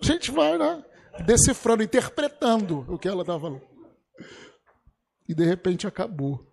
A 0.00 0.04
gente 0.04 0.30
vai, 0.30 0.56
né? 0.56 0.84
Decifrando, 1.24 1.82
interpretando 1.82 2.86
o 2.88 2.98
que 2.98 3.08
ela 3.08 3.22
estava 3.22 3.40
falando. 3.40 3.62
E 5.28 5.34
de 5.34 5.44
repente 5.44 5.86
acabou. 5.86 6.46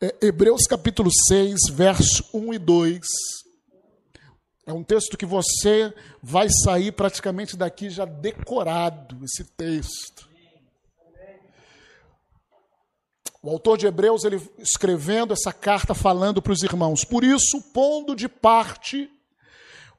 É, 0.00 0.26
Hebreus 0.26 0.66
capítulo 0.66 1.10
6, 1.28 1.58
verso 1.72 2.24
1 2.32 2.54
e 2.54 2.58
2. 2.58 3.00
É 4.64 4.72
um 4.72 4.84
texto 4.84 5.16
que 5.16 5.26
você 5.26 5.92
vai 6.22 6.48
sair 6.64 6.92
praticamente 6.92 7.56
daqui 7.56 7.90
já 7.90 8.04
decorado, 8.04 9.24
esse 9.24 9.44
texto. 9.44 10.31
O 13.42 13.50
autor 13.50 13.76
de 13.76 13.86
Hebreus, 13.86 14.22
ele 14.22 14.40
escrevendo 14.58 15.32
essa 15.32 15.52
carta, 15.52 15.94
falando 15.94 16.40
para 16.40 16.52
os 16.52 16.62
irmãos: 16.62 17.04
Por 17.04 17.24
isso, 17.24 17.60
pondo 17.74 18.14
de 18.14 18.28
parte 18.28 19.10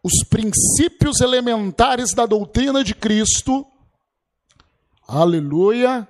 os 0.01 0.23
princípios 0.29 1.20
elementares 1.21 2.13
da 2.13 2.25
doutrina 2.25 2.84
de 2.84 2.93
Cristo, 2.93 3.65
aleluia, 5.07 6.07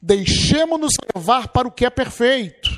deixemos-nos 0.00 0.94
levar 1.14 1.48
para 1.48 1.66
o 1.66 1.72
que 1.72 1.84
é 1.84 1.90
perfeito, 1.90 2.70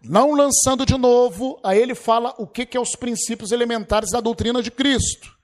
não 0.00 0.32
lançando 0.34 0.86
de 0.86 0.96
novo, 0.96 1.60
aí 1.64 1.80
ele 1.80 1.96
fala 1.96 2.32
o 2.38 2.46
que, 2.46 2.64
que 2.64 2.76
é 2.76 2.80
os 2.80 2.94
princípios 2.94 3.50
elementares 3.50 4.10
da 4.10 4.20
doutrina 4.20 4.62
de 4.62 4.70
Cristo. 4.70 5.36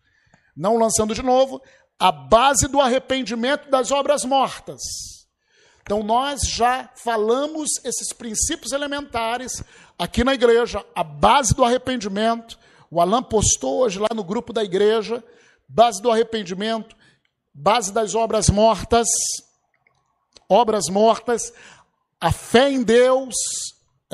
Não 0.57 0.77
lançando 0.77 1.17
de 1.17 1.23
novo, 1.23 1.61
a 1.99 2.11
base 2.11 2.69
do 2.69 2.81
arrependimento 2.81 3.71
das 3.71 3.91
obras 3.91 4.25
mortas. 4.25 4.81
Então, 5.83 6.03
nós 6.03 6.41
já 6.49 6.91
falamos 6.95 7.69
esses 7.85 8.13
princípios 8.13 8.73
elementares 8.73 9.63
aqui 9.99 10.25
na 10.25 10.35
igreja, 10.35 10.85
a 10.95 11.05
base 11.05 11.55
do 11.55 11.65
arrependimento. 11.65 12.59
O 12.91 13.01
Alan 13.01 13.23
postou 13.23 13.81
hoje 13.81 13.99
lá 13.99 14.09
no 14.15 14.25
grupo 14.25 14.53
da 14.53 14.65
igreja, 14.65 15.23
base 15.69 16.01
do 16.01 16.11
arrependimento, 16.11 16.97
base 17.53 17.93
das 17.93 18.15
obras 18.15 18.49
mortas, 18.49 19.07
obras 20.49 20.89
mortas, 20.89 21.53
a 22.21 22.33
fé 22.33 22.71
em 22.71 22.83
Deus, 22.83 23.35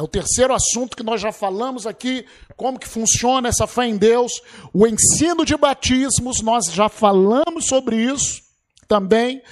é 0.01 0.03
o 0.03 0.09
terceiro 0.09 0.55
assunto 0.55 0.97
que 0.97 1.03
nós 1.03 1.21
já 1.21 1.31
falamos 1.31 1.87
aqui, 1.87 2.25
como 2.57 2.79
que 2.79 2.89
funciona 2.89 3.51
essa 3.51 3.67
fé 3.67 3.85
em 3.85 3.99
Deus. 3.99 4.33
O 4.73 4.87
ensino 4.87 5.45
de 5.45 5.55
batismos, 5.59 6.41
nós 6.41 6.73
já 6.73 6.89
falamos 6.89 7.67
sobre 7.67 7.97
isso 7.97 8.41
também. 8.89 9.43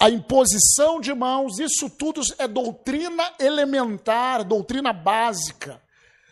A 0.00 0.08
imposição 0.08 0.98
de 0.98 1.12
mãos, 1.12 1.58
isso 1.58 1.90
tudo 1.90 2.22
é 2.38 2.48
doutrina 2.48 3.34
elementar, 3.38 4.42
doutrina 4.44 4.94
básica. 4.94 5.78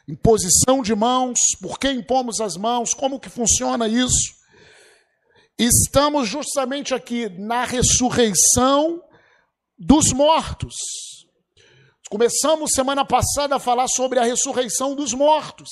Imposição 0.09 0.81
de 0.81 0.95
mãos, 0.95 1.39
por 1.61 1.79
que 1.79 1.91
impomos 1.91 2.41
as 2.41 2.57
mãos, 2.57 2.95
como 2.95 3.21
que 3.21 3.29
funciona 3.29 3.87
isso. 3.87 4.33
Estamos 5.59 6.27
justamente 6.27 6.95
aqui 6.95 7.29
na 7.29 7.67
ressurreição 7.67 9.03
dos 9.79 10.15
mortos. 10.15 11.10
Começamos 12.11 12.73
semana 12.75 13.05
passada 13.05 13.55
a 13.55 13.61
falar 13.61 13.87
sobre 13.87 14.19
a 14.19 14.25
ressurreição 14.25 14.97
dos 14.97 15.15
mortos, 15.15 15.69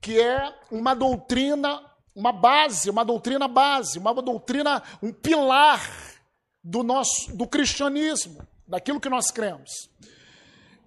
que 0.00 0.18
é 0.18 0.50
uma 0.70 0.94
doutrina, 0.94 1.78
uma 2.14 2.32
base, 2.32 2.88
uma 2.88 3.04
doutrina 3.04 3.46
base, 3.46 3.98
uma 3.98 4.14
doutrina, 4.14 4.82
um 5.02 5.12
pilar 5.12 5.86
do 6.64 6.82
nosso 6.82 7.36
do 7.36 7.46
cristianismo, 7.46 8.48
daquilo 8.66 8.98
que 8.98 9.10
nós 9.10 9.30
cremos. 9.30 9.90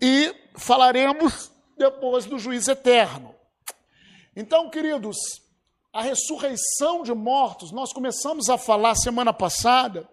E 0.02 0.36
falaremos 0.56 1.52
depois 1.78 2.26
do 2.26 2.40
juízo 2.40 2.72
eterno. 2.72 3.36
Então, 4.36 4.68
queridos, 4.72 5.16
a 5.94 6.02
ressurreição 6.02 7.04
de 7.04 7.14
mortos, 7.14 7.72
nós 7.72 7.94
começamos 7.94 8.50
a 8.50 8.58
falar 8.58 8.96
semana 8.96 9.32
passada 9.32 10.10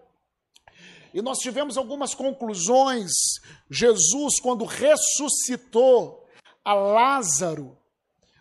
e 1.17 1.21
nós 1.23 1.39
tivemos 1.39 1.79
algumas 1.79 2.13
conclusões. 2.13 3.09
Jesus, 3.71 4.39
quando 4.39 4.65
ressuscitou 4.65 6.23
a 6.63 6.75
Lázaro, 6.75 7.75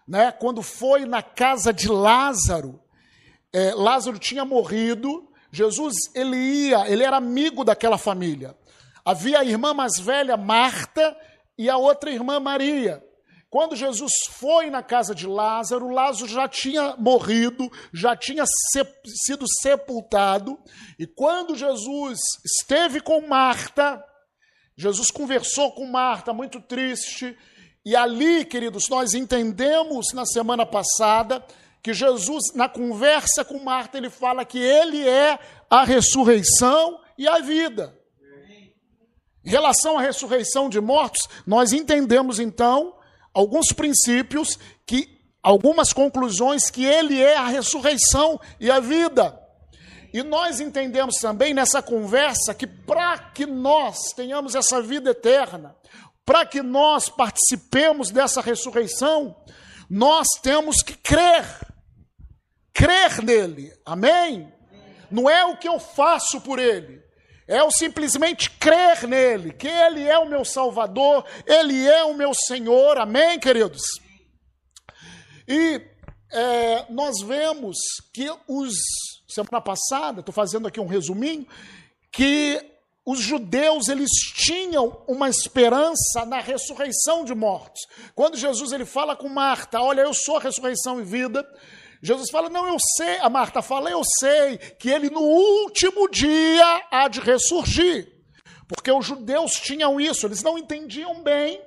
né, 0.06 0.30
quando 0.30 0.60
foi 0.60 1.06
na 1.06 1.22
casa 1.22 1.72
de 1.72 1.88
Lázaro, 1.88 2.78
é, 3.50 3.72
Lázaro 3.72 4.18
tinha 4.18 4.44
morrido, 4.44 5.26
Jesus 5.50 5.94
ele 6.14 6.36
ia, 6.36 6.86
ele 6.86 7.02
era 7.02 7.16
amigo 7.16 7.64
daquela 7.64 7.96
família. 7.96 8.54
Havia 9.02 9.38
a 9.38 9.44
irmã 9.44 9.72
mais 9.72 9.98
velha, 9.98 10.36
Marta, 10.36 11.16
e 11.56 11.70
a 11.70 11.78
outra 11.78 12.10
irmã 12.10 12.38
Maria. 12.38 13.02
Quando 13.56 13.74
Jesus 13.74 14.12
foi 14.32 14.68
na 14.68 14.82
casa 14.82 15.14
de 15.14 15.26
Lázaro, 15.26 15.88
Lázaro 15.88 16.28
já 16.28 16.46
tinha 16.46 16.94
morrido, 16.98 17.72
já 17.90 18.14
tinha 18.14 18.44
sido 19.24 19.46
sepultado, 19.62 20.58
e 20.98 21.06
quando 21.06 21.56
Jesus 21.56 22.18
esteve 22.44 23.00
com 23.00 23.26
Marta, 23.26 24.04
Jesus 24.76 25.10
conversou 25.10 25.72
com 25.72 25.86
Marta, 25.86 26.34
muito 26.34 26.60
triste, 26.60 27.34
e 27.82 27.96
ali, 27.96 28.44
queridos, 28.44 28.90
nós 28.90 29.14
entendemos 29.14 30.12
na 30.12 30.26
semana 30.26 30.66
passada 30.66 31.42
que 31.82 31.94
Jesus, 31.94 32.52
na 32.54 32.68
conversa 32.68 33.42
com 33.42 33.58
Marta, 33.60 33.96
ele 33.96 34.10
fala 34.10 34.44
que 34.44 34.58
ele 34.58 35.08
é 35.08 35.38
a 35.70 35.82
ressurreição 35.82 37.00
e 37.16 37.26
a 37.26 37.38
vida. 37.38 37.98
Em 39.42 39.48
relação 39.48 39.96
à 39.96 40.02
ressurreição 40.02 40.68
de 40.68 40.78
mortos, 40.78 41.26
nós 41.46 41.72
entendemos 41.72 42.38
então 42.38 42.96
alguns 43.36 43.70
princípios 43.70 44.58
que 44.86 45.20
algumas 45.42 45.92
conclusões 45.92 46.70
que 46.70 46.86
ele 46.86 47.22
é 47.22 47.36
a 47.36 47.48
ressurreição 47.48 48.40
e 48.58 48.70
a 48.70 48.80
vida. 48.80 49.38
E 50.10 50.22
nós 50.22 50.58
entendemos 50.58 51.16
também 51.16 51.52
nessa 51.52 51.82
conversa 51.82 52.54
que 52.54 52.66
para 52.66 53.18
que 53.18 53.44
nós 53.44 54.14
tenhamos 54.16 54.54
essa 54.54 54.80
vida 54.80 55.10
eterna, 55.10 55.76
para 56.24 56.46
que 56.46 56.62
nós 56.62 57.10
participemos 57.10 58.10
dessa 58.10 58.40
ressurreição, 58.40 59.36
nós 59.90 60.26
temos 60.42 60.82
que 60.82 60.94
crer. 60.94 61.44
Crer 62.72 63.22
nele. 63.22 63.70
Amém? 63.84 64.50
Não 65.10 65.28
é 65.28 65.44
o 65.44 65.58
que 65.58 65.68
eu 65.68 65.78
faço 65.78 66.40
por 66.40 66.58
ele, 66.58 67.02
é 67.48 67.60
eu 67.60 67.70
simplesmente 67.70 68.50
crer 68.50 69.06
nele, 69.06 69.52
que 69.52 69.68
ele 69.68 70.02
é 70.02 70.18
o 70.18 70.28
meu 70.28 70.44
Salvador, 70.44 71.24
ele 71.46 71.86
é 71.86 72.04
o 72.04 72.14
meu 72.14 72.32
Senhor, 72.34 72.98
amém, 72.98 73.38
queridos? 73.38 73.82
E 75.46 75.80
é, 76.32 76.86
nós 76.90 77.22
vemos 77.22 77.76
que 78.12 78.28
os, 78.48 78.74
semana 79.28 79.60
passada, 79.60 80.20
estou 80.20 80.34
fazendo 80.34 80.66
aqui 80.66 80.80
um 80.80 80.86
resuminho, 80.86 81.46
que 82.10 82.60
os 83.04 83.20
judeus 83.20 83.86
eles 83.86 84.10
tinham 84.34 85.00
uma 85.06 85.28
esperança 85.28 86.24
na 86.26 86.40
ressurreição 86.40 87.24
de 87.24 87.36
mortos. 87.36 87.80
Quando 88.16 88.36
Jesus 88.36 88.72
ele 88.72 88.84
fala 88.84 89.14
com 89.14 89.28
Marta, 89.28 89.80
olha, 89.80 90.00
eu 90.00 90.12
sou 90.12 90.38
a 90.38 90.40
ressurreição 90.40 91.00
e 91.00 91.04
vida, 91.04 91.46
Jesus 92.06 92.30
fala: 92.30 92.48
Não, 92.48 92.68
eu 92.68 92.76
sei, 92.96 93.18
a 93.18 93.28
Marta 93.28 93.60
fala: 93.60 93.90
Eu 93.90 94.02
sei 94.20 94.58
que 94.58 94.88
ele 94.88 95.10
no 95.10 95.20
último 95.20 96.08
dia 96.08 96.86
há 96.88 97.08
de 97.08 97.18
ressurgir. 97.18 98.14
Porque 98.68 98.92
os 98.92 99.04
judeus 99.04 99.52
tinham 99.54 100.00
isso, 100.00 100.26
eles 100.26 100.42
não 100.42 100.56
entendiam 100.56 101.22
bem, 101.22 101.60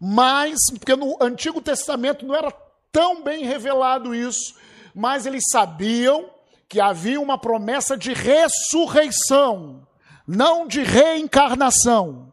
mas, 0.00 0.58
porque 0.78 0.96
no 0.96 1.16
Antigo 1.20 1.60
Testamento 1.60 2.26
não 2.26 2.34
era 2.34 2.50
tão 2.90 3.22
bem 3.22 3.44
revelado 3.44 4.14
isso, 4.14 4.54
mas 4.94 5.26
eles 5.26 5.44
sabiam 5.50 6.28
que 6.68 6.80
havia 6.80 7.20
uma 7.20 7.38
promessa 7.38 7.96
de 7.96 8.12
ressurreição, 8.12 9.86
não 10.26 10.66
de 10.66 10.82
reencarnação. 10.82 12.32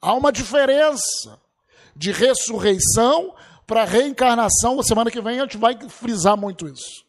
Há 0.00 0.14
uma 0.14 0.30
diferença 0.32 1.40
de 1.96 2.12
ressurreição 2.12 3.34
para 3.66 3.84
reencarnação. 3.84 4.82
Semana 4.82 5.10
que 5.10 5.20
vem 5.20 5.40
a 5.40 5.42
gente 5.42 5.56
vai 5.56 5.78
frisar 5.88 6.36
muito 6.36 6.68
isso. 6.68 7.04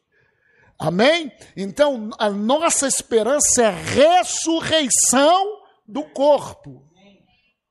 Amém? 0.77 1.31
Então, 1.55 2.09
a 2.19 2.29
nossa 2.29 2.87
esperança 2.87 3.63
é 3.63 3.69
ressurreição 3.69 5.61
do 5.87 6.03
corpo. 6.03 6.83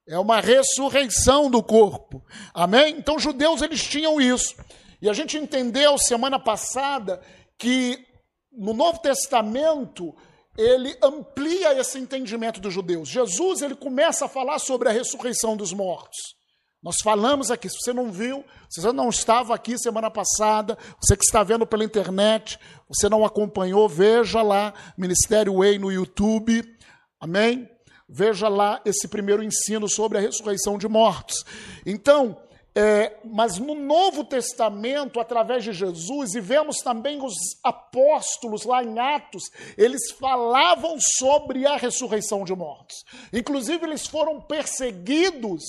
É 0.09 0.19
uma 0.19 0.41
ressurreição 0.41 1.51
do 1.51 1.63
corpo. 1.63 2.23
Amém? 2.53 2.97
Então, 2.99 3.17
os 3.17 3.23
judeus 3.23 3.63
eles 3.63 3.83
tinham 3.83 4.21
isso. 4.21 4.55
E 5.01 5.09
a 5.09 5.13
gente 5.13 5.37
entendeu 5.37 5.99
semana 5.99 6.39
passada 6.39 7.21
que 7.59 8.07
no 8.53 8.73
Novo 8.73 9.01
Testamento 9.01 10.15
ele 10.57 10.97
amplia 11.03 11.79
esse 11.79 11.99
entendimento 11.99 12.61
dos 12.61 12.73
judeus. 12.73 13.09
Jesus 13.09 13.61
ele 13.61 13.75
começa 13.75 14.27
a 14.27 14.29
falar 14.29 14.59
sobre 14.59 14.89
a 14.89 14.93
ressurreição 14.93 15.57
dos 15.57 15.73
mortos. 15.73 16.17
Nós 16.85 16.97
falamos 17.03 17.51
aqui, 17.51 17.67
se 17.67 17.79
você 17.81 17.95
não 17.95 18.13
viu, 18.13 18.45
se 18.69 18.83
você 18.83 18.93
não 18.93 19.09
estava 19.09 19.55
aqui 19.55 19.79
semana 19.79 20.11
passada, 20.11 20.77
você 21.01 21.17
que 21.17 21.25
está 21.25 21.43
vendo 21.43 21.67
pela 21.67 21.83
internet, 21.83 22.59
você 22.87 23.09
não 23.09 23.25
acompanhou, 23.25 23.89
veja 23.89 24.43
lá, 24.43 24.75
Ministério 24.95 25.55
Way 25.61 25.79
no 25.79 25.91
YouTube, 25.91 26.63
amém? 27.19 27.67
Veja 28.07 28.49
lá 28.49 28.83
esse 28.85 29.09
primeiro 29.09 29.43
ensino 29.43 29.89
sobre 29.89 30.19
a 30.19 30.21
ressurreição 30.21 30.77
de 30.77 30.87
mortos. 30.87 31.43
Então, 31.87 32.37
é, 32.75 33.17
mas 33.25 33.57
no 33.57 33.75
Novo 33.75 34.23
Testamento, 34.23 35.19
através 35.19 35.65
de 35.65 35.73
Jesus, 35.73 36.35
e 36.35 36.41
vemos 36.41 36.79
também 36.79 37.25
os 37.25 37.35
apóstolos 37.63 38.67
lá 38.67 38.85
em 38.85 38.99
Atos, 38.99 39.45
eles 39.79 40.11
falavam 40.11 40.99
sobre 41.01 41.67
a 41.67 41.79
ressurreição 41.79 42.45
de 42.45 42.55
mortos. 42.55 43.05
Inclusive, 43.33 43.87
eles 43.87 44.07
foram 44.07 44.39
perseguidos 44.39 45.63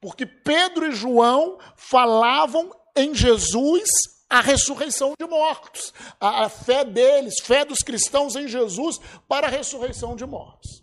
porque 0.00 0.26
Pedro 0.26 0.86
e 0.86 0.92
João 0.92 1.58
falavam 1.76 2.74
em 2.96 3.14
Jesus 3.14 3.88
a 4.28 4.40
ressurreição 4.40 5.14
de 5.18 5.26
mortos, 5.26 5.92
a, 6.20 6.44
a 6.44 6.48
fé 6.48 6.84
deles, 6.84 7.36
fé 7.42 7.64
dos 7.64 7.78
cristãos 7.78 8.36
em 8.36 8.46
Jesus 8.46 8.98
para 9.26 9.46
a 9.46 9.50
ressurreição 9.50 10.14
de 10.14 10.26
mortos. 10.26 10.82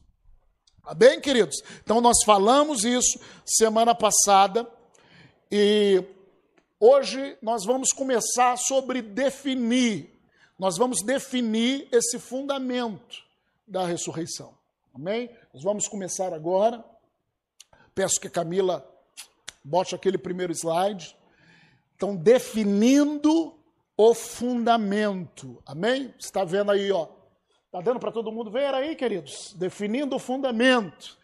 Tá 0.83 0.93
bem, 0.93 1.19
queridos? 1.19 1.55
Então, 1.83 2.01
nós 2.01 2.23
falamos 2.23 2.83
isso 2.83 3.19
semana 3.45 3.93
passada 3.93 4.67
e 5.51 6.03
hoje 6.79 7.37
nós 7.41 7.65
vamos 7.65 7.91
começar 7.91 8.57
sobre 8.57 9.01
definir, 9.01 10.15
nós 10.57 10.77
vamos 10.77 11.01
definir 11.03 11.87
esse 11.91 12.19
fundamento 12.19 13.23
da 13.67 13.85
ressurreição. 13.85 14.55
Amém? 14.93 15.29
Nós 15.53 15.63
vamos 15.63 15.87
começar 15.87 16.33
agora. 16.33 16.83
Peço 17.93 18.19
que 18.19 18.29
Camila 18.29 18.94
bote 19.65 19.95
aquele 19.95 20.17
primeiro 20.17 20.53
slide. 20.53 21.17
Então, 21.95 22.15
definindo 22.15 23.57
o 23.97 24.13
fundamento. 24.13 25.61
Amém? 25.65 26.13
Está 26.19 26.43
vendo 26.43 26.71
aí, 26.71 26.91
ó. 26.91 27.07
Está 27.65 27.81
dando 27.81 27.99
para 27.99 28.11
todo 28.11 28.31
mundo 28.31 28.51
ver 28.51 28.73
aí, 28.73 28.95
queridos? 28.95 29.53
Definindo 29.57 30.15
o 30.15 30.19
fundamento. 30.19 31.17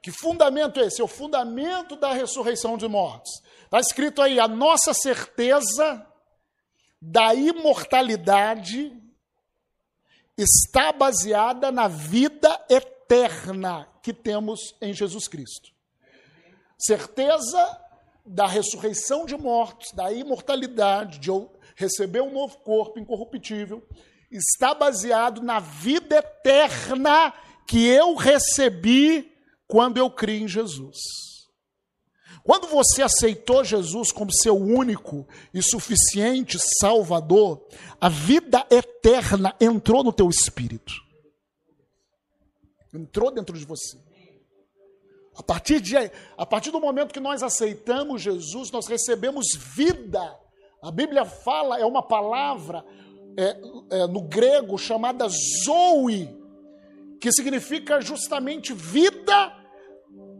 Que 0.00 0.10
fundamento 0.10 0.80
é 0.80 0.86
esse? 0.86 1.00
É 1.00 1.04
o 1.04 1.08
fundamento 1.08 1.94
da 1.94 2.12
ressurreição 2.12 2.76
de 2.76 2.88
mortos. 2.88 3.30
Está 3.64 3.78
escrito 3.78 4.22
aí: 4.22 4.40
a 4.40 4.48
nossa 4.48 4.94
certeza 4.94 6.04
da 7.00 7.34
imortalidade 7.34 8.96
está 10.36 10.92
baseada 10.92 11.70
na 11.70 11.88
vida 11.88 12.64
eterna 12.68 13.88
que 14.02 14.12
temos 14.12 14.74
em 14.80 14.92
Jesus 14.92 15.28
Cristo. 15.28 15.70
Certeza 16.78 17.81
da 18.24 18.46
ressurreição 18.46 19.26
de 19.26 19.36
mortos, 19.36 19.92
da 19.92 20.12
imortalidade, 20.12 21.18
de 21.18 21.30
receber 21.74 22.22
um 22.22 22.32
novo 22.32 22.58
corpo 22.58 22.98
incorruptível, 22.98 23.82
está 24.30 24.74
baseado 24.74 25.42
na 25.42 25.60
vida 25.60 26.16
eterna 26.16 27.32
que 27.66 27.86
eu 27.86 28.14
recebi 28.14 29.32
quando 29.66 29.98
eu 29.98 30.10
criei 30.10 30.42
em 30.42 30.48
Jesus. 30.48 30.98
Quando 32.44 32.66
você 32.66 33.02
aceitou 33.02 33.62
Jesus 33.62 34.10
como 34.10 34.32
seu 34.32 34.56
único 34.56 35.26
e 35.54 35.62
suficiente 35.62 36.58
Salvador, 36.80 37.64
a 38.00 38.08
vida 38.08 38.66
eterna 38.68 39.54
entrou 39.60 40.02
no 40.02 40.12
teu 40.12 40.28
espírito. 40.28 40.92
Entrou 42.92 43.30
dentro 43.30 43.56
de 43.56 43.64
você. 43.64 44.01
A 45.36 45.42
partir, 45.42 45.80
de, 45.80 45.96
a 46.36 46.46
partir 46.46 46.70
do 46.70 46.80
momento 46.80 47.12
que 47.12 47.20
nós 47.20 47.42
aceitamos 47.42 48.22
Jesus, 48.22 48.70
nós 48.70 48.86
recebemos 48.86 49.46
vida. 49.74 50.20
A 50.82 50.90
Bíblia 50.90 51.24
fala, 51.24 51.78
é 51.78 51.86
uma 51.86 52.02
palavra 52.02 52.84
é, 53.36 53.56
é, 53.90 54.06
no 54.06 54.22
grego 54.22 54.76
chamada 54.76 55.26
zoe, 55.64 56.28
que 57.20 57.32
significa 57.32 58.00
justamente 58.00 58.74
vida 58.74 59.56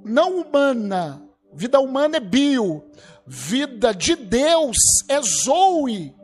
não 0.05 0.41
humana, 0.41 1.33
Vida 1.53 1.79
humana 1.81 2.17
é 2.17 2.21
bio. 2.21 2.83
Vida 3.27 3.93
de 3.93 4.17
Deus 4.17 4.77
é 5.09 5.21
zoe. 5.21 6.15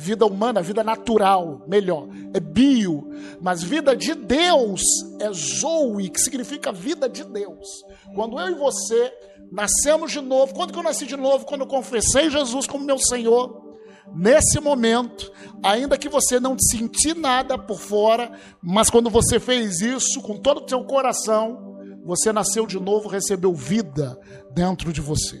Vida 0.00 0.24
humana, 0.24 0.62
vida 0.62 0.84
natural, 0.84 1.64
melhor, 1.66 2.06
é 2.32 2.38
bio. 2.38 3.10
Mas 3.40 3.64
vida 3.64 3.96
de 3.96 4.14
Deus 4.14 4.80
é 5.18 5.28
zoe, 5.32 6.08
que 6.08 6.20
significa 6.20 6.70
vida 6.70 7.08
de 7.08 7.24
Deus. 7.24 7.66
Quando 8.14 8.38
eu 8.38 8.48
e 8.48 8.54
você 8.54 9.12
nascemos 9.50 10.12
de 10.12 10.20
novo, 10.20 10.54
quando 10.54 10.72
que 10.72 10.78
eu 10.78 10.84
nasci 10.84 11.04
de 11.04 11.16
novo? 11.16 11.44
Quando 11.44 11.62
eu 11.62 11.66
confessei 11.66 12.30
Jesus 12.30 12.64
como 12.68 12.84
meu 12.84 12.96
Senhor. 12.96 13.76
Nesse 14.14 14.60
momento, 14.60 15.32
ainda 15.64 15.98
que 15.98 16.08
você 16.08 16.38
não 16.38 16.56
sentir 16.56 17.16
nada 17.16 17.58
por 17.58 17.80
fora, 17.80 18.30
mas 18.62 18.88
quando 18.88 19.10
você 19.10 19.40
fez 19.40 19.80
isso 19.80 20.22
com 20.22 20.36
todo 20.36 20.64
o 20.64 20.68
seu 20.68 20.84
coração, 20.84 21.76
você 22.04 22.32
nasceu 22.32 22.68
de 22.68 22.78
novo, 22.78 23.08
recebeu 23.08 23.52
vida 23.52 24.16
dentro 24.54 24.92
de 24.92 25.00
você. 25.00 25.40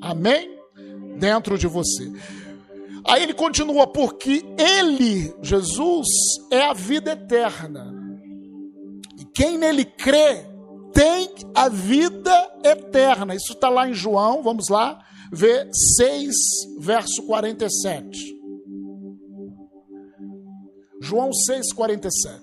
Amém? 0.00 0.56
Dentro 1.18 1.58
de 1.58 1.66
você. 1.66 2.12
Aí 3.06 3.22
ele 3.22 3.34
continua, 3.34 3.86
porque 3.86 4.42
ele, 4.58 5.34
Jesus, 5.42 6.06
é 6.50 6.62
a 6.62 6.72
vida 6.72 7.12
eterna. 7.12 7.92
E 9.18 9.24
quem 9.26 9.58
nele 9.58 9.84
crê 9.84 10.46
tem 10.92 11.28
a 11.54 11.68
vida 11.68 12.32
eterna. 12.64 13.34
Isso 13.34 13.52
está 13.52 13.68
lá 13.68 13.88
em 13.88 13.92
João, 13.92 14.42
vamos 14.42 14.68
lá, 14.68 15.04
ver 15.30 15.68
6, 15.96 16.34
verso 16.78 17.22
47. 17.26 18.34
João 21.02 21.32
6, 21.32 21.72
47. 21.74 22.42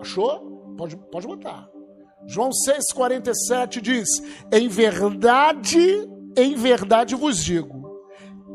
Achou? 0.00 0.74
Pode, 0.76 0.96
pode 0.96 1.26
botar. 1.26 1.70
João 2.26 2.50
6,47 2.50 3.80
diz: 3.80 4.08
Em 4.52 4.68
verdade, 4.68 6.08
em 6.36 6.54
verdade 6.54 7.14
vos 7.14 7.42
digo, 7.42 7.84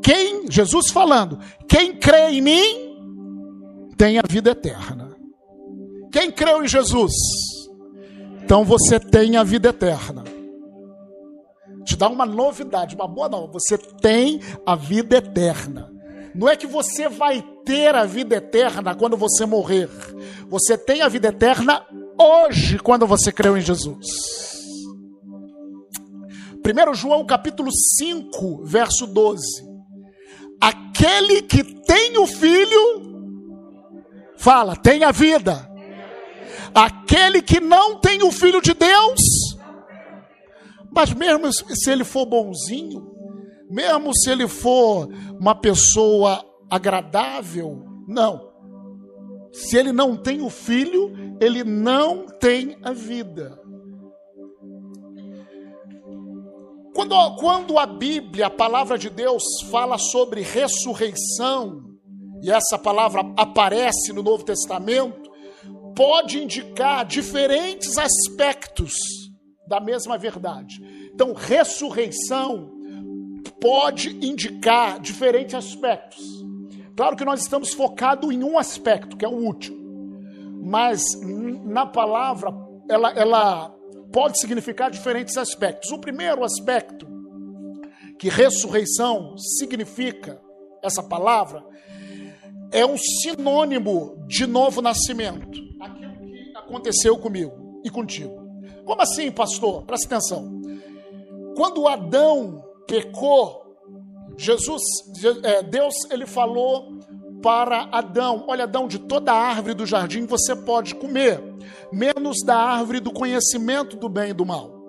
quem, 0.02 0.50
Jesus 0.50 0.90
falando, 0.90 1.38
quem 1.68 1.96
crê 1.96 2.30
em 2.30 2.40
mim, 2.40 2.90
tem 3.96 4.18
a 4.18 4.22
vida 4.28 4.50
eterna. 4.50 5.10
Quem 6.12 6.30
creu 6.30 6.64
em 6.64 6.68
Jesus, 6.68 7.12
então 8.42 8.64
você 8.64 8.98
tem 8.98 9.36
a 9.36 9.44
vida 9.44 9.68
eterna. 9.68 10.24
Te 11.84 11.96
dá 11.96 12.08
uma 12.08 12.26
novidade, 12.26 12.96
uma 12.96 13.06
boa 13.06 13.28
não, 13.28 13.50
você 13.50 13.78
tem 13.78 14.40
a 14.66 14.74
vida 14.74 15.18
eterna. 15.18 15.90
Não 16.34 16.48
é 16.48 16.56
que 16.56 16.66
você 16.66 17.08
vai 17.08 17.42
ter 17.70 17.94
a 17.94 18.04
vida 18.04 18.34
eterna 18.34 18.96
quando 18.96 19.16
você 19.16 19.46
morrer. 19.46 19.88
Você 20.48 20.76
tem 20.76 21.02
a 21.02 21.08
vida 21.08 21.28
eterna 21.28 21.86
hoje, 22.18 22.80
quando 22.80 23.06
você 23.06 23.30
creu 23.30 23.56
em 23.56 23.60
Jesus. 23.60 24.08
1 26.66 26.94
João 26.94 27.24
capítulo 27.24 27.70
5, 27.72 28.64
verso 28.64 29.06
12. 29.06 29.40
Aquele 30.60 31.42
que 31.42 31.62
tem 31.62 32.18
o 32.18 32.26
filho, 32.26 33.54
fala, 34.36 34.74
tem 34.74 35.04
a 35.04 35.12
vida. 35.12 35.70
Aquele 36.74 37.40
que 37.40 37.60
não 37.60 38.00
tem 38.00 38.24
o 38.24 38.32
filho 38.32 38.60
de 38.60 38.74
Deus, 38.74 39.20
mas 40.92 41.14
mesmo 41.14 41.52
se 41.52 41.88
ele 41.88 42.02
for 42.02 42.26
bonzinho, 42.26 43.14
mesmo 43.70 44.12
se 44.12 44.28
ele 44.28 44.48
for 44.48 45.08
uma 45.38 45.54
pessoa 45.54 46.49
agradável, 46.70 47.84
não. 48.06 48.50
Se 49.52 49.76
ele 49.76 49.92
não 49.92 50.16
tem 50.16 50.42
o 50.42 50.48
filho, 50.48 51.12
ele 51.40 51.64
não 51.64 52.26
tem 52.26 52.78
a 52.82 52.92
vida. 52.92 53.60
Quando, 56.94 57.36
quando 57.36 57.78
a 57.78 57.86
Bíblia, 57.86 58.46
a 58.46 58.50
palavra 58.50 58.98
de 58.98 59.08
Deus, 59.08 59.42
fala 59.70 59.96
sobre 59.98 60.42
ressurreição, 60.42 61.90
e 62.42 62.50
essa 62.50 62.78
palavra 62.78 63.22
aparece 63.36 64.12
no 64.12 64.22
Novo 64.22 64.44
Testamento, 64.44 65.30
pode 65.94 66.42
indicar 66.42 67.04
diferentes 67.04 67.96
aspectos 67.98 68.94
da 69.66 69.80
mesma 69.80 70.18
verdade. 70.18 70.80
Então, 71.12 71.32
ressurreição 71.32 72.70
pode 73.60 74.10
indicar 74.24 74.98
diferentes 75.00 75.54
aspectos. 75.54 76.24
Claro 77.00 77.16
que 77.16 77.24
nós 77.24 77.40
estamos 77.40 77.72
focados 77.72 78.30
em 78.30 78.44
um 78.44 78.58
aspecto, 78.58 79.16
que 79.16 79.24
é 79.24 79.28
o 79.28 79.32
último. 79.32 80.20
Mas 80.62 81.00
na 81.64 81.86
palavra, 81.86 82.52
ela, 82.90 83.10
ela 83.12 83.74
pode 84.12 84.38
significar 84.38 84.90
diferentes 84.90 85.38
aspectos. 85.38 85.90
O 85.92 85.98
primeiro 85.98 86.44
aspecto 86.44 87.08
que 88.18 88.28
ressurreição 88.28 89.34
significa, 89.38 90.42
essa 90.82 91.02
palavra, 91.02 91.64
é 92.70 92.84
um 92.84 92.98
sinônimo 92.98 94.22
de 94.26 94.46
novo 94.46 94.82
nascimento. 94.82 95.58
Aquilo 95.80 96.18
que 96.18 96.52
aconteceu 96.54 97.16
comigo 97.16 97.80
e 97.82 97.88
contigo. 97.88 98.46
Como 98.84 99.00
assim, 99.00 99.30
pastor? 99.30 99.84
Presta 99.84 100.16
atenção. 100.16 100.60
Quando 101.56 101.88
Adão 101.88 102.62
pecou, 102.86 103.60
Jesus, 104.40 104.82
é, 105.42 105.62
Deus, 105.62 105.94
ele 106.10 106.24
falou 106.24 106.89
para 107.42 107.88
Adão: 107.92 108.44
Olha, 108.48 108.64
Adão, 108.64 108.86
de 108.86 108.98
toda 108.98 109.32
a 109.32 109.48
árvore 109.48 109.74
do 109.74 109.86
jardim 109.86 110.26
você 110.26 110.54
pode 110.54 110.94
comer, 110.94 111.42
menos 111.92 112.44
da 112.44 112.56
árvore 112.56 113.00
do 113.00 113.12
conhecimento 113.12 113.96
do 113.96 114.08
bem 114.08 114.30
e 114.30 114.34
do 114.34 114.46
mal. 114.46 114.80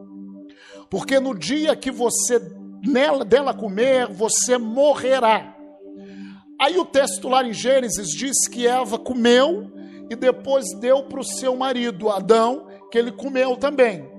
Porque 0.89 1.19
no 1.19 1.37
dia 1.37 1.75
que 1.75 1.89
você 1.89 2.39
nela, 2.85 3.23
dela 3.23 3.53
comer, 3.53 4.07
você 4.07 4.57
morrerá. 4.57 5.55
Aí 6.59 6.77
o 6.77 6.85
texto 6.85 7.27
lá 7.27 7.43
em 7.43 7.53
Gênesis 7.53 8.09
diz 8.09 8.47
que 8.47 8.67
Eva 8.67 8.99
comeu 8.99 9.71
e 10.09 10.15
depois 10.15 10.65
deu 10.79 11.03
para 11.03 11.19
o 11.19 11.23
seu 11.23 11.55
marido, 11.55 12.09
Adão, 12.09 12.67
que 12.91 12.97
ele 12.97 13.11
comeu 13.11 13.55
também. 13.55 14.09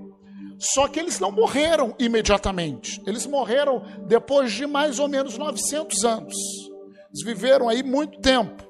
Só 0.57 0.87
que 0.87 0.99
eles 0.99 1.19
não 1.19 1.31
morreram 1.31 1.93
imediatamente. 1.99 3.01
Eles 3.05 3.25
morreram 3.25 3.83
depois 4.07 4.51
de 4.51 4.65
mais 4.65 4.97
ou 4.97 5.07
menos 5.07 5.37
900 5.37 6.05
anos. 6.05 6.72
Eles 7.13 7.23
viveram 7.23 7.69
aí 7.69 7.83
muito 7.83 8.19
tempo. 8.19 8.63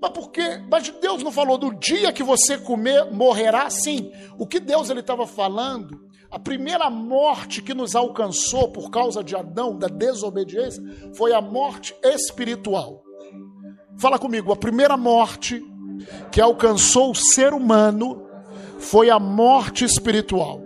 Mas 0.00 0.10
porque, 0.10 0.60
mas 0.70 0.88
Deus 1.00 1.22
não 1.22 1.32
falou 1.32 1.56
do 1.56 1.72
dia 1.74 2.12
que 2.12 2.22
você 2.22 2.58
comer 2.58 3.10
morrerá? 3.10 3.70
Sim. 3.70 4.12
O 4.36 4.46
que 4.46 4.60
Deus 4.60 4.90
ele 4.90 5.00
estava 5.00 5.26
falando? 5.26 6.02
A 6.30 6.38
primeira 6.38 6.90
morte 6.90 7.62
que 7.62 7.72
nos 7.72 7.94
alcançou 7.94 8.68
por 8.68 8.90
causa 8.90 9.22
de 9.22 9.36
Adão, 9.36 9.78
da 9.78 9.86
desobediência, 9.86 10.82
foi 11.14 11.32
a 11.32 11.40
morte 11.40 11.94
espiritual. 12.02 13.02
Fala 13.98 14.18
comigo, 14.18 14.52
a 14.52 14.56
primeira 14.56 14.96
morte 14.96 15.62
que 16.30 16.40
alcançou 16.40 17.12
o 17.12 17.14
ser 17.14 17.54
humano 17.54 18.26
foi 18.78 19.08
a 19.08 19.18
morte 19.18 19.84
espiritual. 19.84 20.60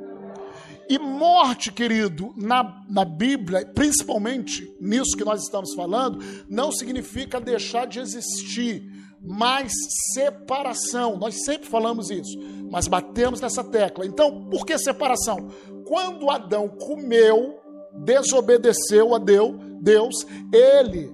E 0.88 0.98
morte, 0.98 1.72
querido, 1.72 2.32
na, 2.36 2.82
na 2.88 3.04
Bíblia, 3.04 3.66
principalmente 3.74 4.72
nisso 4.80 5.16
que 5.16 5.24
nós 5.24 5.42
estamos 5.42 5.74
falando, 5.74 6.18
não 6.48 6.70
significa 6.70 7.40
deixar 7.40 7.86
de 7.86 7.98
existir, 7.98 8.84
mas 9.20 9.72
separação. 10.14 11.16
Nós 11.16 11.44
sempre 11.44 11.68
falamos 11.68 12.10
isso, 12.10 12.38
mas 12.70 12.86
batemos 12.86 13.40
nessa 13.40 13.64
tecla. 13.64 14.06
Então, 14.06 14.48
por 14.48 14.64
que 14.64 14.78
separação? 14.78 15.48
Quando 15.84 16.30
Adão 16.30 16.68
comeu, 16.68 17.58
desobedeceu 18.04 19.14
a 19.14 19.18
Deus, 19.18 19.56
Deus, 19.80 20.14
ele 20.52 21.10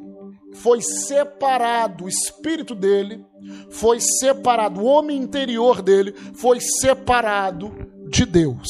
foi 0.55 0.83
separado, 0.83 2.05
o 2.05 2.09
espírito 2.09 2.75
dele 2.75 3.25
foi 3.71 3.99
separado, 4.01 4.81
o 4.81 4.85
homem 4.85 5.17
interior 5.17 5.81
dele 5.81 6.13
foi 6.35 6.61
separado 6.61 7.73
de 8.11 8.27
Deus. 8.27 8.69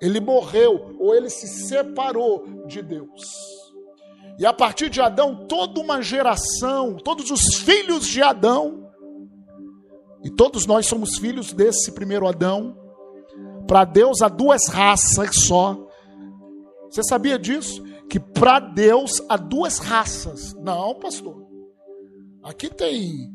Ele 0.00 0.20
morreu 0.20 0.96
ou 0.98 1.14
ele 1.14 1.28
se 1.28 1.48
separou 1.66 2.64
de 2.66 2.82
Deus. 2.82 3.58
E 4.38 4.46
a 4.46 4.52
partir 4.52 4.88
de 4.88 5.00
Adão, 5.00 5.46
toda 5.48 5.80
uma 5.80 6.00
geração, 6.00 6.96
todos 6.96 7.30
os 7.30 7.56
filhos 7.56 8.06
de 8.06 8.22
Adão, 8.22 8.88
e 10.22 10.30
todos 10.30 10.66
nós 10.66 10.86
somos 10.86 11.18
filhos 11.18 11.52
desse 11.52 11.92
primeiro 11.92 12.26
Adão, 12.26 12.76
para 13.66 13.84
Deus 13.84 14.22
há 14.22 14.28
duas 14.28 14.68
raças 14.68 15.44
só. 15.44 15.76
Você 16.88 17.02
sabia 17.02 17.38
disso? 17.38 17.82
Que 18.08 18.18
para 18.18 18.60
Deus 18.60 19.22
há 19.28 19.36
duas 19.36 19.78
raças. 19.78 20.54
Não, 20.54 20.94
pastor. 20.94 21.46
Aqui 22.42 22.70
tem 22.70 23.30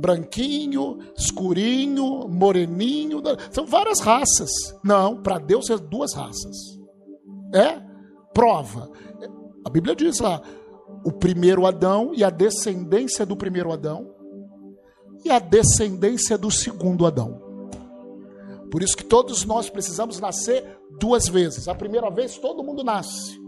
branquinho, 0.00 0.98
escurinho, 1.16 2.26
moreninho, 2.28 3.22
são 3.50 3.66
várias 3.66 4.00
raças. 4.00 4.50
Não, 4.82 5.22
para 5.22 5.38
Deus 5.38 5.68
é 5.68 5.76
duas 5.76 6.14
raças. 6.14 6.56
É 7.54 7.80
prova. 8.32 8.90
A 9.64 9.70
Bíblia 9.70 9.94
diz 9.94 10.18
lá: 10.18 10.40
o 11.04 11.12
primeiro 11.12 11.66
Adão 11.66 12.12
e 12.14 12.24
a 12.24 12.30
descendência 12.30 13.26
do 13.26 13.36
primeiro 13.36 13.70
Adão 13.70 14.14
e 15.24 15.30
a 15.30 15.38
descendência 15.38 16.38
do 16.38 16.50
segundo 16.50 17.06
Adão. 17.06 17.40
Por 18.70 18.82
isso 18.82 18.96
que 18.96 19.04
todos 19.04 19.44
nós 19.44 19.68
precisamos 19.68 20.18
nascer 20.20 20.78
duas 20.98 21.28
vezes. 21.28 21.68
A 21.68 21.74
primeira 21.74 22.08
vez 22.08 22.38
todo 22.38 22.62
mundo 22.62 22.82
nasce. 22.82 23.38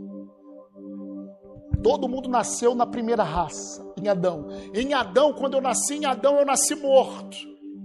Todo 1.83 2.09
mundo 2.09 2.29
nasceu 2.29 2.75
na 2.75 2.87
primeira 2.87 3.23
raça, 3.23 3.85
em 4.01 4.09
Adão. 4.09 4.47
Em 4.73 4.95
Adão, 4.95 5.33
quando 5.33 5.55
eu 5.55 5.61
nasci 5.61 5.95
em 5.95 6.05
Adão, 6.05 6.39
eu 6.39 6.47
nasci 6.47 6.75
morto 6.75 7.37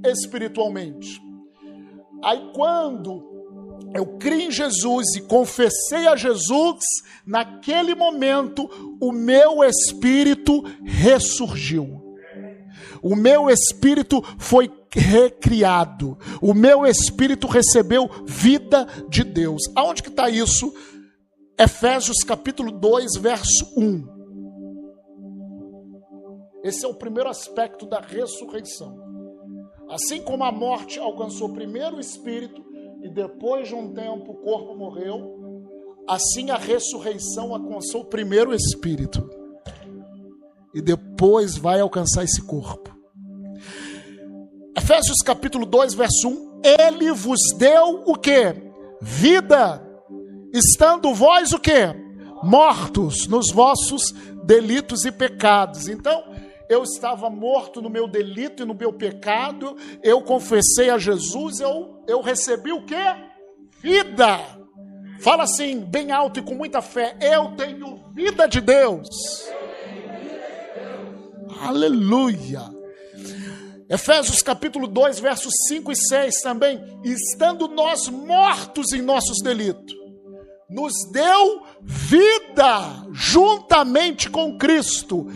espiritualmente. 0.05 1.21
Aí 2.23 2.51
quando 2.53 3.37
eu 3.93 4.17
criei 4.17 4.47
em 4.47 4.51
Jesus 4.51 5.15
e 5.15 5.21
confessei 5.21 6.07
a 6.07 6.15
Jesus, 6.15 6.83
naquele 7.25 7.95
momento 7.95 8.69
o 9.01 9.11
meu 9.11 9.63
espírito 9.63 10.63
ressurgiu. 10.83 12.03
O 13.01 13.15
meu 13.15 13.49
espírito 13.49 14.23
foi 14.37 14.71
recriado. 14.91 16.17
O 16.41 16.53
meu 16.53 16.85
espírito 16.85 17.47
recebeu 17.47 18.09
vida 18.25 18.87
de 19.09 19.23
Deus. 19.23 19.61
Aonde 19.75 20.01
que 20.01 20.09
está 20.09 20.29
isso? 20.29 20.73
Efésios 21.59 22.17
capítulo 22.17 22.71
2, 22.71 23.17
verso 23.19 23.65
1. 23.75 24.07
Esse 26.63 26.85
é 26.85 26.87
o 26.87 26.93
primeiro 26.93 27.27
aspecto 27.27 27.87
da 27.87 27.99
ressurreição. 27.99 28.95
Assim 29.89 30.21
como 30.21 30.43
a 30.43 30.51
morte 30.51 30.99
alcançou 30.99 31.53
primeiro 31.53 31.95
o 31.95 31.99
espírito 31.99 32.63
e 33.01 33.09
depois 33.09 33.69
de 33.69 33.73
um 33.73 33.91
tempo 33.91 34.33
o 34.33 34.35
corpo 34.35 34.75
morreu, 34.75 35.65
assim 36.07 36.51
a 36.51 36.57
ressurreição 36.57 37.55
alcançou 37.55 38.05
primeiro 38.05 38.51
o 38.51 38.55
espírito 38.55 39.27
e 40.75 40.81
depois 40.81 41.57
vai 41.57 41.79
alcançar 41.79 42.23
esse 42.23 42.43
corpo. 42.43 42.95
Efésios 44.77 45.23
capítulo 45.25 45.65
2, 45.65 45.95
verso 45.95 46.29
1, 46.29 46.61
ele 46.63 47.11
vos 47.13 47.39
deu 47.57 48.03
o 48.05 48.15
que? 48.15 48.53
Vida 49.01 49.86
estando 50.57 51.13
vós 51.13 51.53
o 51.53 51.59
quê? 51.59 51.93
Mortos 52.43 53.27
nos 53.27 53.51
vossos 53.51 54.11
delitos 54.43 55.05
e 55.05 55.11
pecados. 55.11 55.87
Então, 55.87 56.23
eu 56.69 56.83
estava 56.83 57.29
morto 57.29 57.81
no 57.81 57.89
meu 57.89 58.07
delito 58.07 58.63
e 58.63 58.65
no 58.65 58.73
meu 58.73 58.91
pecado, 58.91 59.77
eu 60.03 60.21
confessei 60.21 60.89
a 60.89 60.97
Jesus, 60.97 61.59
eu, 61.59 62.03
eu 62.07 62.21
recebi 62.21 62.71
o 62.71 62.85
quê? 62.85 62.95
Vida. 63.81 64.39
Fala 65.21 65.43
assim, 65.43 65.79
bem 65.79 66.11
alto 66.11 66.39
e 66.39 66.43
com 66.43 66.55
muita 66.55 66.81
fé: 66.81 67.15
eu 67.21 67.55
tenho 67.55 68.11
vida 68.13 68.47
de 68.47 68.61
Deus. 68.61 69.07
Aleluia. 71.61 72.61
Efésios 73.89 74.41
capítulo 74.41 74.85
2, 74.85 75.19
versos 75.19 75.53
5 75.69 75.91
e 75.91 75.95
6 75.95 76.41
também, 76.41 76.81
estando 77.05 77.69
nós 77.69 78.09
mortos 78.09 78.91
em 78.91 79.01
nossos 79.01 79.41
delitos 79.41 80.06
nos 80.69 80.93
deu 81.11 81.63
vida 81.81 83.05
juntamente 83.13 84.29
com 84.29 84.57
Cristo. 84.57 85.27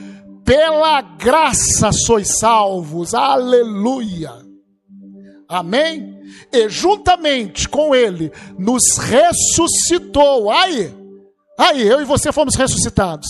Pela 0.43 1.01
graça 1.01 1.91
sois 1.91 2.39
salvos. 2.39 3.13
Aleluia. 3.13 4.31
Amém? 5.47 6.19
E 6.51 6.69
juntamente 6.69 7.69
com 7.69 7.95
Ele 7.95 8.31
nos 8.57 8.97
ressuscitou. 8.97 10.51
Aí, 10.51 10.93
aí, 11.57 11.87
eu 11.87 12.01
e 12.01 12.05
você 12.05 12.31
fomos 12.31 12.55
ressuscitados 12.55 13.27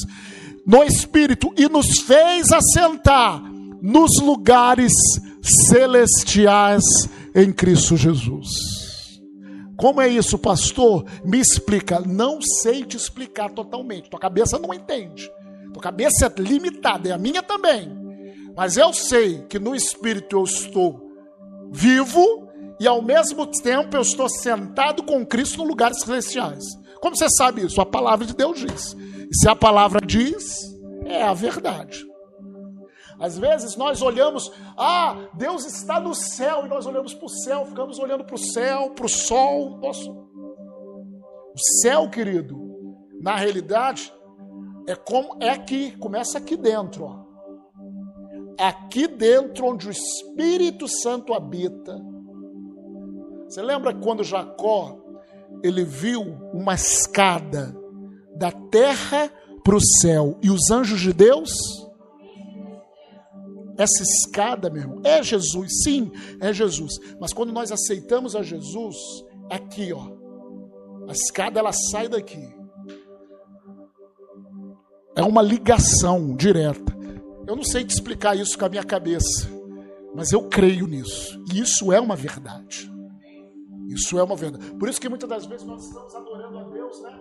no 0.65 0.83
Espírito 0.83 1.53
e 1.57 1.67
nos 1.67 1.99
fez 2.01 2.51
assentar 2.51 3.41
nos 3.81 4.19
lugares 4.21 4.93
celestiais 5.41 6.83
em 7.35 7.51
Cristo 7.51 7.97
Jesus. 7.97 8.80
Como 9.81 9.99
é 9.99 10.07
isso, 10.07 10.37
pastor? 10.37 11.03
Me 11.25 11.39
explica. 11.39 11.99
Não 11.99 12.39
sei 12.39 12.85
te 12.85 12.95
explicar 12.95 13.49
totalmente. 13.49 14.11
Tua 14.11 14.19
cabeça 14.19 14.59
não 14.59 14.71
entende. 14.71 15.27
Tua 15.73 15.81
cabeça 15.81 16.27
é 16.27 16.41
limitada, 16.41 17.09
é 17.09 17.11
a 17.11 17.17
minha 17.17 17.41
também. 17.41 17.91
Mas 18.55 18.77
eu 18.77 18.93
sei 18.93 19.41
que 19.49 19.57
no 19.57 19.73
espírito 19.73 20.37
eu 20.37 20.43
estou 20.43 21.01
vivo 21.71 22.47
e 22.79 22.87
ao 22.87 23.01
mesmo 23.01 23.47
tempo 23.47 23.97
eu 23.97 24.03
estou 24.03 24.29
sentado 24.29 25.01
com 25.01 25.25
Cristo 25.25 25.57
no 25.57 25.63
lugares 25.63 25.99
celestiais. 26.01 26.63
Como 27.01 27.15
você 27.15 27.27
sabe 27.29 27.65
isso? 27.65 27.81
A 27.81 27.85
palavra 27.85 28.23
de 28.23 28.35
Deus 28.35 28.59
diz. 28.59 28.95
E 29.31 29.35
se 29.35 29.49
a 29.49 29.55
palavra 29.55 29.99
diz, 29.99 30.77
é 31.05 31.23
a 31.23 31.33
verdade. 31.33 32.05
Às 33.21 33.37
vezes 33.37 33.77
nós 33.77 34.01
olhamos, 34.01 34.51
ah, 34.75 35.29
Deus 35.35 35.63
está 35.63 35.99
no 35.99 36.15
céu, 36.15 36.65
e 36.65 36.67
nós 36.67 36.87
olhamos 36.87 37.13
para 37.13 37.25
o 37.25 37.29
céu, 37.29 37.65
ficamos 37.67 37.99
olhando 37.99 38.25
para 38.25 38.33
o 38.33 38.39
céu, 38.39 38.89
para 38.95 39.05
o 39.05 39.09
sol. 39.09 39.77
Nossa. 39.77 40.09
O 40.09 41.59
céu, 41.81 42.09
querido, 42.09 42.57
na 43.21 43.35
realidade, 43.35 44.11
é 44.87 44.95
como 44.95 45.37
é 45.39 45.51
aqui, 45.51 45.95
começa 45.97 46.39
aqui 46.39 46.57
dentro, 46.57 47.03
ó. 47.05 47.21
Aqui 48.59 49.07
dentro 49.07 49.67
onde 49.67 49.87
o 49.87 49.91
Espírito 49.91 50.87
Santo 50.87 51.33
habita. 51.35 52.01
Você 53.47 53.61
lembra 53.61 53.93
quando 53.93 54.23
Jacó 54.23 54.97
ele 55.63 55.83
viu 55.83 56.21
uma 56.53 56.73
escada 56.73 57.75
da 58.35 58.51
terra 58.51 59.31
para 59.63 59.75
o 59.75 59.81
céu 60.01 60.39
e 60.41 60.49
os 60.49 60.71
anjos 60.71 60.99
de 60.99 61.13
Deus 61.13 61.51
essa 63.81 64.03
escada, 64.03 64.69
meu 64.69 64.83
irmão, 64.83 65.01
é 65.03 65.23
Jesus, 65.23 65.81
sim, 65.83 66.11
é 66.39 66.53
Jesus. 66.53 66.99
Mas 67.19 67.33
quando 67.33 67.51
nós 67.51 67.71
aceitamos 67.71 68.35
a 68.35 68.43
Jesus, 68.43 68.95
aqui, 69.49 69.91
ó, 69.91 70.07
a 71.07 71.11
escada 71.11 71.59
ela 71.59 71.71
sai 71.73 72.07
daqui. 72.07 72.47
É 75.15 75.23
uma 75.23 75.41
ligação 75.41 76.35
direta. 76.35 76.95
Eu 77.47 77.55
não 77.55 77.63
sei 77.63 77.83
te 77.83 77.89
explicar 77.89 78.37
isso 78.37 78.57
com 78.57 78.65
a 78.65 78.69
minha 78.69 78.83
cabeça, 78.83 79.49
mas 80.15 80.31
eu 80.31 80.47
creio 80.47 80.85
nisso. 80.85 81.43
E 81.51 81.59
isso 81.59 81.91
é 81.91 81.99
uma 81.99 82.15
verdade. 82.15 82.89
Isso 83.89 84.17
é 84.17 84.23
uma 84.23 84.35
verdade. 84.35 84.73
Por 84.75 84.87
isso 84.87 85.01
que 85.01 85.09
muitas 85.09 85.27
das 85.27 85.45
vezes 85.45 85.65
nós 85.65 85.83
estamos 85.83 86.15
adorando 86.15 86.59
a 86.59 86.63
Deus, 86.69 87.01
né? 87.01 87.19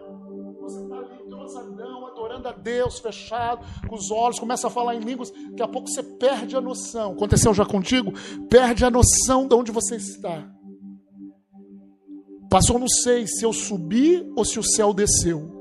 Você 0.71 0.83
está 0.83 0.97
ali 0.97 1.23
entrosadão, 1.27 2.07
adorando 2.07 2.49
a 2.49 2.53
Deus, 2.53 2.99
fechado, 2.99 3.65
com 3.89 3.95
os 3.95 4.11
olhos, 4.11 4.39
começa 4.39 4.67
a 4.67 4.71
falar 4.71 4.95
em 4.95 5.01
línguas, 5.01 5.31
daqui 5.31 5.63
a 5.63 5.69
pouco 5.69 5.89
você 5.89 6.03
perde 6.03 6.57
a 6.57 6.61
noção. 6.61 7.13
Aconteceu 7.13 7.53
já 7.53 7.65
contigo? 7.65 8.13
Perde 8.49 8.85
a 8.85 8.91
noção 8.91 9.49
de 9.49 9.55
onde 9.55 9.73
você 9.73 9.97
está. 9.97 10.49
Passou, 12.49 12.79
não 12.79 12.89
sei 12.89 13.27
se 13.27 13.45
eu 13.45 13.53
subi 13.53 14.29
ou 14.37 14.45
se 14.45 14.59
o 14.59 14.63
céu 14.63 14.93
desceu. 14.93 15.59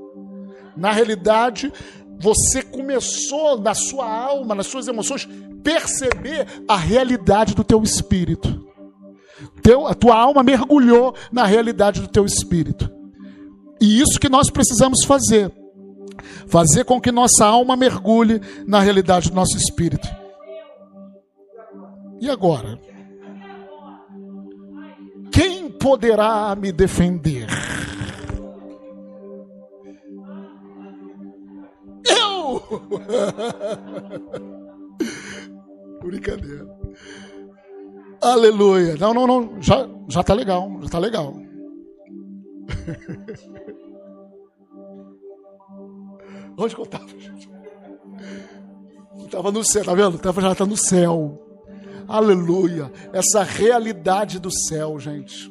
Na 0.76 0.92
realidade, 0.92 1.72
você 2.20 2.62
começou 2.62 3.60
na 3.60 3.74
sua 3.74 4.08
alma, 4.08 4.54
nas 4.54 4.66
suas 4.66 4.88
emoções, 4.88 5.28
perceber 5.62 6.46
a 6.68 6.76
realidade 6.76 7.54
do 7.54 7.64
teu 7.64 7.82
espírito. 7.82 8.68
Teu, 9.62 9.86
a 9.86 9.94
tua 9.94 10.16
alma 10.16 10.42
mergulhou 10.42 11.14
na 11.32 11.44
realidade 11.44 12.00
do 12.00 12.08
teu 12.08 12.24
espírito. 12.24 12.99
E 13.80 14.00
isso 14.00 14.20
que 14.20 14.28
nós 14.28 14.50
precisamos 14.50 15.04
fazer. 15.04 15.50
Fazer 16.46 16.84
com 16.84 17.00
que 17.00 17.10
nossa 17.10 17.46
alma 17.46 17.76
mergulhe 17.76 18.40
na 18.66 18.80
realidade 18.80 19.30
do 19.30 19.34
nosso 19.34 19.56
espírito. 19.56 20.06
E 22.20 22.28
agora? 22.28 22.78
Quem 25.32 25.70
poderá 25.70 26.54
me 26.54 26.70
defender? 26.72 27.46
Eu! 32.04 32.62
Brincadeira. 36.02 36.68
Aleluia. 38.20 38.96
Não, 38.96 39.14
não, 39.14 39.26
não. 39.26 39.62
Já, 39.62 39.88
já 40.08 40.22
tá 40.22 40.34
legal. 40.34 40.70
Já 40.82 40.88
tá 40.90 40.98
legal. 40.98 41.34
Onde 46.56 46.74
que 46.74 46.80
eu 46.80 46.84
estava, 46.84 47.08
gente? 47.08 47.50
Estava 49.24 49.52
no 49.52 49.64
céu, 49.64 49.84
tá 49.84 49.94
vendo? 49.94 50.18
Tava, 50.18 50.40
já 50.40 50.52
está 50.52 50.66
no 50.66 50.76
céu. 50.76 51.46
Aleluia. 52.06 52.92
Essa 53.12 53.42
realidade 53.42 54.38
do 54.38 54.50
céu, 54.50 54.98
gente. 54.98 55.50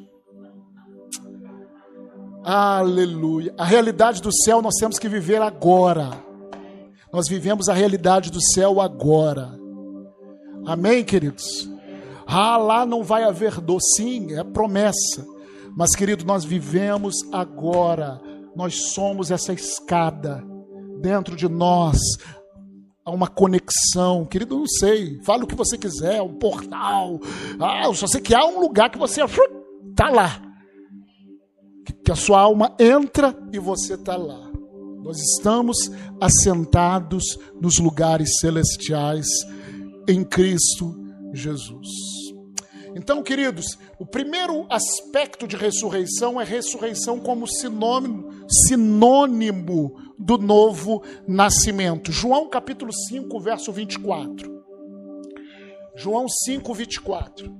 Aleluia. 2.43 3.53
A 3.57 3.63
realidade 3.63 4.21
do 4.21 4.31
céu 4.31 4.61
nós 4.61 4.75
temos 4.75 4.99
que 4.99 5.09
viver 5.09 5.41
agora. 5.41 6.11
Nós 7.11 7.27
vivemos 7.27 7.69
a 7.69 7.73
realidade 7.73 8.31
do 8.31 8.41
céu 8.41 8.79
agora. 8.79 9.57
Amém, 10.65 11.03
queridos? 11.03 11.69
Ah, 12.27 12.57
lá 12.57 12.85
não 12.85 13.03
vai 13.03 13.23
haver 13.23 13.59
dor, 13.59 13.79
sim, 13.95 14.37
é 14.37 14.43
promessa. 14.43 15.25
Mas, 15.75 15.95
querido, 15.95 16.25
nós 16.25 16.43
vivemos 16.43 17.15
agora. 17.31 18.21
Nós 18.55 18.91
somos 18.93 19.31
essa 19.31 19.53
escada 19.53 20.43
dentro 21.01 21.35
de 21.35 21.47
nós. 21.47 21.97
Há 23.05 23.11
uma 23.11 23.27
conexão, 23.27 24.25
querido, 24.25 24.59
não 24.59 24.67
sei. 24.67 25.19
Fala 25.23 25.43
o 25.43 25.47
que 25.47 25.55
você 25.55 25.77
quiser, 25.77 26.21
um 26.21 26.35
portal. 26.35 27.19
Ah, 27.59 27.85
eu 27.85 27.93
só 27.93 28.05
sei 28.07 28.21
que 28.21 28.35
há 28.35 28.45
um 28.45 28.59
lugar 28.59 28.89
que 28.89 28.97
você 28.97 29.23
está 29.23 30.09
lá. 30.09 30.41
Que 32.03 32.11
a 32.11 32.15
sua 32.15 32.39
alma 32.41 32.75
entra 32.79 33.35
e 33.51 33.59
você 33.59 33.95
está 33.95 34.15
lá. 34.15 34.49
Nós 35.03 35.17
estamos 35.17 35.91
assentados 36.21 37.23
nos 37.59 37.79
lugares 37.79 38.37
celestiais 38.39 39.27
em 40.07 40.23
Cristo 40.23 40.95
Jesus. 41.33 42.28
Então, 42.95 43.21
queridos, 43.21 43.77
o 43.99 44.05
primeiro 44.05 44.65
aspecto 44.69 45.47
de 45.47 45.55
ressurreição 45.55 46.39
é 46.39 46.43
ressurreição 46.43 47.19
como 47.19 47.47
sinônimo, 47.47 48.29
sinônimo 48.67 49.95
do 50.17 50.37
novo 50.37 51.03
nascimento. 51.27 52.11
João 52.11 52.49
capítulo 52.49 52.91
5, 52.91 53.39
verso 53.39 53.71
24. 53.71 54.59
João 55.95 56.27
5, 56.27 56.73
24. 56.73 57.59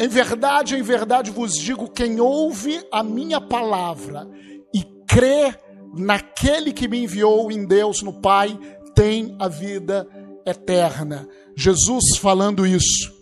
Em 0.00 0.08
verdade, 0.08 0.76
em 0.76 0.82
verdade 0.82 1.30
vos 1.30 1.54
digo: 1.54 1.88
quem 1.88 2.20
ouve 2.20 2.84
a 2.92 3.02
minha 3.02 3.40
palavra 3.40 4.28
e 4.74 4.82
crê 5.06 5.54
naquele 5.96 6.72
que 6.72 6.88
me 6.88 7.04
enviou 7.04 7.50
em 7.50 7.64
Deus, 7.64 8.02
no 8.02 8.20
Pai, 8.20 8.58
tem 8.94 9.36
a 9.38 9.48
vida 9.48 10.06
eterna. 10.46 11.28
Jesus 11.56 12.16
falando 12.16 12.66
isso. 12.66 13.12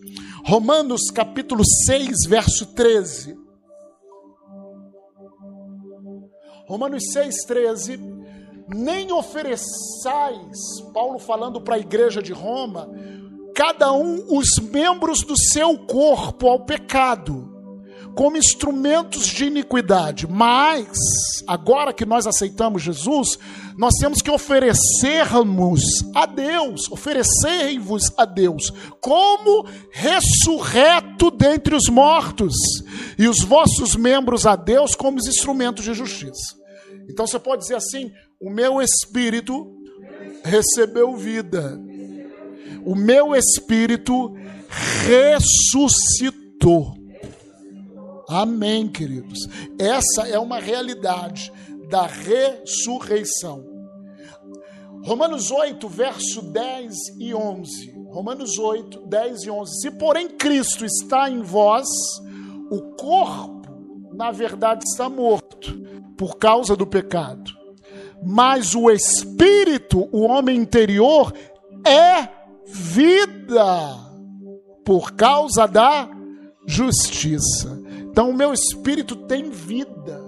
Romanos 0.44 1.11
capítulo 1.11 1.62
6, 1.87 2.26
verso 2.28 2.66
13. 2.74 3.37
Romanos 6.66 7.12
6, 7.12 7.44
13. 7.46 8.00
Nem 8.68 9.12
ofereçais, 9.12 10.80
Paulo 10.94 11.18
falando 11.18 11.61
para 11.61 11.74
a 11.76 11.78
igreja 11.78 12.22
de 12.22 12.32
Roma, 12.32 12.88
cada 13.54 13.92
um 13.92 14.37
os 14.37 14.58
membros 14.58 15.22
do 15.22 15.37
seu 15.37 15.78
corpo 15.78 16.48
ao 16.48 16.64
pecado 16.64 17.52
como 18.14 18.37
instrumentos 18.37 19.27
de 19.27 19.46
iniquidade. 19.46 20.27
Mas, 20.27 20.88
agora 21.46 21.92
que 21.92 22.05
nós 22.05 22.27
aceitamos 22.27 22.83
Jesus, 22.83 23.38
nós 23.77 23.94
temos 23.98 24.20
que 24.20 24.31
oferecermos 24.31 25.83
a 26.14 26.27
Deus, 26.27 26.90
oferecer-vos 26.90 28.12
a 28.16 28.25
Deus, 28.25 28.70
como 29.01 29.66
ressurreto 29.90 31.31
dentre 31.31 31.75
os 31.75 31.88
mortos, 31.88 32.55
e 33.18 33.27
os 33.29 33.42
vossos 33.42 33.96
membros 33.96 34.46
a 34.46 34.57
Deus 34.57 34.94
como 34.94 35.18
os 35.18 35.27
instrumentos 35.27 35.85
de 35.85 35.94
justiça. 35.94 36.57
Então 37.09 37.27
você 37.27 37.38
pode 37.38 37.62
dizer 37.62 37.77
assim: 37.77 38.11
o 38.40 38.51
meu 38.51 38.81
espírito 38.81 39.75
recebeu 40.44 41.16
vida, 41.16 41.81
o 42.85 42.94
meu 42.94 43.35
espírito 43.35 44.35
ressuscitou. 45.07 47.02
Amém, 48.28 48.88
queridos. 48.88 49.38
Essa 49.78 50.28
é 50.28 50.38
uma 50.38 50.58
realidade 50.58 51.52
da 51.88 52.06
ressurreição. 52.06 53.64
Romanos 55.04 55.50
8, 55.50 55.88
verso 55.88 56.42
10 56.42 56.94
e 57.18 57.35
11. 57.35 57.92
Romanos 58.08 58.58
8, 58.58 59.06
10 59.06 59.42
e 59.42 59.50
11. 59.50 59.80
Se 59.80 59.90
porém 59.90 60.28
Cristo 60.28 60.85
está 60.85 61.28
em 61.28 61.42
vós, 61.42 61.88
o 62.70 62.80
corpo, 62.96 64.14
na 64.14 64.30
verdade, 64.30 64.85
está 64.85 65.08
morto 65.08 65.74
por 66.16 66.37
causa 66.37 66.76
do 66.76 66.87
pecado. 66.87 67.50
Mas 68.24 68.76
o 68.76 68.88
espírito, 68.90 70.08
o 70.12 70.20
homem 70.20 70.56
interior, 70.56 71.35
é 71.85 72.28
vida 72.64 73.98
por 74.85 75.12
causa 75.12 75.66
da 75.66 76.08
justiça. 76.64 77.82
Então, 78.12 78.29
o 78.29 78.35
meu 78.35 78.53
espírito 78.53 79.16
tem 79.16 79.48
vida. 79.48 80.22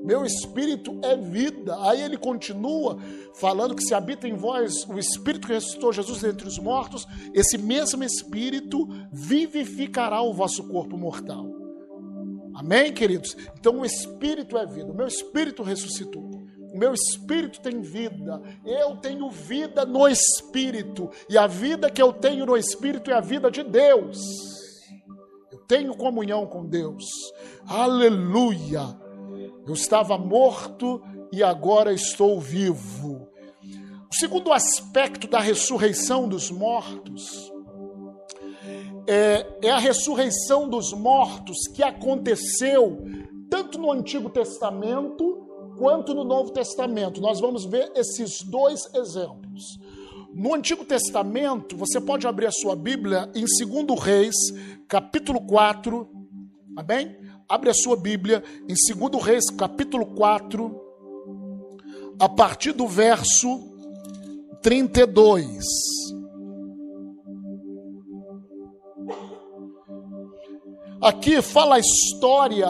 Meu 0.00 0.24
espírito 0.24 0.96
é 1.02 1.16
vida. 1.16 1.76
Aí 1.80 2.00
ele 2.00 2.16
continua 2.16 2.98
falando 3.34 3.74
que 3.74 3.82
se 3.82 3.92
habita 3.92 4.28
em 4.28 4.36
vós 4.36 4.86
o 4.88 4.96
espírito 4.96 5.48
que 5.48 5.52
ressuscitou 5.52 5.92
Jesus 5.92 6.22
dentre 6.22 6.46
os 6.46 6.56
mortos, 6.60 7.04
esse 7.34 7.58
mesmo 7.58 8.04
espírito 8.04 8.88
vivificará 9.12 10.22
o 10.22 10.32
vosso 10.32 10.68
corpo 10.68 10.96
mortal. 10.96 11.50
Amém, 12.54 12.92
queridos? 12.92 13.36
Então 13.58 13.80
o 13.80 13.84
espírito 13.84 14.56
é 14.56 14.64
vida. 14.64 14.92
O 14.92 14.96
meu 14.96 15.08
espírito 15.08 15.64
ressuscitou. 15.64 16.30
O 16.72 16.78
meu 16.78 16.94
espírito 16.94 17.60
tem 17.60 17.80
vida. 17.80 18.40
Eu 18.64 18.98
tenho 18.98 19.28
vida 19.28 19.84
no 19.84 20.06
espírito. 20.06 21.10
E 21.28 21.36
a 21.36 21.48
vida 21.48 21.90
que 21.90 22.00
eu 22.00 22.12
tenho 22.12 22.46
no 22.46 22.56
espírito 22.56 23.10
é 23.10 23.14
a 23.14 23.20
vida 23.20 23.50
de 23.50 23.64
Deus 23.64 24.59
tenho 25.70 25.96
comunhão 25.96 26.48
com 26.48 26.66
Deus. 26.66 27.04
Aleluia! 27.64 28.80
Eu 29.64 29.72
estava 29.72 30.18
morto 30.18 31.00
e 31.32 31.44
agora 31.44 31.92
estou 31.92 32.40
vivo. 32.40 33.28
O 34.10 34.14
segundo 34.16 34.52
aspecto 34.52 35.28
da 35.28 35.38
ressurreição 35.38 36.28
dos 36.28 36.50
mortos 36.50 37.52
é, 39.06 39.46
é 39.62 39.70
a 39.70 39.78
ressurreição 39.78 40.68
dos 40.68 40.92
mortos 40.92 41.56
que 41.72 41.84
aconteceu 41.84 43.04
tanto 43.48 43.78
no 43.78 43.92
Antigo 43.92 44.28
Testamento 44.28 45.46
quanto 45.78 46.12
no 46.12 46.24
Novo 46.24 46.50
Testamento. 46.50 47.20
Nós 47.20 47.38
vamos 47.38 47.64
ver 47.64 47.92
esses 47.94 48.42
dois 48.42 48.92
exemplos. 48.92 49.78
No 50.32 50.54
Antigo 50.54 50.84
Testamento, 50.84 51.76
você 51.76 52.00
pode 52.00 52.26
abrir 52.26 52.46
a 52.46 52.52
sua 52.52 52.76
Bíblia 52.76 53.28
em 53.34 53.44
2 53.44 54.00
Reis, 54.00 54.36
capítulo 54.86 55.40
4. 55.40 56.08
Amém? 56.76 57.16
Abre 57.48 57.70
a 57.70 57.74
sua 57.74 57.96
Bíblia 57.96 58.42
em 58.68 58.74
2 59.10 59.24
Reis, 59.24 59.50
capítulo 59.50 60.06
4, 60.14 60.80
a 62.18 62.28
partir 62.28 62.72
do 62.72 62.86
verso 62.86 63.60
32. 64.62 65.64
Aqui 71.00 71.42
fala 71.42 71.74
a 71.76 71.80
história 71.80 72.68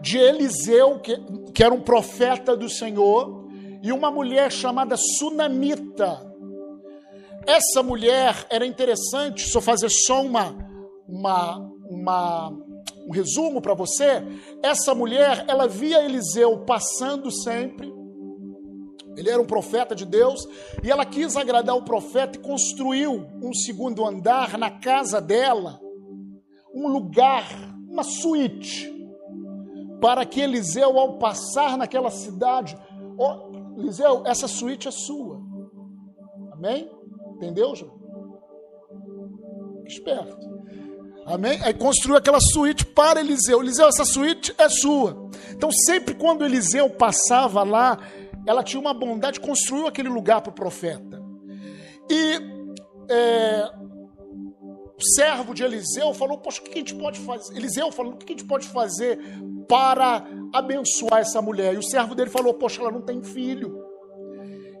de 0.00 0.18
Eliseu, 0.18 0.98
que, 0.98 1.16
que 1.54 1.62
era 1.62 1.72
um 1.72 1.80
profeta 1.80 2.56
do 2.56 2.68
Senhor, 2.68 3.48
e 3.80 3.92
uma 3.92 4.10
mulher 4.10 4.50
chamada 4.50 4.96
Sunamita. 4.96 6.31
Essa 7.46 7.82
mulher 7.82 8.46
era 8.50 8.64
interessante, 8.64 9.50
só 9.50 9.60
fazer 9.60 9.90
só 9.90 10.22
uma, 10.22 10.56
uma, 11.08 11.58
uma 11.88 12.52
um 13.06 13.12
resumo 13.12 13.60
para 13.60 13.74
você. 13.74 14.22
Essa 14.62 14.94
mulher, 14.94 15.44
ela 15.48 15.66
via 15.66 16.04
Eliseu 16.04 16.64
passando 16.64 17.30
sempre. 17.30 17.92
Ele 19.16 19.28
era 19.28 19.42
um 19.42 19.46
profeta 19.46 19.94
de 19.94 20.06
Deus 20.06 20.46
e 20.82 20.90
ela 20.90 21.04
quis 21.04 21.36
agradar 21.36 21.76
o 21.76 21.84
profeta 21.84 22.38
e 22.38 22.42
construiu 22.42 23.26
um 23.42 23.52
segundo 23.52 24.06
andar 24.06 24.56
na 24.56 24.70
casa 24.70 25.20
dela, 25.20 25.78
um 26.74 26.88
lugar, 26.88 27.46
uma 27.90 28.02
suíte, 28.02 28.90
para 30.00 30.24
que 30.24 30.40
Eliseu, 30.40 30.98
ao 30.98 31.18
passar 31.18 31.76
naquela 31.76 32.10
cidade, 32.10 32.76
oh, 33.18 33.78
Eliseu, 33.78 34.22
essa 34.24 34.48
suíte 34.48 34.88
é 34.88 34.90
sua. 34.90 35.40
Amém? 36.52 36.90
Entendeu, 37.42 37.74
João? 37.74 38.00
Esperto. 39.84 40.38
Amém? 41.26 41.58
Aí 41.64 41.74
construiu 41.74 42.16
aquela 42.16 42.38
suíte 42.40 42.86
para 42.86 43.18
Eliseu. 43.18 43.60
Eliseu, 43.60 43.88
essa 43.88 44.04
suíte 44.04 44.54
é 44.56 44.68
sua. 44.68 45.28
Então, 45.50 45.68
sempre 45.72 46.14
quando 46.14 46.44
Eliseu 46.44 46.88
passava 46.88 47.64
lá, 47.64 47.98
ela 48.46 48.62
tinha 48.62 48.80
uma 48.80 48.94
bondade, 48.94 49.40
construiu 49.40 49.88
aquele 49.88 50.08
lugar 50.08 50.40
para 50.40 50.50
o 50.50 50.54
profeta. 50.54 51.20
E 52.08 52.40
é, 53.10 53.70
o 54.96 55.02
servo 55.16 55.52
de 55.52 55.64
Eliseu 55.64 56.14
falou: 56.14 56.38
Poxa, 56.38 56.60
o 56.60 56.64
que 56.64 56.70
a 56.70 56.76
gente 56.76 56.94
pode 56.94 57.18
fazer? 57.18 57.56
Eliseu 57.56 57.90
falou: 57.90 58.12
O 58.12 58.16
que 58.16 58.32
a 58.32 58.36
gente 58.36 58.46
pode 58.46 58.68
fazer 58.68 59.18
para 59.68 60.24
abençoar 60.52 61.18
essa 61.18 61.42
mulher? 61.42 61.74
E 61.74 61.78
o 61.78 61.82
servo 61.82 62.14
dele 62.14 62.30
falou: 62.30 62.54
Poxa, 62.54 62.80
ela 62.80 62.92
não 62.92 63.02
tem 63.02 63.20
filho. 63.20 63.91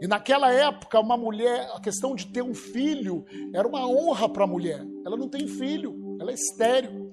E 0.02 0.08
naquela 0.08 0.52
época, 0.52 0.98
uma 0.98 1.16
mulher, 1.16 1.70
a 1.72 1.80
questão 1.80 2.16
de 2.16 2.26
ter 2.26 2.42
um 2.42 2.52
filho 2.52 3.24
era 3.54 3.68
uma 3.68 3.86
honra 3.86 4.28
para 4.28 4.42
a 4.42 4.48
mulher. 4.48 4.84
Ela 5.06 5.16
não 5.16 5.28
tem 5.28 5.46
filho, 5.46 6.16
ela 6.20 6.32
é 6.32 6.34
estéreo. 6.34 7.12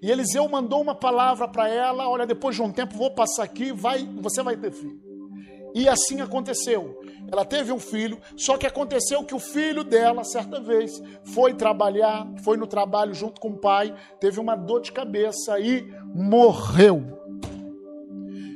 E 0.00 0.10
Eliseu 0.10 0.48
mandou 0.48 0.80
uma 0.80 0.94
palavra 0.94 1.46
para 1.46 1.68
ela: 1.68 2.08
Olha, 2.08 2.26
depois 2.26 2.56
de 2.56 2.62
um 2.62 2.72
tempo 2.72 2.96
vou 2.96 3.14
passar 3.14 3.42
aqui, 3.42 3.72
vai, 3.72 4.08
você 4.22 4.42
vai 4.42 4.56
ter 4.56 4.72
filho. 4.72 4.98
E 5.74 5.86
assim 5.86 6.22
aconteceu. 6.22 6.98
Ela 7.30 7.44
teve 7.44 7.72
um 7.72 7.78
filho, 7.78 8.18
só 8.38 8.56
que 8.56 8.66
aconteceu 8.66 9.22
que 9.22 9.34
o 9.34 9.38
filho 9.38 9.84
dela, 9.84 10.24
certa 10.24 10.58
vez, 10.58 10.98
foi 11.22 11.52
trabalhar, 11.52 12.26
foi 12.42 12.56
no 12.56 12.66
trabalho 12.66 13.12
junto 13.12 13.38
com 13.38 13.50
o 13.50 13.58
pai, 13.58 13.94
teve 14.18 14.40
uma 14.40 14.56
dor 14.56 14.80
de 14.80 14.92
cabeça 14.92 15.60
e 15.60 15.86
morreu. 16.14 17.19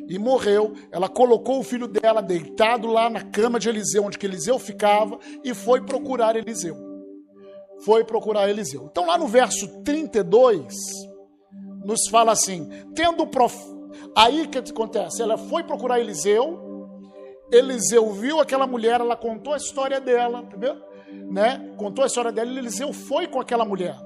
E 0.08 0.18
morreu. 0.18 0.74
Ela 0.90 1.08
colocou 1.08 1.60
o 1.60 1.64
filho 1.64 1.86
dela 1.86 2.20
deitado 2.20 2.88
lá 2.88 3.08
na 3.08 3.22
cama 3.22 3.58
de 3.58 3.68
Eliseu, 3.68 4.04
onde 4.04 4.18
Eliseu 4.22 4.58
ficava, 4.58 5.18
e 5.42 5.54
foi 5.54 5.80
procurar 5.80 6.36
Eliseu. 6.36 6.76
Foi 7.84 8.04
procurar 8.04 8.48
Eliseu. 8.48 8.88
Então, 8.90 9.06
lá 9.06 9.18
no 9.18 9.26
verso 9.26 9.82
32, 9.82 10.74
nos 11.84 12.08
fala 12.08 12.32
assim: 12.32 12.68
tendo 12.94 13.26
prof... 13.26 13.74
Aí 14.16 14.46
que 14.46 14.58
acontece? 14.58 15.22
Ela 15.22 15.36
foi 15.36 15.64
procurar 15.64 15.98
Eliseu, 15.98 16.74
Eliseu 17.50 18.10
viu 18.12 18.40
aquela 18.40 18.66
mulher, 18.66 19.00
ela 19.00 19.16
contou 19.16 19.52
a 19.52 19.56
história 19.56 20.00
dela, 20.00 20.40
entendeu? 20.40 20.76
Né? 21.30 21.74
Contou 21.76 22.02
a 22.02 22.06
história 22.06 22.32
dela 22.32 22.50
e 22.50 22.58
Eliseu 22.58 22.92
foi 22.92 23.26
com 23.26 23.40
aquela 23.40 23.64
mulher. 23.64 23.96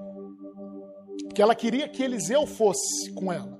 Porque 1.25 1.41
ela 1.41 1.55
queria 1.55 1.89
que 1.89 2.03
Eliseu 2.03 2.47
fosse 2.47 3.13
com 3.13 3.33
ela. 3.33 3.59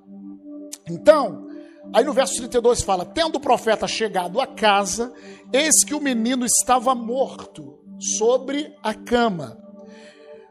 Então, 0.89 1.47
aí 1.93 2.03
no 2.03 2.13
verso 2.13 2.35
32 2.35 2.81
fala: 2.81 3.05
Tendo 3.05 3.37
o 3.37 3.41
profeta 3.41 3.87
chegado 3.87 4.39
à 4.39 4.47
casa, 4.47 5.13
eis 5.51 5.83
que 5.83 5.93
o 5.93 6.01
menino 6.01 6.45
estava 6.45 6.93
morto 6.95 7.79
sobre 8.17 8.73
a 8.83 8.93
cama. 8.93 9.57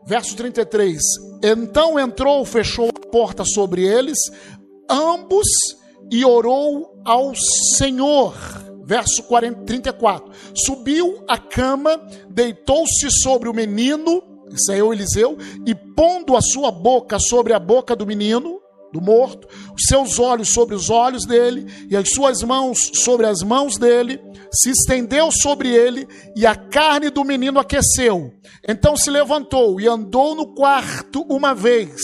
Verso 0.06 0.36
33: 0.36 1.00
Então 1.42 1.98
entrou, 1.98 2.44
fechou 2.44 2.88
a 2.88 3.06
porta 3.10 3.44
sobre 3.44 3.86
eles, 3.86 4.18
ambos, 4.88 5.46
e 6.10 6.24
orou 6.24 7.00
ao 7.04 7.32
Senhor 7.76 8.34
verso 8.88 9.22
40, 9.24 9.64
34. 9.66 10.32
Subiu 10.54 11.22
a 11.28 11.36
cama, 11.36 12.00
deitou-se 12.30 13.10
sobre 13.22 13.46
o 13.46 13.52
menino, 13.52 14.22
isso 14.50 14.72
é 14.72 14.82
o 14.82 14.94
Eliseu, 14.94 15.36
e 15.66 15.74
pondo 15.74 16.34
a 16.34 16.40
sua 16.40 16.70
boca 16.70 17.18
sobre 17.18 17.52
a 17.52 17.58
boca 17.58 17.94
do 17.94 18.06
menino, 18.06 18.58
do 18.92 19.00
morto, 19.00 19.46
os 19.74 19.82
seus 19.86 20.18
olhos 20.18 20.50
sobre 20.50 20.74
os 20.74 20.90
olhos 20.90 21.24
dele, 21.26 21.66
e 21.90 21.96
as 21.96 22.10
suas 22.10 22.42
mãos 22.42 22.90
sobre 22.94 23.26
as 23.26 23.42
mãos 23.42 23.76
dele, 23.76 24.20
se 24.52 24.70
estendeu 24.70 25.30
sobre 25.30 25.68
ele, 25.68 26.06
e 26.34 26.46
a 26.46 26.54
carne 26.54 27.10
do 27.10 27.24
menino 27.24 27.58
aqueceu. 27.58 28.32
Então 28.66 28.96
se 28.96 29.10
levantou 29.10 29.80
e 29.80 29.86
andou 29.86 30.34
no 30.34 30.54
quarto 30.54 31.22
uma 31.28 31.54
vez, 31.54 32.00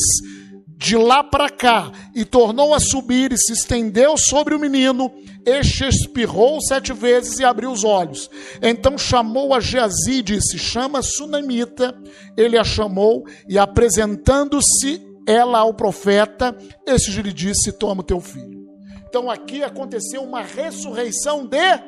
de 0.77 0.97
lá 0.97 1.25
para 1.25 1.49
cá, 1.49 1.90
e 2.14 2.25
tornou 2.25 2.75
a 2.75 2.81
subir 2.81 3.33
e 3.33 3.38
se 3.38 3.53
estendeu 3.53 4.16
sobre 4.16 4.55
o 4.55 4.59
menino, 4.59 5.11
este 5.47 5.87
espirrou 5.87 6.59
sete 6.62 6.92
vezes 6.92 7.38
e 7.38 7.44
abriu 7.44 7.70
os 7.70 7.85
olhos. 7.85 8.31
Então 8.62 8.97
chamou 8.97 9.53
a 9.53 9.61
Geazi 9.61 10.18
e 10.18 10.23
disse: 10.23 10.59
Chama 10.59 11.01
a 11.01 11.03
Sunamita. 11.03 11.94
Ele 12.37 12.57
a 12.57 12.64
chamou 12.64 13.25
e, 13.49 13.59
apresentando-se 13.59 15.13
ela 15.27 15.59
ao 15.59 15.75
profeta, 15.75 16.57
este 16.87 17.23
lhe 17.23 17.33
disse: 17.33 17.73
Toma 17.73 18.01
o 18.01 18.05
teu 18.05 18.21
filho. 18.21 18.65
Então 19.09 19.31
aqui 19.31 19.63
aconteceu 19.63 20.23
uma 20.23 20.43
ressurreição 20.43 21.47
de 21.47 21.81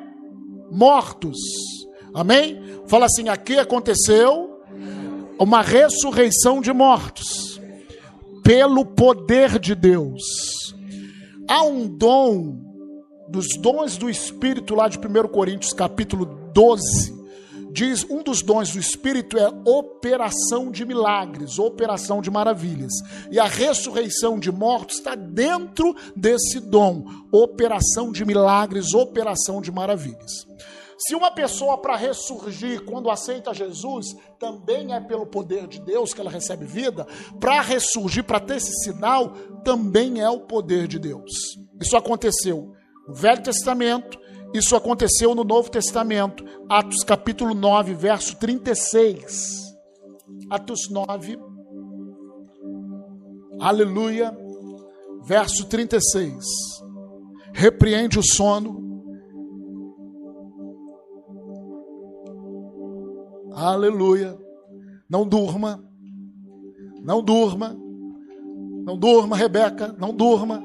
mortos. 0.71 1.37
Amém? 2.15 2.63
Fala 2.87 3.07
assim: 3.07 3.29
aqui 3.29 3.59
aconteceu 3.59 4.61
uma 5.39 5.61
ressurreição 5.61 6.61
de 6.61 6.73
mortos 6.73 7.61
pelo 8.43 8.85
poder 8.85 9.59
de 9.59 9.75
Deus. 9.75 10.23
Há 11.49 11.63
um 11.65 11.87
dom 11.87 12.57
dos 13.29 13.47
dons 13.61 13.97
do 13.97 14.09
Espírito, 14.09 14.75
lá 14.75 14.89
de 14.89 14.99
1 14.99 15.29
Coríntios 15.29 15.73
capítulo 15.73 16.25
12, 16.55 17.13
diz 17.77 18.07
um 18.09 18.23
dos 18.23 18.41
dons 18.41 18.73
do 18.73 18.79
Espírito 18.79 19.37
é 19.37 19.49
operação 19.67 20.71
de 20.71 20.83
milagres, 20.87 21.59
operação 21.59 22.23
de 22.23 22.31
maravilhas. 22.31 22.91
E 23.31 23.39
a 23.39 23.45
ressurreição 23.45 24.39
de 24.39 24.51
mortos 24.51 24.97
está 24.97 25.15
dentro 25.15 25.95
desse 26.17 26.59
dom, 26.59 27.05
operação 27.31 28.11
de 28.11 28.25
milagres, 28.25 28.95
operação 28.95 29.61
de 29.61 29.71
maravilhas. 29.71 30.47
Se 30.97 31.15
uma 31.15 31.31
pessoa 31.31 31.77
para 31.77 31.97
ressurgir 31.97 32.83
quando 32.87 33.11
aceita 33.11 33.53
Jesus, 33.53 34.17
também 34.41 34.95
é 34.95 35.01
pelo 35.01 35.27
poder 35.27 35.67
de 35.67 35.79
Deus 35.79 36.15
que 36.15 36.21
ela 36.23 36.31
recebe 36.31 36.65
vida, 36.65 37.07
para 37.39 37.61
ressurgir, 37.61 38.25
para 38.25 38.41
ter 38.41 38.57
esse 38.57 38.73
sinal, 38.85 39.35
também 39.63 40.23
é 40.23 40.31
o 40.31 40.41
poder 40.41 40.89
de 40.89 40.99
Deus. 40.99 41.31
Isso 41.79 41.95
aconteceu 41.95 42.73
no 43.07 43.15
Velho 43.15 43.43
Testamento, 43.43 44.19
isso 44.57 44.75
aconteceu 44.77 45.35
no 45.35 45.45
Novo 45.45 45.71
Testamento, 45.71 46.45
Atos 46.69 47.05
capítulo 47.05 47.55
9, 47.55 47.95
verso 47.95 48.37
36. 48.37 49.67
Atos 50.49 50.89
9, 50.91 51.39
aleluia, 53.61 54.37
verso 55.23 55.67
36. 55.67 56.45
Repreende 57.53 58.19
o 58.19 58.23
sono. 58.23 58.85
Aleluia. 63.53 64.39
Não 65.09 65.27
durma. 65.27 65.83
Não 67.03 67.23
durma. 67.23 67.77
Não 68.85 68.97
durma, 68.97 69.37
Rebeca. 69.37 69.95
Não 69.99 70.15
durma. 70.15 70.63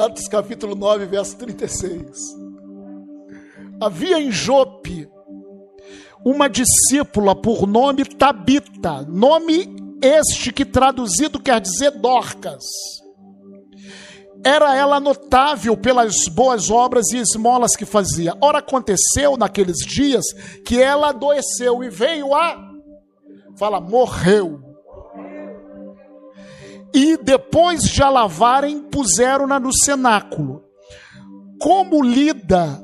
Atos 0.00 0.26
capítulo 0.28 0.74
9, 0.74 1.04
verso 1.04 1.36
36. 1.36 2.34
Havia 3.78 4.18
em 4.18 4.32
Jope 4.32 5.06
uma 6.24 6.48
discípula 6.48 7.34
por 7.34 7.66
nome 7.66 8.06
Tabita, 8.06 9.02
nome 9.02 9.76
este 10.00 10.54
que 10.54 10.64
traduzido 10.64 11.38
quer 11.38 11.60
dizer 11.60 11.90
Dorcas. 11.90 12.64
Era 14.42 14.74
ela 14.74 14.98
notável 14.98 15.76
pelas 15.76 16.26
boas 16.28 16.70
obras 16.70 17.10
e 17.12 17.18
esmolas 17.18 17.76
que 17.76 17.84
fazia. 17.84 18.34
Ora, 18.40 18.60
aconteceu 18.60 19.36
naqueles 19.36 19.84
dias 19.86 20.24
que 20.64 20.80
ela 20.80 21.10
adoeceu 21.10 21.84
e 21.84 21.90
veio 21.90 22.34
a. 22.34 22.56
Fala, 23.58 23.82
morreu. 23.82 24.69
E 26.94 27.16
depois 27.16 27.82
de 27.82 28.02
a 28.02 28.10
lavarem, 28.10 28.82
puseram-na 28.82 29.60
no 29.60 29.72
cenáculo. 29.72 30.64
Como 31.60 32.02
Lida, 32.02 32.82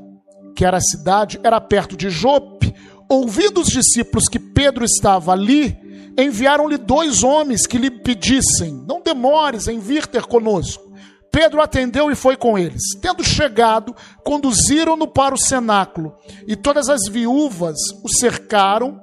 que 0.55 0.63
era 0.63 0.77
a 0.77 0.81
cidade, 0.81 1.39
era 1.43 1.59
perto 1.59 1.97
de 1.97 2.09
Jope, 2.09 2.73
ouvindo 3.09 3.61
os 3.61 3.67
discípulos 3.67 4.27
que 4.27 4.39
Pedro 4.39 4.85
estava 4.85 5.31
ali, 5.31 5.77
enviaram-lhe 6.17 6.77
dois 6.77 7.23
homens 7.23 7.67
que 7.67 7.77
lhe 7.77 7.91
pedissem: 7.91 8.83
Não 8.87 9.01
demores 9.01 9.67
em 9.67 9.79
vir 9.79 10.07
ter 10.07 10.23
conosco. 10.23 10.87
Pedro 11.31 11.61
atendeu 11.61 12.09
e 12.09 12.15
foi 12.15 12.35
com 12.35 12.57
eles. 12.57 12.81
Tendo 13.01 13.23
chegado, 13.23 13.95
conduziram-no 14.23 15.07
para 15.07 15.35
o 15.35 15.37
cenáculo, 15.37 16.15
e 16.47 16.55
todas 16.55 16.89
as 16.89 17.07
viúvas 17.07 17.77
o 18.03 18.09
cercaram, 18.09 18.99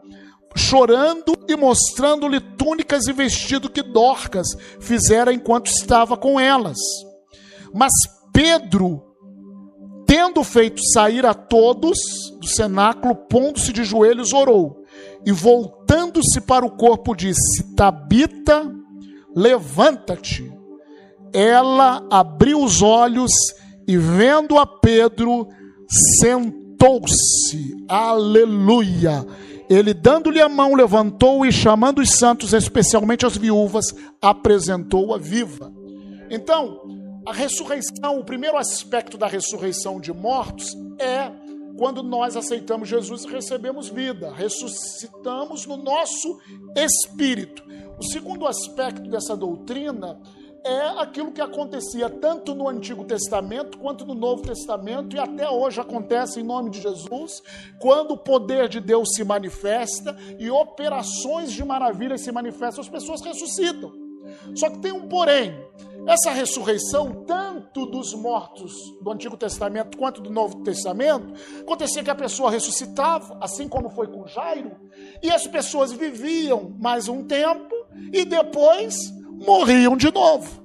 chorando 0.55 1.37
e 1.49 1.57
mostrando-lhe 1.57 2.41
túnicas 2.41 3.07
e 3.07 3.13
vestido 3.13 3.71
que 3.71 3.83
Dorcas 3.83 4.47
fizera 4.81 5.33
enquanto 5.33 5.67
estava 5.67 6.17
com 6.17 6.39
elas. 6.39 6.79
Mas 7.73 7.93
Pedro, 8.33 9.03
tendo 10.07 10.43
feito 10.45 10.83
sair 10.93 11.27
a 11.27 11.35
todos 11.35 11.99
do 12.41 12.47
cenáculo, 12.47 13.15
pondo-se 13.15 13.73
de 13.73 13.85
joelhos, 13.85 14.33
orou, 14.33 14.85
e 15.27 15.33
voltando-se 15.33 16.41
para 16.41 16.65
o 16.65 16.71
corpo, 16.71 17.15
disse: 17.15 17.75
Tabita, 17.75 18.71
levanta-te 19.35 20.55
ela 21.35 22.07
abriu 22.09 22.63
os 22.63 22.81
olhos 22.81 23.33
e, 23.89 23.97
vendo 23.99 24.57
a 24.57 24.65
Pedro, 24.65 25.49
sentou-se. 26.21 27.75
Aleluia! 27.89 29.27
Ele, 29.69 29.95
dando-lhe 29.95 30.41
a 30.41 30.49
mão, 30.49 30.75
levantou 30.75 31.45
e, 31.45 31.53
chamando 31.53 32.01
os 32.01 32.11
santos, 32.11 32.53
especialmente 32.53 33.25
as 33.25 33.37
viúvas, 33.37 33.95
apresentou-a 34.21 35.19
viva. 35.19 35.73
Então, 36.31 36.81
a 37.27 37.33
ressurreição, 37.33 38.19
o 38.19 38.25
primeiro 38.25 38.57
aspecto 38.57 39.17
da 39.17 39.27
ressurreição 39.27 40.01
de 40.01 40.13
mortos 40.13 40.77
é 40.99 41.31
quando 41.77 42.03
nós 42.03 42.37
aceitamos 42.37 42.89
Jesus 42.89 43.25
e 43.25 43.29
recebemos 43.29 43.89
vida, 43.89 44.33
ressuscitamos 44.33 45.67
no 45.67 45.77
nosso 45.77 46.39
espírito. 46.77 47.65
O 47.99 48.05
segundo 48.05 48.47
aspecto 48.47 49.09
dessa 49.11 49.37
doutrina 49.37 50.21
é 50.65 50.99
aquilo 50.99 51.31
que 51.31 51.43
acontecia 51.43 52.09
tanto 52.09 52.55
no 52.55 52.67
Antigo 52.67 53.05
Testamento 53.05 53.77
quanto 53.79 54.07
no 54.07 54.15
Novo 54.15 54.43
Testamento 54.43 55.15
e 55.15 55.19
até 55.19 55.49
hoje 55.49 55.79
acontece 55.79 56.41
em 56.41 56.43
nome 56.43 56.71
de 56.71 56.81
Jesus, 56.81 57.43
quando 57.79 58.13
o 58.13 58.19
poder 58.19 58.67
de 58.69 58.81
Deus 58.81 59.11
se 59.15 59.23
manifesta 59.23 60.17
e 60.39 60.51
operações 60.51 61.53
de 61.53 61.63
maravilhas 61.63 62.23
se 62.23 62.33
manifestam, 62.33 62.81
as 62.81 62.89
pessoas 62.89 63.21
ressuscitam. 63.21 63.93
Só 64.55 64.71
que 64.71 64.79
tem 64.79 64.91
um 64.91 65.07
porém. 65.07 65.55
Essa 66.07 66.31
ressurreição, 66.31 67.25
tanto 67.27 67.87
dos 67.87 68.15
mortos 68.15 68.73
do 69.03 69.11
Antigo 69.11 69.37
Testamento 69.37 69.97
quanto 69.97 70.21
do 70.21 70.31
Novo 70.31 70.63
Testamento, 70.63 71.33
acontecia 71.61 72.03
que 72.03 72.11
a 72.11 72.15
pessoa 72.15 72.51
ressuscitava, 72.51 73.39
assim 73.41 73.69
como 73.69 73.89
foi 73.91 74.07
com 74.07 74.27
Jairo, 74.27 74.73
e 75.23 75.31
as 75.31 75.47
pessoas 75.47 75.93
viviam 75.93 76.75
mais 76.79 77.09
um 77.09 77.25
tempo 77.25 77.75
e 78.13 78.25
depois 78.25 78.95
morriam 79.45 79.97
de 79.97 80.13
novo. 80.13 80.65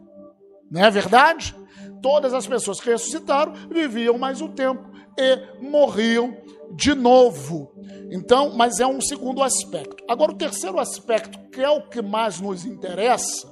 Não 0.70 0.84
é 0.84 0.92
verdade? 0.92 1.56
Todas 2.02 2.34
as 2.34 2.48
pessoas 2.48 2.80
que 2.80 2.90
ressuscitaram 2.90 3.54
viviam 3.70 4.18
mais 4.18 4.42
um 4.42 4.48
tempo 4.48 4.90
e 5.18 5.62
morriam 5.62 6.38
de 6.76 6.94
novo. 6.94 7.74
Então, 8.12 8.56
mas 8.56 8.80
é 8.80 8.88
um 8.88 9.02
segundo 9.02 9.44
aspecto. 9.44 10.04
Agora, 10.08 10.32
o 10.32 10.38
terceiro 10.38 10.80
aspecto, 10.80 11.40
que 11.50 11.62
é 11.62 11.70
o 11.70 11.88
que 11.88 12.02
mais 12.02 12.40
nos 12.40 12.66
interessa, 12.66 13.48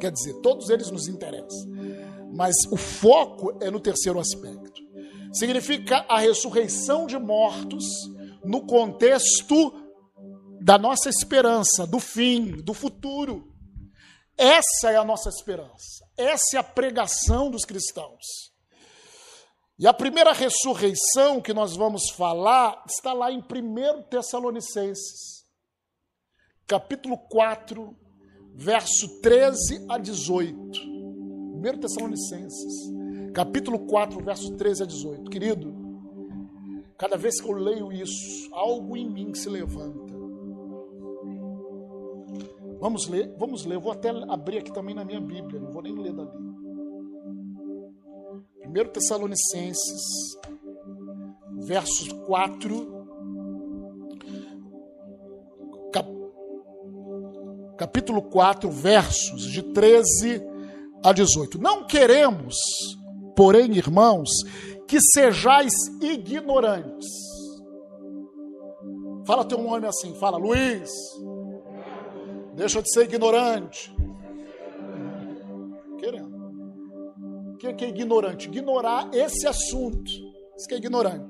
quer 0.00 0.10
dizer, 0.10 0.34
todos 0.42 0.68
eles 0.68 0.90
nos 0.90 1.08
interessam, 1.08 1.70
mas 2.32 2.54
o 2.70 2.76
foco 2.76 3.56
é 3.60 3.70
no 3.70 3.80
terceiro 3.80 4.18
aspecto. 4.18 4.82
Significa 5.32 6.04
a 6.08 6.18
ressurreição 6.18 7.06
de 7.06 7.18
mortos 7.18 7.84
no 8.44 8.62
contexto 8.66 9.72
da 10.60 10.78
nossa 10.78 11.08
esperança, 11.08 11.86
do 11.86 12.00
fim, 12.00 12.56
do 12.62 12.74
futuro. 12.74 13.48
Essa 14.38 14.92
é 14.92 14.96
a 14.96 15.04
nossa 15.04 15.28
esperança. 15.28 16.06
Essa 16.16 16.56
é 16.56 16.58
a 16.58 16.62
pregação 16.62 17.50
dos 17.50 17.64
cristãos. 17.64 18.52
E 19.76 19.86
a 19.86 19.92
primeira 19.92 20.32
ressurreição 20.32 21.40
que 21.40 21.52
nós 21.52 21.74
vamos 21.76 22.10
falar 22.10 22.84
está 22.88 23.12
lá 23.12 23.32
em 23.32 23.38
1 23.38 24.02
Tessalonicenses, 24.04 25.44
capítulo 26.66 27.18
4, 27.18 27.96
verso 28.54 29.20
13 29.20 29.86
a 29.88 29.98
18. 29.98 30.80
1 30.80 31.62
Tessalonicenses, 31.80 33.32
capítulo 33.34 33.86
4, 33.86 34.24
verso 34.24 34.56
13 34.56 34.82
a 34.84 34.86
18. 34.86 35.30
Querido, 35.30 35.74
cada 36.96 37.16
vez 37.16 37.40
que 37.40 37.48
eu 37.48 37.54
leio 37.54 37.92
isso, 37.92 38.48
algo 38.52 38.96
em 38.96 39.08
mim 39.08 39.34
se 39.34 39.48
levanta. 39.48 40.17
Vamos 42.80 43.08
ler, 43.08 43.34
vamos 43.36 43.64
ler. 43.64 43.74
Eu 43.74 43.80
vou 43.80 43.92
até 43.92 44.10
abrir 44.10 44.58
aqui 44.58 44.72
também 44.72 44.94
na 44.94 45.04
minha 45.04 45.20
Bíblia, 45.20 45.60
não 45.60 45.70
vou 45.70 45.82
nem 45.82 45.94
ler 45.94 46.12
dali. 46.12 46.30
1 48.68 48.92
Tessalonicenses, 48.92 50.36
versos 51.56 52.12
4, 52.26 53.06
cap, 55.92 56.08
capítulo 57.76 58.22
4, 58.22 58.70
versos 58.70 59.42
de 59.42 59.62
13 59.62 60.42
a 61.02 61.12
18. 61.12 61.58
Não 61.58 61.86
queremos, 61.86 62.56
porém, 63.34 63.72
irmãos, 63.72 64.28
que 64.86 65.00
sejais 65.00 65.72
ignorantes. 66.00 67.08
Fala 69.26 69.44
teu 69.44 69.62
nome 69.62 69.86
assim, 69.86 70.14
fala 70.14 70.38
Luiz. 70.38 70.90
Deixa 72.58 72.82
de 72.82 72.92
ser 72.92 73.04
ignorante. 73.04 73.94
Querendo. 75.96 76.36
O 77.52 77.56
que 77.56 77.84
é 77.84 77.88
ignorante? 77.88 78.48
Ignorar 78.48 79.10
esse 79.14 79.46
assunto. 79.46 80.10
Isso 80.56 80.66
que 80.66 80.74
é 80.74 80.78
ignorante. 80.78 81.24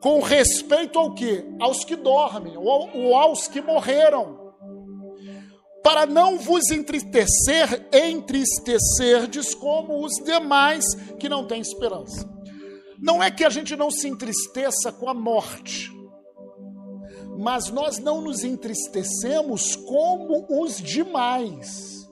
Com 0.00 0.18
respeito 0.20 0.98
ao 0.98 1.14
que? 1.14 1.44
Aos 1.60 1.84
que 1.84 1.94
dormem, 1.94 2.56
ou 2.56 3.14
aos 3.14 3.48
que 3.48 3.60
morreram. 3.60 4.54
Para 5.82 6.06
não 6.06 6.38
vos 6.38 6.70
entristecer, 6.70 7.86
entristecerdes 7.92 9.54
como 9.54 10.02
os 10.02 10.12
demais 10.24 10.86
que 11.18 11.28
não 11.28 11.46
têm 11.46 11.60
esperança. 11.60 12.26
Não 12.98 13.22
é 13.22 13.30
que 13.30 13.44
a 13.44 13.50
gente 13.50 13.76
não 13.76 13.90
se 13.90 14.08
entristeça 14.08 14.90
com 14.90 15.06
a 15.06 15.12
morte 15.12 15.99
mas 17.38 17.70
nós 17.70 17.98
não 17.98 18.20
nos 18.20 18.44
entristecemos 18.44 19.76
como 19.76 20.46
os 20.48 20.76
demais 20.76 22.08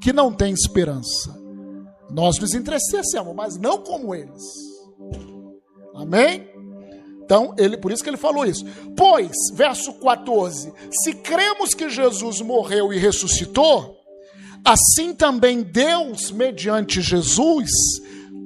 que 0.00 0.12
não 0.12 0.32
têm 0.32 0.52
esperança. 0.52 1.36
Nós 2.10 2.38
nos 2.38 2.54
entristecemos, 2.54 3.34
mas 3.34 3.56
não 3.56 3.82
como 3.82 4.14
eles. 4.14 4.42
Amém? 5.94 6.48
Então, 7.24 7.54
ele, 7.58 7.76
por 7.76 7.92
isso 7.92 8.02
que 8.02 8.08
ele 8.08 8.16
falou 8.16 8.46
isso. 8.46 8.64
Pois, 8.96 9.36
verso 9.52 9.92
14: 9.94 10.72
se 10.90 11.14
cremos 11.14 11.74
que 11.74 11.90
Jesus 11.90 12.40
morreu 12.40 12.92
e 12.92 12.98
ressuscitou, 12.98 13.98
assim 14.64 15.14
também 15.14 15.62
Deus, 15.62 16.30
mediante 16.30 17.02
Jesus, 17.02 17.68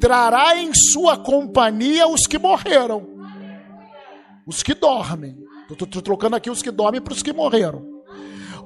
trará 0.01 0.57
em 0.57 0.73
sua 0.75 1.17
companhia 1.17 2.09
os 2.09 2.27
que 2.27 2.39
morreram, 2.39 3.07
os 4.45 4.63
que 4.63 4.75
dormem. 4.75 5.42
Estou 5.73 6.03
trocando 6.03 6.37
aqui 6.37 6.51
os 6.51 6.63
que 6.63 6.71
dormem 6.71 7.01
para 7.01 7.13
os 7.13 7.23
que 7.23 7.33
morreram. 7.33 8.03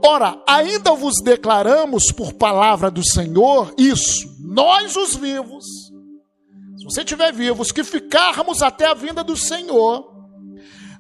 Ora, 0.05 0.43
ainda 0.47 0.93
vos 0.93 1.23
declaramos 1.23 2.13
por 2.13 2.33
palavra 2.35 2.91
do 2.91 3.05
Senhor 3.05 3.73
isso, 3.79 4.29
nós 4.41 4.95
os 4.95 5.15
vivos, 5.15 5.65
se 6.77 6.85
você 6.85 7.01
estiver 7.01 7.33
vivos, 7.33 7.73
que 7.73 7.83
ficarmos 7.83 8.63
até 8.63 8.87
a 8.87 8.95
vinda 8.95 9.25
do 9.25 9.37
Senhor, 9.37 10.15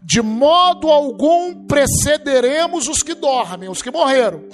de 0.03 0.23
modo 0.23 0.88
algum 0.88 1.66
precederemos 1.66 2.88
os 2.88 3.03
que 3.03 3.14
dormem, 3.14 3.69
os 3.69 3.83
que 3.83 3.90
morreram. 3.90 4.45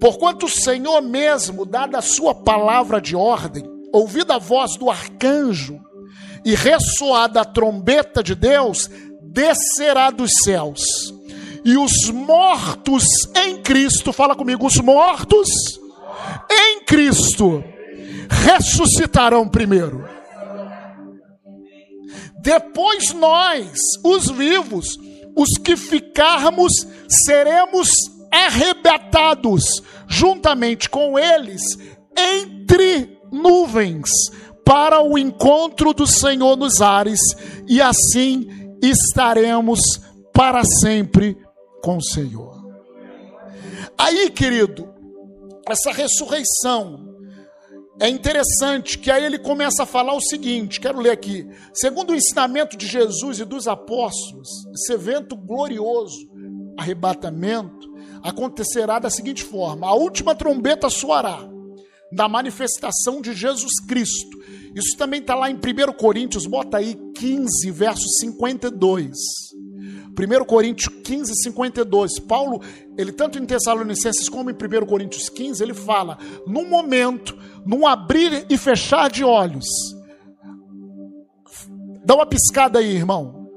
Porquanto 0.00 0.46
o 0.46 0.50
Senhor 0.50 1.00
mesmo, 1.00 1.64
dada 1.64 1.98
a 1.98 2.02
sua 2.02 2.34
palavra 2.34 3.00
de 3.00 3.16
ordem, 3.16 3.64
ouvida 3.92 4.34
a 4.34 4.38
voz 4.38 4.76
do 4.76 4.90
arcanjo 4.90 5.80
e 6.44 6.54
ressoada 6.54 7.40
a 7.40 7.44
trombeta 7.44 8.22
de 8.22 8.34
Deus, 8.34 8.90
descerá 9.32 10.10
dos 10.10 10.30
céus, 10.44 10.82
e 11.64 11.76
os 11.76 12.10
mortos 12.10 13.04
em 13.34 13.62
Cristo, 13.62 14.12
fala 14.12 14.36
comigo, 14.36 14.66
os 14.66 14.76
mortos 14.76 15.48
em 16.50 16.84
Cristo 16.84 17.64
ressuscitarão 18.28 19.48
primeiro. 19.48 20.06
Depois 22.40 23.12
nós, 23.14 23.78
os 24.04 24.28
vivos, 24.28 24.98
os 25.36 25.56
que 25.58 25.76
ficarmos, 25.76 26.72
seremos 27.08 27.88
arrebatados 28.30 29.82
juntamente 30.08 30.90
com 30.90 31.18
eles 31.18 31.62
entre 32.16 33.18
nuvens 33.30 34.10
para 34.64 35.02
o 35.02 35.16
encontro 35.16 35.92
do 35.92 36.06
Senhor 36.06 36.56
nos 36.56 36.80
ares, 36.80 37.20
e 37.66 37.80
assim 37.80 38.61
estaremos 38.82 39.80
para 40.32 40.64
sempre 40.64 41.36
com 41.82 41.98
o 41.98 42.02
Senhor. 42.02 42.62
Aí, 43.96 44.30
querido, 44.30 44.92
essa 45.68 45.92
ressurreição 45.92 47.12
é 48.00 48.08
interessante 48.08 48.98
que 48.98 49.10
aí 49.10 49.24
ele 49.24 49.38
começa 49.38 49.84
a 49.84 49.86
falar 49.86 50.14
o 50.14 50.20
seguinte, 50.20 50.80
quero 50.80 50.98
ler 50.98 51.10
aqui. 51.10 51.48
Segundo 51.72 52.10
o 52.10 52.14
ensinamento 52.14 52.76
de 52.76 52.86
Jesus 52.86 53.38
e 53.38 53.44
dos 53.44 53.68
apóstolos, 53.68 54.48
esse 54.74 54.92
evento 54.92 55.36
glorioso, 55.36 56.28
arrebatamento, 56.76 57.92
acontecerá 58.22 58.98
da 58.98 59.10
seguinte 59.10 59.44
forma: 59.44 59.86
a 59.86 59.94
última 59.94 60.34
trombeta 60.34 60.88
soará 60.88 61.51
da 62.12 62.28
manifestação 62.28 63.20
de 63.20 63.32
Jesus 63.32 63.72
Cristo. 63.88 64.38
Isso 64.74 64.96
também 64.96 65.20
está 65.20 65.34
lá 65.34 65.50
em 65.50 65.54
1 65.54 65.92
Coríntios, 65.98 66.46
bota 66.46 66.78
aí 66.78 66.94
15, 67.14 67.70
verso 67.70 68.08
52. 68.20 69.16
1 70.12 70.44
Coríntios 70.44 70.88
15, 71.02 71.32
52. 71.42 72.18
Paulo, 72.20 72.60
ele 72.96 73.12
tanto 73.12 73.38
em 73.38 73.46
Tessalonicenses 73.46 74.28
como 74.28 74.50
em 74.50 74.54
1 74.54 74.86
Coríntios 74.86 75.28
15, 75.28 75.62
ele 75.62 75.74
fala: 75.74 76.18
num 76.46 76.68
momento, 76.68 77.36
num 77.64 77.86
abrir 77.86 78.46
e 78.48 78.58
fechar 78.58 79.10
de 79.10 79.24
olhos. 79.24 79.66
Dá 82.04 82.14
uma 82.14 82.26
piscada 82.26 82.78
aí, 82.78 82.96
irmão. 82.96 83.48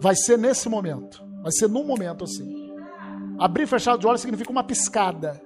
Vai 0.00 0.16
ser 0.16 0.38
nesse 0.38 0.68
momento. 0.68 1.22
Vai 1.42 1.52
ser 1.52 1.68
num 1.68 1.84
momento 1.84 2.24
assim. 2.24 2.72
Abrir 3.38 3.64
e 3.64 3.66
fechar 3.66 3.98
de 3.98 4.06
olhos 4.06 4.20
significa 4.20 4.50
uma 4.50 4.64
piscada. 4.64 5.40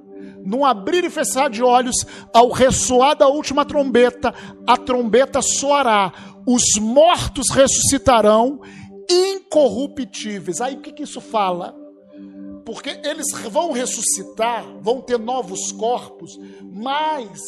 Num 0.44 0.64
abrir 0.64 1.04
e 1.04 1.10
fechar 1.10 1.50
de 1.50 1.62
olhos, 1.62 2.06
ao 2.32 2.50
ressoar 2.50 3.16
da 3.16 3.28
última 3.28 3.64
trombeta, 3.64 4.34
a 4.66 4.76
trombeta 4.76 5.42
soará. 5.42 6.12
Os 6.46 6.80
mortos 6.80 7.50
ressuscitarão 7.50 8.60
incorruptíveis. 9.10 10.60
Aí 10.60 10.74
o 10.74 10.80
que, 10.80 10.92
que 10.92 11.02
isso 11.02 11.20
fala? 11.20 11.74
Porque 12.64 13.00
eles 13.02 13.26
vão 13.50 13.72
ressuscitar, 13.72 14.64
vão 14.80 15.00
ter 15.00 15.18
novos 15.18 15.72
corpos, 15.72 16.38
mas, 16.62 17.40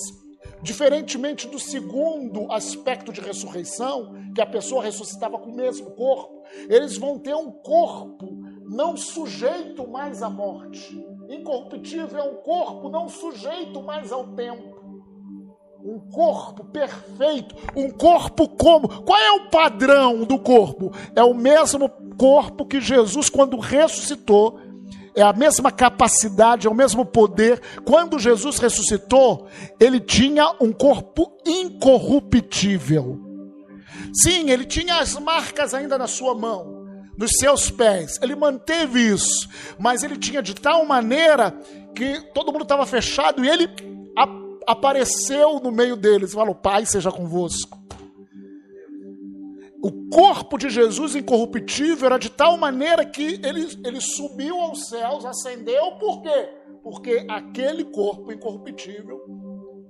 diferentemente 0.63 1.47
do 1.47 1.59
segundo 1.59 2.51
aspecto 2.51 3.13
de 3.13 3.21
ressurreição, 3.21 4.15
que 4.35 4.41
a 4.41 4.47
pessoa 4.47 4.83
ressuscitava 4.83 5.39
com 5.39 5.51
o 5.51 5.57
mesmo 5.57 5.91
corpo, 5.91 6.43
eles 6.69 6.97
vão 6.97 7.19
ter 7.19 7.35
um 7.35 7.51
corpo 7.51 8.41
não 8.67 8.97
sujeito 8.97 9.87
mais 9.87 10.23
à 10.23 10.31
morte. 10.31 10.97
Incorruptível 11.31 12.19
é 12.19 12.23
um 12.23 12.35
corpo 12.37 12.89
não 12.89 13.09
sujeito 13.09 13.81
mais 13.83 14.13
ao 14.13 14.27
tempo 14.35 14.81
um 15.85 15.99
corpo 15.99 16.65
perfeito, 16.65 17.55
um 17.75 17.91
corpo 17.91 18.49
como? 18.49 19.03
Qual 19.03 19.19
é 19.19 19.33
o 19.33 19.49
padrão 19.49 20.25
do 20.25 20.39
corpo? 20.39 20.93
É 21.17 21.23
o 21.23 21.35
mesmo 21.35 21.89
corpo 22.19 22.67
que 22.67 22.81
Jesus, 22.81 23.31
quando 23.31 23.59
ressuscitou, 23.59 24.61
é 25.15 25.23
a 25.23 25.33
mesma 25.33 25.73
capacidade, 25.73 26.67
é 26.67 26.71
o 26.71 26.75
mesmo 26.75 27.05
poder. 27.05 27.61
Quando 27.85 28.19
Jesus 28.19 28.59
ressuscitou, 28.59 29.47
ele 29.79 30.01
tinha 30.01 30.55
um 30.61 30.73
corpo 30.73 31.33
incorruptível. 31.47 33.19
Sim, 34.13 34.51
ele 34.51 34.65
tinha 34.65 34.99
as 34.99 35.19
marcas 35.19 35.73
ainda 35.73 35.97
na 35.97 36.07
sua 36.07 36.35
mão, 36.35 36.80
nos 37.21 37.33
seus 37.39 37.71
pés. 37.71 38.19
Ele 38.23 38.35
manteve 38.35 38.99
isso, 38.99 39.47
mas 39.79 40.03
ele 40.03 40.17
tinha 40.17 40.43
de 40.43 40.55
tal 40.55 40.87
maneira 40.87 41.53
que 41.95 42.19
todo 42.33 42.51
mundo 42.51 42.63
estava 42.63 42.87
fechado 42.87 43.45
e 43.45 43.49
ele 43.49 43.69
apareceu 44.67 45.61
no 45.61 45.71
meio 45.71 45.97
deles 45.97 46.31
e 46.31 46.35
falou: 46.35 46.55
Pai, 46.55 46.87
seja 46.87 47.13
convosco. 47.13 47.79
O 49.83 50.09
corpo 50.09 50.57
de 50.57 50.71
Jesus 50.71 51.15
incorruptível 51.15 52.07
era 52.07 52.19
de 52.19 52.31
tal 52.31 52.57
maneira 52.57 53.05
que 53.05 53.41
ele, 53.43 53.67
ele 53.85 54.01
subiu 54.01 54.59
aos 54.59 54.89
céus, 54.89 55.25
ascendeu, 55.25 55.93
por 55.93 56.23
quê? 56.23 56.49
Porque 56.83 57.27
aquele 57.29 57.85
corpo 57.85 58.33
incorruptível 58.33 59.21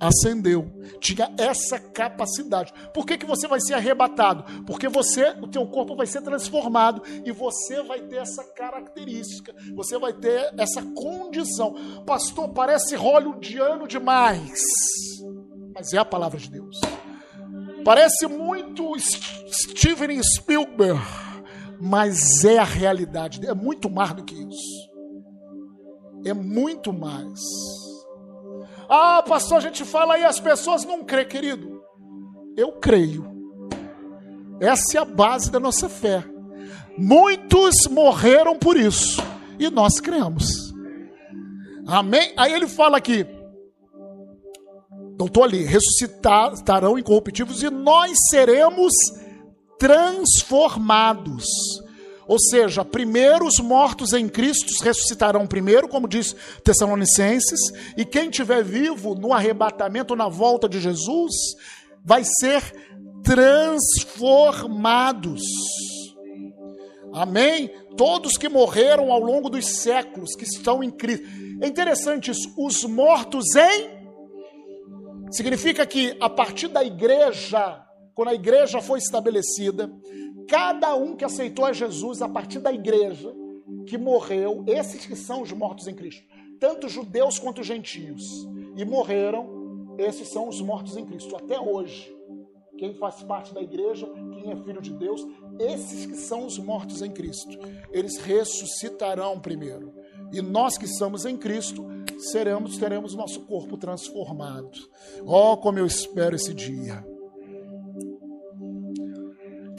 ascendeu. 0.00 0.72
Tinha 0.98 1.32
essa 1.38 1.78
capacidade. 1.78 2.72
Por 2.94 3.04
que, 3.04 3.18
que 3.18 3.26
você 3.26 3.46
vai 3.46 3.60
ser 3.60 3.74
arrebatado? 3.74 4.64
Porque 4.64 4.88
você, 4.88 5.36
o 5.42 5.46
teu 5.46 5.66
corpo 5.66 5.94
vai 5.94 6.06
ser 6.06 6.22
transformado 6.22 7.02
e 7.24 7.30
você 7.30 7.82
vai 7.82 8.00
ter 8.00 8.16
essa 8.16 8.42
característica. 8.42 9.54
Você 9.74 9.98
vai 9.98 10.14
ter 10.14 10.52
essa 10.58 10.82
condição. 10.82 11.74
Pastor, 12.06 12.48
parece 12.48 12.96
hollywoodiano 12.96 13.86
demais. 13.86 14.60
Mas 15.74 15.92
é 15.92 15.98
a 15.98 16.04
palavra 16.04 16.38
de 16.38 16.50
Deus. 16.50 16.80
Parece 17.84 18.26
muito 18.26 18.92
Steven 18.98 20.22
Spielberg, 20.22 21.00
mas 21.80 22.44
é 22.44 22.58
a 22.58 22.64
realidade. 22.64 23.46
É 23.46 23.54
muito 23.54 23.90
mais 23.90 24.14
do 24.14 24.24
que 24.24 24.34
isso. 24.34 24.90
É 26.24 26.34
muito 26.34 26.92
mais. 26.92 27.40
Ah, 28.92 29.22
pastor, 29.22 29.58
a 29.58 29.60
gente 29.60 29.84
fala 29.84 30.18
e 30.18 30.24
as 30.24 30.40
pessoas 30.40 30.84
não 30.84 31.04
crê, 31.04 31.24
querido. 31.24 31.80
Eu 32.56 32.72
creio. 32.72 33.24
Essa 34.60 34.98
é 34.98 35.00
a 35.00 35.04
base 35.04 35.48
da 35.48 35.60
nossa 35.60 35.88
fé. 35.88 36.24
Muitos 36.98 37.86
morreram 37.86 38.58
por 38.58 38.76
isso 38.76 39.22
e 39.60 39.70
nós 39.70 40.00
cremos. 40.00 40.74
Amém? 41.86 42.32
Aí 42.36 42.52
ele 42.52 42.66
fala 42.66 42.98
aqui, 42.98 43.24
não 45.18 45.26
estou 45.26 45.44
ali, 45.44 45.64
ressuscitarão 45.64 46.98
incorruptíveis 46.98 47.62
e 47.62 47.70
nós 47.70 48.12
seremos 48.28 48.92
transformados. 49.78 51.46
Ou 52.30 52.38
seja, 52.38 52.84
primeiro 52.84 53.44
os 53.44 53.58
mortos 53.58 54.12
em 54.12 54.28
Cristo 54.28 54.72
ressuscitarão 54.84 55.48
primeiro, 55.48 55.88
como 55.88 56.06
diz 56.06 56.32
Tessalonicenses, 56.62 57.58
e 57.96 58.04
quem 58.04 58.30
tiver 58.30 58.62
vivo 58.62 59.16
no 59.16 59.32
arrebatamento, 59.32 60.14
na 60.14 60.28
volta 60.28 60.68
de 60.68 60.78
Jesus, 60.78 61.34
vai 62.04 62.22
ser 62.22 62.62
transformados. 63.24 65.42
Amém? 67.12 67.68
Todos 67.96 68.38
que 68.38 68.48
morreram 68.48 69.10
ao 69.10 69.18
longo 69.18 69.50
dos 69.50 69.66
séculos, 69.66 70.36
que 70.36 70.44
estão 70.44 70.84
em 70.84 70.90
Cristo. 70.92 71.26
É 71.60 71.66
interessante 71.66 72.30
isso, 72.30 72.54
os 72.56 72.84
mortos 72.84 73.56
em 73.56 73.90
significa 75.32 75.84
que 75.84 76.16
a 76.20 76.30
partir 76.30 76.68
da 76.68 76.84
igreja, 76.84 77.84
quando 78.14 78.28
a 78.28 78.34
igreja 78.34 78.80
foi 78.80 79.00
estabelecida, 79.00 79.90
cada 80.50 80.96
um 80.96 81.14
que 81.14 81.24
aceitou 81.24 81.64
a 81.64 81.72
Jesus 81.72 82.20
a 82.20 82.28
partir 82.28 82.58
da 82.58 82.72
igreja, 82.72 83.32
que 83.86 83.96
morreu, 83.96 84.64
esses 84.66 85.06
que 85.06 85.14
são 85.14 85.42
os 85.42 85.52
mortos 85.52 85.86
em 85.86 85.94
Cristo, 85.94 86.24
tanto 86.58 86.88
judeus 86.88 87.38
quanto 87.38 87.62
gentios, 87.62 88.48
e 88.76 88.84
morreram, 88.84 89.94
esses 89.96 90.28
são 90.28 90.48
os 90.48 90.60
mortos 90.60 90.96
em 90.96 91.06
Cristo, 91.06 91.36
até 91.36 91.58
hoje. 91.58 92.12
Quem 92.76 92.94
faz 92.94 93.22
parte 93.22 93.54
da 93.54 93.62
igreja, 93.62 94.10
quem 94.34 94.50
é 94.50 94.56
filho 94.56 94.82
de 94.82 94.92
Deus, 94.92 95.24
esses 95.60 96.04
que 96.06 96.16
são 96.16 96.46
os 96.46 96.58
mortos 96.58 97.00
em 97.00 97.12
Cristo, 97.12 97.56
eles 97.92 98.16
ressuscitarão 98.18 99.38
primeiro. 99.38 99.94
E 100.32 100.42
nós 100.42 100.76
que 100.76 100.86
estamos 100.86 101.24
em 101.26 101.36
Cristo, 101.36 101.86
seremos, 102.18 102.76
teremos 102.76 103.14
nosso 103.14 103.40
corpo 103.42 103.76
transformado. 103.76 104.80
Oh, 105.24 105.56
como 105.56 105.78
eu 105.78 105.86
espero 105.86 106.34
esse 106.34 106.52
dia 106.52 107.04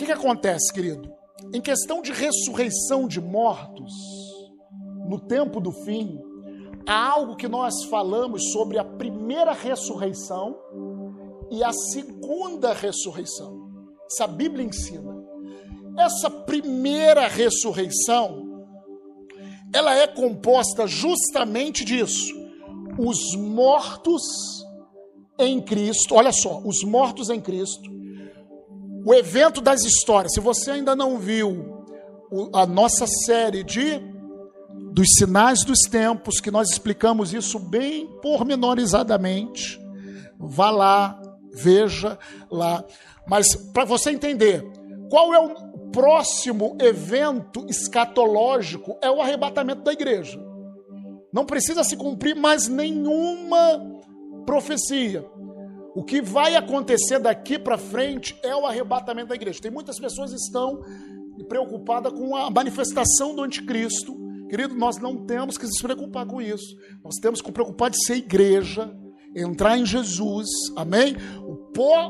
que, 0.01 0.05
que 0.07 0.11
acontece, 0.11 0.73
querido? 0.73 1.13
Em 1.53 1.61
questão 1.61 2.01
de 2.01 2.11
ressurreição 2.11 3.07
de 3.07 3.21
mortos, 3.21 3.93
no 5.07 5.19
tempo 5.19 5.59
do 5.59 5.71
fim, 5.71 6.19
há 6.87 7.11
algo 7.11 7.35
que 7.35 7.47
nós 7.47 7.83
falamos 7.85 8.51
sobre 8.51 8.79
a 8.79 8.83
primeira 8.83 9.53
ressurreição 9.53 10.57
e 11.51 11.63
a 11.63 11.71
segunda 11.71 12.73
ressurreição. 12.73 13.69
Essa 14.07 14.25
Bíblia 14.25 14.65
ensina. 14.65 15.15
Essa 15.97 16.31
primeira 16.31 17.27
ressurreição, 17.27 18.65
ela 19.71 19.95
é 19.95 20.07
composta 20.07 20.87
justamente 20.87 21.85
disso. 21.85 22.33
Os 22.97 23.35
mortos 23.35 24.23
em 25.37 25.61
Cristo, 25.61 26.15
olha 26.15 26.31
só, 26.31 26.59
os 26.65 26.83
mortos 26.83 27.29
em 27.29 27.39
Cristo 27.39 28.00
o 29.05 29.13
evento 29.13 29.61
das 29.61 29.83
histórias. 29.83 30.33
Se 30.33 30.39
você 30.39 30.71
ainda 30.71 30.95
não 30.95 31.17
viu 31.17 31.85
a 32.53 32.65
nossa 32.65 33.05
série 33.25 33.63
de 33.63 34.01
dos 34.93 35.07
sinais 35.17 35.63
dos 35.63 35.79
tempos, 35.89 36.39
que 36.41 36.51
nós 36.51 36.69
explicamos 36.69 37.33
isso 37.33 37.57
bem 37.57 38.07
pormenorizadamente. 38.21 39.79
Vá 40.37 40.69
lá, 40.69 41.21
veja 41.53 42.19
lá. 42.49 42.83
Mas 43.25 43.55
para 43.55 43.85
você 43.85 44.11
entender, 44.11 44.69
qual 45.09 45.33
é 45.33 45.39
o 45.39 45.71
próximo 45.91 46.77
evento 46.79 47.65
escatológico? 47.69 48.97
É 49.01 49.09
o 49.09 49.21
arrebatamento 49.21 49.81
da 49.81 49.93
igreja. 49.93 50.41
Não 51.33 51.45
precisa 51.45 51.83
se 51.83 51.95
cumprir 51.95 52.35
mais 52.35 52.67
nenhuma 52.67 53.81
profecia. 54.45 55.25
O 55.93 56.03
que 56.03 56.21
vai 56.21 56.55
acontecer 56.55 57.19
daqui 57.19 57.59
para 57.59 57.77
frente 57.77 58.37
é 58.43 58.55
o 58.55 58.65
arrebatamento 58.65 59.29
da 59.29 59.35
igreja. 59.35 59.61
Tem 59.61 59.71
muitas 59.71 59.99
pessoas 59.99 60.31
que 60.31 60.37
estão 60.37 60.81
preocupadas 61.47 62.13
com 62.13 62.35
a 62.35 62.49
manifestação 62.49 63.35
do 63.35 63.43
anticristo. 63.43 64.17
Querido, 64.49 64.75
nós 64.75 64.97
não 64.97 65.25
temos 65.25 65.57
que 65.57 65.67
se 65.67 65.81
preocupar 65.81 66.25
com 66.25 66.41
isso. 66.41 66.75
Nós 67.03 67.15
temos 67.15 67.41
que 67.41 67.47
nos 67.47 67.53
preocupar 67.53 67.89
de 67.89 68.03
ser 68.05 68.15
igreja, 68.15 68.93
entrar 69.35 69.77
em 69.77 69.85
Jesus, 69.85 70.47
amém? 70.75 71.15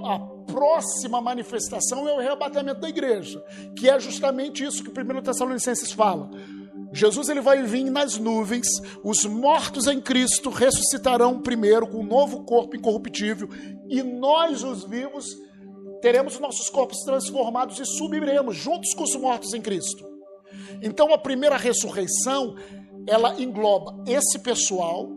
a 0.05 0.19
próxima 0.51 1.21
manifestação 1.21 2.07
é 2.07 2.13
o 2.13 2.19
arrebatamento 2.19 2.81
da 2.81 2.89
igreja, 2.89 3.41
que 3.77 3.89
é 3.89 3.99
justamente 3.99 4.63
isso 4.65 4.83
que 4.83 4.89
o 4.89 5.17
1 5.17 5.21
Tessalonicenses 5.21 5.91
fala. 5.91 6.29
Jesus 6.93 7.29
ele 7.29 7.41
vai 7.41 7.63
vir 7.63 7.89
nas 7.89 8.17
nuvens, 8.17 8.67
os 9.03 9.25
mortos 9.25 9.87
em 9.87 10.01
Cristo 10.01 10.49
ressuscitarão 10.49 11.41
primeiro 11.41 11.87
com 11.87 11.99
um 11.99 12.05
novo 12.05 12.43
corpo 12.43 12.75
incorruptível, 12.75 13.49
e 13.87 14.03
nós, 14.03 14.63
os 14.63 14.83
vivos, 14.83 15.37
teremos 16.01 16.39
nossos 16.39 16.69
corpos 16.69 16.99
transformados 17.05 17.79
e 17.79 17.85
subiremos 17.85 18.57
juntos 18.57 18.93
com 18.93 19.03
os 19.03 19.15
mortos 19.15 19.53
em 19.53 19.61
Cristo. 19.61 20.03
Então 20.81 21.13
a 21.13 21.17
primeira 21.17 21.55
ressurreição, 21.55 22.55
ela 23.07 23.39
engloba 23.41 24.03
esse 24.07 24.39
pessoal. 24.39 25.09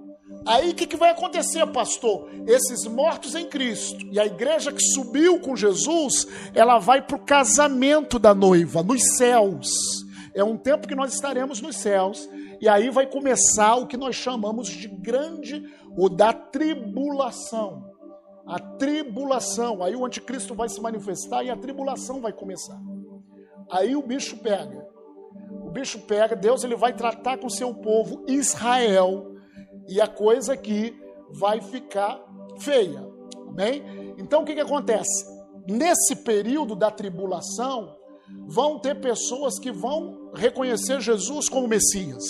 Aí 0.46 0.70
o 0.70 0.74
que, 0.74 0.86
que 0.86 0.96
vai 0.96 1.10
acontecer, 1.10 1.66
pastor? 1.68 2.28
Esses 2.46 2.86
mortos 2.86 3.34
em 3.34 3.46
Cristo 3.46 4.06
e 4.12 4.20
a 4.20 4.26
igreja 4.26 4.72
que 4.72 4.82
subiu 4.82 5.40
com 5.40 5.56
Jesus, 5.56 6.26
ela 6.54 6.78
vai 6.78 7.02
para 7.02 7.16
o 7.16 7.24
casamento 7.24 8.18
da 8.18 8.34
noiva, 8.34 8.82
nos 8.82 9.16
céus. 9.16 10.03
É 10.34 10.42
um 10.42 10.56
tempo 10.56 10.88
que 10.88 10.94
nós 10.94 11.14
estaremos 11.14 11.60
nos 11.60 11.76
céus. 11.76 12.28
E 12.60 12.68
aí 12.68 12.90
vai 12.90 13.06
começar 13.06 13.76
o 13.76 13.86
que 13.86 13.96
nós 13.96 14.16
chamamos 14.16 14.68
de 14.68 14.88
grande 14.88 15.62
ou 15.96 16.08
da 16.08 16.32
tribulação. 16.32 17.92
A 18.46 18.58
tribulação. 18.58 19.82
Aí 19.82 19.94
o 19.94 20.04
anticristo 20.04 20.54
vai 20.54 20.68
se 20.68 20.80
manifestar 20.80 21.44
e 21.44 21.50
a 21.50 21.56
tribulação 21.56 22.20
vai 22.20 22.32
começar. 22.32 22.78
Aí 23.70 23.94
o 23.94 24.02
bicho 24.02 24.36
pega. 24.38 24.86
O 25.62 25.70
bicho 25.70 26.00
pega, 26.00 26.36
Deus 26.36 26.64
ele 26.64 26.76
vai 26.76 26.92
tratar 26.92 27.38
com 27.38 27.46
o 27.46 27.50
seu 27.50 27.72
povo 27.72 28.24
Israel. 28.26 29.34
E 29.88 30.00
a 30.00 30.08
coisa 30.08 30.54
aqui 30.54 30.98
vai 31.30 31.60
ficar 31.60 32.20
feia. 32.58 33.06
Amém? 33.48 34.14
Então 34.18 34.42
o 34.42 34.44
que, 34.44 34.54
que 34.54 34.60
acontece? 34.60 35.32
Nesse 35.68 36.16
período 36.16 36.74
da 36.74 36.90
tribulação, 36.90 37.96
vão 38.46 38.78
ter 38.78 39.00
pessoas 39.00 39.58
que 39.58 39.72
vão 39.72 40.23
reconhecer 40.36 41.00
Jesus 41.00 41.48
como 41.48 41.68
Messias. 41.68 42.24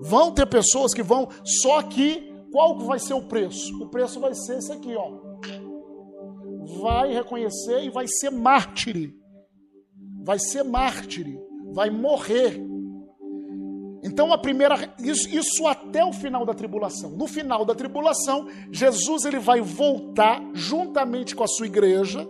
Vão 0.00 0.32
ter 0.32 0.46
pessoas 0.46 0.92
que 0.92 1.02
vão, 1.02 1.28
só 1.62 1.82
que 1.82 2.32
qual 2.50 2.78
vai 2.80 2.98
ser 2.98 3.14
o 3.14 3.22
preço? 3.22 3.72
O 3.82 3.88
preço 3.88 4.20
vai 4.20 4.34
ser 4.34 4.58
esse 4.58 4.72
aqui, 4.72 4.94
ó. 4.94 5.10
Vai 6.82 7.12
reconhecer 7.12 7.84
e 7.84 7.90
vai 7.90 8.06
ser 8.06 8.30
mártire. 8.30 9.14
Vai 10.24 10.38
ser 10.38 10.62
mártire, 10.62 11.38
vai 11.72 11.90
morrer. 11.90 12.62
Então 14.04 14.32
a 14.32 14.38
primeira 14.38 14.76
isso, 14.98 15.28
isso 15.28 15.66
até 15.66 16.04
o 16.04 16.12
final 16.12 16.44
da 16.44 16.54
tribulação. 16.54 17.10
No 17.10 17.26
final 17.26 17.64
da 17.64 17.74
tribulação, 17.74 18.48
Jesus 18.70 19.24
ele 19.24 19.38
vai 19.38 19.60
voltar 19.60 20.42
juntamente 20.52 21.34
com 21.34 21.44
a 21.44 21.48
sua 21.48 21.66
igreja 21.66 22.28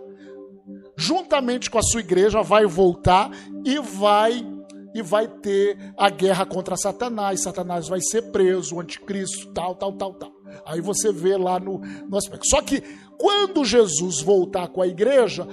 juntamente 0.97 1.69
com 1.69 1.77
a 1.77 1.83
sua 1.83 1.99
igreja, 1.99 2.41
vai 2.41 2.65
voltar 2.65 3.29
e 3.65 3.79
vai 3.79 4.45
e 4.93 5.01
vai 5.01 5.27
ter 5.27 5.77
a 5.97 6.09
guerra 6.09 6.45
contra 6.45 6.77
Satanás. 6.77 7.41
Satanás 7.41 7.87
vai 7.87 7.99
ser 7.99 8.31
preso, 8.31 8.75
o 8.75 8.79
anticristo, 8.79 9.51
tal, 9.51 9.75
tal, 9.75 9.93
tal, 9.93 10.13
tal. 10.13 10.31
Aí 10.65 10.81
você 10.81 11.11
vê 11.11 11.35
lá 11.35 11.59
no, 11.59 11.79
no 11.79 12.15
aspecto. 12.15 12.47
Só 12.47 12.61
que 12.61 12.81
quando 13.17 13.65
Jesus 13.65 14.21
voltar 14.21 14.67
com 14.67 14.81
a 14.81 14.87
igreja, 14.87 15.47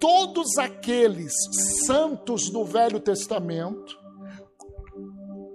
todos 0.00 0.56
aqueles 0.56 1.32
santos 1.86 2.48
do 2.48 2.64
Velho 2.64 2.98
Testamento, 2.98 4.00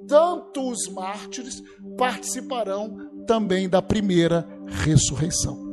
tanto 0.07 0.69
os 0.69 0.87
mártires, 0.87 1.61
participarão 1.97 3.25
também 3.25 3.67
da 3.67 3.81
primeira 3.81 4.47
ressurreição. 4.67 5.66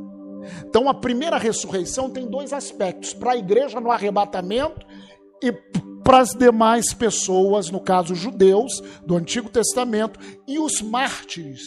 Então, 0.67 0.89
a 0.89 0.93
primeira 0.93 1.37
ressurreição 1.37 2.09
tem 2.09 2.27
dois 2.27 2.53
aspectos: 2.53 3.13
para 3.13 3.33
a 3.33 3.37
igreja 3.37 3.79
no 3.79 3.91
arrebatamento 3.91 4.85
e 5.41 5.51
para 6.03 6.19
as 6.19 6.29
demais 6.29 6.93
pessoas, 6.93 7.71
no 7.71 7.79
caso 7.79 8.13
judeus 8.13 8.79
do 9.05 9.15
Antigo 9.15 9.49
Testamento, 9.49 10.19
e 10.47 10.59
os 10.59 10.81
mártires 10.81 11.61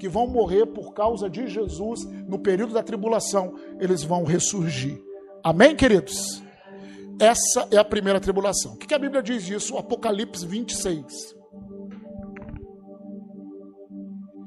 que 0.00 0.08
vão 0.08 0.26
morrer 0.26 0.66
por 0.66 0.94
causa 0.94 1.28
de 1.28 1.46
Jesus 1.46 2.04
no 2.26 2.38
período 2.38 2.72
da 2.72 2.82
tribulação, 2.82 3.54
eles 3.78 4.02
vão 4.02 4.24
ressurgir. 4.24 4.98
Amém, 5.44 5.76
queridos? 5.76 6.42
Essa 7.20 7.68
é 7.70 7.76
a 7.76 7.84
primeira 7.84 8.18
tribulação. 8.18 8.72
O 8.72 8.76
que 8.76 8.94
a 8.94 8.98
Bíblia 8.98 9.22
diz 9.22 9.44
disso? 9.44 9.76
Apocalipse 9.76 10.46
26. 10.46 11.36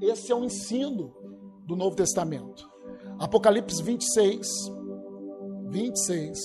Esse 0.01 0.31
é 0.31 0.36
o 0.36 0.43
ensino 0.43 1.13
do 1.65 1.75
Novo 1.75 1.95
Testamento. 1.95 2.74
Apocalipse 3.20 3.82
26. 3.82 4.47
26. 5.70 6.39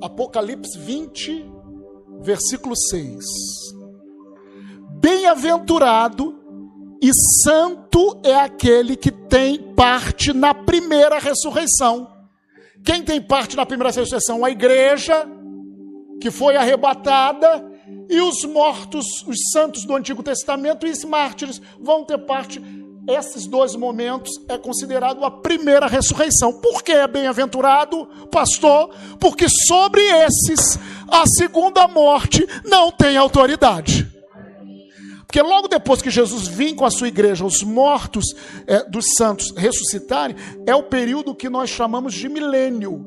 Apocalipse 0.00 0.78
20, 0.78 1.44
versículo 2.20 2.76
6. 2.76 3.24
Bem-aventurado 5.00 6.38
e 7.02 7.10
santo 7.42 8.20
é 8.24 8.34
aquele 8.34 8.96
que 8.96 9.10
tem 9.10 9.74
parte 9.74 10.32
na 10.32 10.54
primeira 10.54 11.18
ressurreição. 11.18 12.10
Quem 12.84 13.02
tem 13.02 13.20
parte 13.20 13.56
na 13.56 13.66
primeira 13.66 13.90
ressurreição? 13.92 14.44
A 14.44 14.50
igreja 14.50 15.26
que 16.20 16.30
foi 16.30 16.56
arrebatada 16.56 17.64
e 18.08 18.20
os 18.20 18.44
mortos, 18.44 19.22
os 19.26 19.50
santos 19.52 19.84
do 19.84 19.94
Antigo 19.94 20.22
Testamento 20.22 20.86
e 20.86 20.90
os 20.90 21.04
mártires 21.04 21.60
vão 21.78 22.04
ter 22.04 22.18
parte. 22.18 22.62
Esses 23.06 23.46
dois 23.46 23.74
momentos 23.74 24.38
é 24.48 24.58
considerado 24.58 25.24
a 25.24 25.30
primeira 25.30 25.86
ressurreição. 25.86 26.52
Por 26.60 26.82
que 26.82 26.92
é 26.92 27.06
bem-aventurado, 27.06 28.06
pastor? 28.30 28.94
Porque 29.18 29.48
sobre 29.48 30.02
esses 30.02 30.78
a 31.08 31.26
segunda 31.26 31.88
morte 31.88 32.46
não 32.64 32.90
tem 32.90 33.16
autoridade. 33.16 34.06
Porque 35.26 35.42
logo 35.42 35.68
depois 35.68 36.00
que 36.00 36.10
Jesus 36.10 36.48
vem 36.48 36.74
com 36.74 36.86
a 36.86 36.90
sua 36.90 37.08
igreja, 37.08 37.44
os 37.44 37.62
mortos 37.62 38.34
é, 38.66 38.88
dos 38.88 39.14
santos 39.14 39.54
ressuscitarem, 39.54 40.36
é 40.66 40.74
o 40.74 40.82
período 40.82 41.34
que 41.34 41.50
nós 41.50 41.68
chamamos 41.68 42.14
de 42.14 42.28
milênio. 42.28 43.04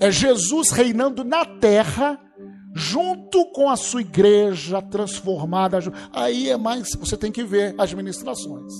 É 0.00 0.10
Jesus 0.10 0.70
reinando 0.70 1.24
na 1.24 1.44
terra 1.44 2.18
junto 2.76 3.46
com 3.52 3.70
a 3.70 3.76
sua 3.76 4.02
igreja 4.02 4.82
transformada. 4.82 5.78
Aí 6.12 6.50
é 6.50 6.58
mais, 6.58 6.94
você 6.94 7.16
tem 7.16 7.32
que 7.32 7.42
ver 7.42 7.74
as 7.78 7.94
ministrações. 7.94 8.70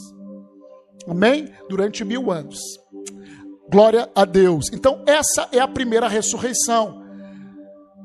Amém? 1.09 1.51
Durante 1.69 2.05
mil 2.05 2.31
anos. 2.31 2.59
Glória 3.71 4.11
a 4.15 4.27
Deus. 4.27 4.67
Então, 4.71 5.03
essa 5.07 5.49
é 5.51 5.59
a 5.59 5.67
primeira 5.67 6.09
ressurreição. 6.09 7.03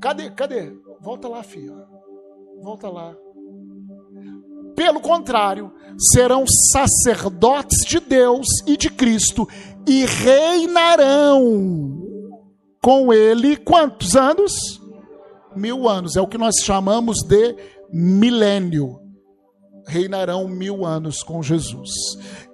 Cadê? 0.02 0.32
Cadê? 0.32 0.72
Volta 1.02 1.28
lá, 1.28 1.44
filho. 1.44 1.76
Volta 2.62 2.88
lá. 2.88 3.14
Pelo 4.74 5.02
contrário, 5.02 5.74
serão 6.14 6.46
sacerdotes 6.72 7.86
de 7.86 8.00
Deus 8.00 8.48
e 8.66 8.78
de 8.78 8.90
Cristo 8.90 9.46
e 9.86 10.06
reinarão 10.06 12.02
com 12.82 13.14
ele 13.14 13.58
quantos 13.58 14.16
anos? 14.16 14.81
Mil 15.56 15.88
anos. 15.88 16.16
É 16.16 16.22
o 16.22 16.28
que 16.28 16.38
nós 16.38 16.56
chamamos 16.64 17.18
de 17.24 17.56
milênio. 17.92 19.00
Reinarão 19.88 20.48
mil 20.48 20.86
anos 20.86 21.24
com 21.24 21.42
Jesus. 21.42 21.90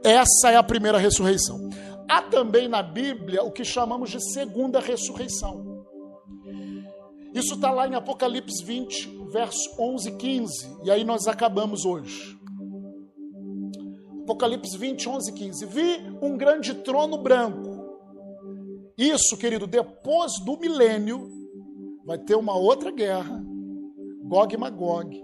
Essa 0.03 0.51
é 0.51 0.55
a 0.55 0.63
primeira 0.63 0.97
ressurreição. 0.97 1.69
Há 2.09 2.21
também 2.21 2.67
na 2.67 2.81
Bíblia 2.81 3.43
o 3.43 3.51
que 3.51 3.65
chamamos 3.65 4.09
de 4.09 4.21
segunda 4.33 4.79
ressurreição. 4.79 5.85
Isso 7.33 7.55
está 7.55 7.69
lá 7.69 7.87
em 7.87 7.95
Apocalipse 7.95 8.63
20, 8.63 9.27
verso 9.31 9.75
11 9.79 10.09
e 10.09 10.11
15. 10.15 10.77
E 10.85 10.91
aí 10.91 11.03
nós 11.03 11.27
acabamos 11.27 11.85
hoje. 11.85 12.37
Apocalipse 14.23 14.77
20, 14.77 15.07
11 15.07 15.29
e 15.29 15.33
15. 15.33 15.65
Vi 15.67 16.17
um 16.21 16.37
grande 16.37 16.73
trono 16.73 17.17
branco 17.17 17.77
Isso, 18.97 19.37
querido, 19.37 19.67
depois 19.67 20.31
do 20.43 20.57
milênio, 20.57 21.29
vai 22.07 22.17
ter 22.17 22.35
uma 22.35 22.55
outra 22.55 22.89
guerra, 22.89 23.43
Gog 24.23 24.55
e 24.55 24.57
Magog. 24.57 25.23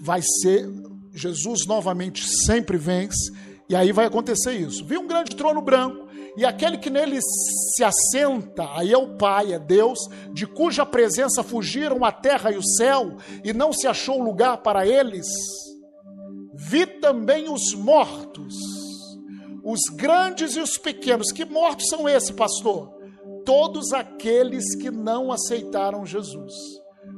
Vai 0.00 0.22
ser, 0.22 0.66
Jesus 1.12 1.66
novamente 1.66 2.26
sempre 2.46 2.78
vence, 2.78 3.30
e 3.68 3.76
aí 3.76 3.92
vai 3.92 4.06
acontecer 4.06 4.52
isso. 4.52 4.82
Vi 4.86 4.96
um 4.96 5.06
grande 5.06 5.36
trono 5.36 5.60
branco, 5.60 6.08
e 6.38 6.44
aquele 6.44 6.78
que 6.78 6.88
nele 6.88 7.20
se 7.20 7.84
assenta, 7.84 8.66
aí 8.74 8.92
é 8.94 8.96
o 8.96 9.14
Pai, 9.16 9.52
é 9.52 9.58
Deus, 9.58 9.98
de 10.32 10.46
cuja 10.46 10.86
presença 10.86 11.42
fugiram 11.42 12.02
a 12.02 12.10
terra 12.10 12.50
e 12.50 12.56
o 12.56 12.64
céu, 12.64 13.18
e 13.44 13.52
não 13.52 13.70
se 13.70 13.86
achou 13.86 14.22
lugar 14.22 14.56
para 14.62 14.86
eles. 14.86 15.26
Vi 16.54 16.86
também 16.86 17.52
os 17.52 17.74
mortos, 17.74 18.54
os 19.62 19.80
grandes 19.94 20.56
e 20.56 20.60
os 20.60 20.78
pequenos. 20.78 21.30
Que 21.30 21.44
mortos 21.44 21.88
são 21.88 22.08
esses, 22.08 22.30
pastor? 22.30 23.03
Todos 23.44 23.92
aqueles 23.92 24.74
que 24.76 24.90
não 24.90 25.30
aceitaram 25.30 26.06
Jesus. 26.06 26.52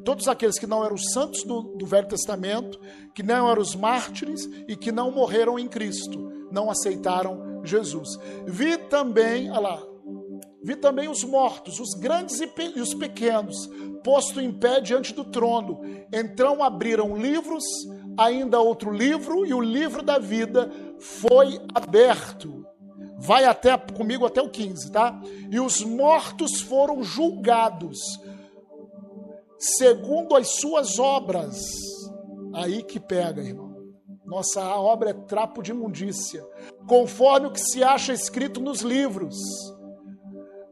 Todos 0.05 0.29
aqueles 0.29 0.59
que 0.59 0.67
não 0.67 0.85
eram 0.85 0.95
os 0.95 1.13
santos 1.13 1.43
do, 1.45 1.63
do 1.77 1.87
Velho 1.87 2.09
Testamento, 2.09 2.81
que 3.15 3.23
não 3.23 3.49
eram 3.49 3.63
os 3.63 3.75
mártires 3.75 4.45
e 4.69 4.77
que 4.77 4.91
não 4.91 5.11
morreram 5.11 5.59
em 5.59 5.69
Cristo, 5.69 6.33
não 6.51 6.71
aceitaram 6.71 7.63
Jesus. 7.65 8.19
Vi 8.47 8.77
também, 8.77 9.51
olha 9.51 9.61
lá, 9.61 9.83
vi 10.63 10.75
também 10.77 11.09
os 11.09 11.23
mortos, 11.23 11.79
os 11.79 11.95
grandes 11.95 12.41
e 12.41 12.81
os 12.81 12.95
pequenos, 12.95 13.69
posto 14.03 14.41
em 14.41 14.53
pé 14.53 14.81
diante 14.81 15.15
do 15.15 15.25
trono. 15.25 15.81
Então 16.13 16.63
abriram 16.63 17.17
livros, 17.17 17.65
ainda 18.19 18.61
outro 18.61 18.91
livro, 18.91 19.47
e 19.47 19.55
o 19.55 19.61
livro 19.61 20.03
da 20.03 20.19
vida 20.19 20.71
foi 20.99 21.61
aberto. 21.75 22.66
Vai 23.19 23.45
até 23.45 23.77
comigo 23.79 24.27
até 24.27 24.43
o 24.43 24.51
15, 24.51 24.93
tá? 24.93 25.19
E 25.51 25.59
os 25.59 25.83
mortos 25.83 26.61
foram 26.61 27.03
julgados 27.03 27.99
segundo 29.59 30.37
as 30.37 30.49
suas 30.49 30.99
obras. 30.99 31.57
Aí 32.55 32.83
que 32.83 33.01
pega, 33.01 33.43
irmão. 33.43 33.75
Nossa 34.25 34.63
obra 34.75 35.11
é 35.11 35.15
trapo 35.15 35.63
de 35.63 35.71
imundícia, 35.71 36.45
conforme 36.87 37.47
o 37.47 37.53
que 37.53 37.61
se 37.61 37.85
acha 37.85 38.13
escrito 38.13 38.61
nos 38.61 38.81
livros. 38.81 39.37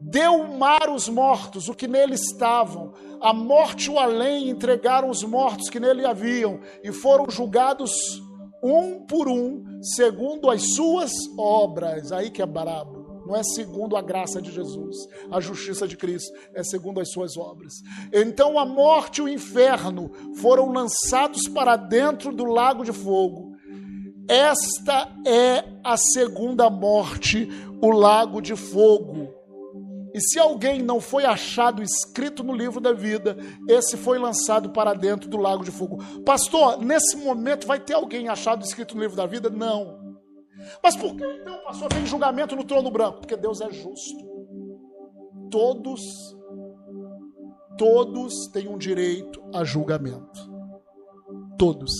Deu 0.01 0.35
o 0.35 0.57
mar 0.57 0.89
os 0.89 1.07
mortos, 1.07 1.69
o 1.69 1.73
que 1.73 1.87
nele 1.87 2.15
estavam, 2.15 2.93
a 3.21 3.33
morte 3.33 3.89
o 3.89 3.97
além 3.97 4.49
entregaram 4.49 5.09
os 5.09 5.23
mortos 5.23 5.69
que 5.69 5.79
nele 5.79 6.05
haviam, 6.05 6.59
e 6.83 6.91
foram 6.91 7.29
julgados 7.29 8.21
um 8.65 9.05
por 9.05 9.27
um, 9.27 9.63
segundo 9.81 10.49
as 10.49 10.73
suas 10.73 11.11
obras. 11.37 12.11
Aí 12.11 12.29
que 12.29 12.41
é 12.41 12.45
brabo. 12.45 13.05
Não 13.25 13.35
é 13.35 13.43
segundo 13.43 13.97
a 13.97 14.01
graça 14.03 14.39
de 14.39 14.51
Jesus, 14.51 14.95
a 15.31 15.39
justiça 15.39 15.87
de 15.87 15.97
Cristo, 15.97 16.31
é 16.53 16.63
segundo 16.63 16.99
as 16.99 17.11
suas 17.11 17.35
obras. 17.35 17.73
Então 18.13 18.59
a 18.59 18.65
morte 18.65 19.17
e 19.17 19.23
o 19.23 19.27
inferno 19.27 20.11
foram 20.35 20.71
lançados 20.71 21.47
para 21.47 21.75
dentro 21.75 22.31
do 22.31 22.45
lago 22.45 22.83
de 22.83 22.93
fogo. 22.93 23.55
Esta 24.27 25.09
é 25.25 25.63
a 25.83 25.97
segunda 25.97 26.69
morte, 26.69 27.49
o 27.81 27.89
lago 27.91 28.41
de 28.41 28.55
fogo. 28.55 29.34
E 30.15 30.21
se 30.21 30.39
alguém 30.39 30.81
não 30.81 31.01
foi 31.01 31.25
achado 31.25 31.83
escrito 31.83 32.41
no 32.41 32.55
livro 32.55 32.79
da 32.79 32.93
vida, 32.93 33.35
esse 33.67 33.97
foi 33.97 34.17
lançado 34.17 34.69
para 34.69 34.93
dentro 34.93 35.29
do 35.29 35.35
lago 35.35 35.61
de 35.61 35.71
fogo. 35.71 36.01
Pastor, 36.23 36.79
nesse 36.81 37.17
momento 37.17 37.67
vai 37.67 37.81
ter 37.81 37.95
alguém 37.95 38.29
achado 38.29 38.63
escrito 38.63 38.95
no 38.95 39.01
livro 39.01 39.17
da 39.17 39.25
vida? 39.25 39.49
Não. 39.49 40.15
Mas 40.81 40.95
por 40.95 41.17
que 41.17 41.25
então, 41.25 41.57
pastor, 41.65 41.89
tem 41.89 42.05
julgamento 42.05 42.55
no 42.55 42.63
trono 42.63 42.89
branco? 42.89 43.19
Porque 43.19 43.35
Deus 43.35 43.59
é 43.59 43.69
justo. 43.73 44.25
Todos, 45.51 46.01
todos 47.77 48.47
têm 48.53 48.69
um 48.69 48.77
direito 48.77 49.43
a 49.53 49.65
julgamento. 49.65 50.49
Todos. 51.57 51.91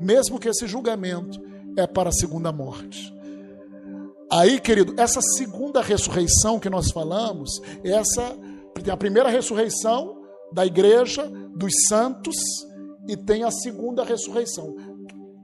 Mesmo 0.00 0.38
que 0.38 0.48
esse 0.48 0.68
julgamento 0.68 1.40
é 1.76 1.84
para 1.84 2.10
a 2.10 2.12
segunda 2.12 2.52
morte. 2.52 3.12
Aí, 4.30 4.60
querido, 4.60 4.94
essa 4.96 5.20
segunda 5.36 5.82
ressurreição 5.82 6.60
que 6.60 6.70
nós 6.70 6.92
falamos, 6.92 7.60
essa 7.82 8.36
tem 8.74 8.92
a 8.92 8.96
primeira 8.96 9.28
ressurreição 9.28 10.22
da 10.52 10.64
igreja, 10.64 11.26
dos 11.54 11.72
santos, 11.88 12.36
e 13.08 13.16
tem 13.16 13.42
a 13.42 13.50
segunda 13.50 14.04
ressurreição. 14.04 14.76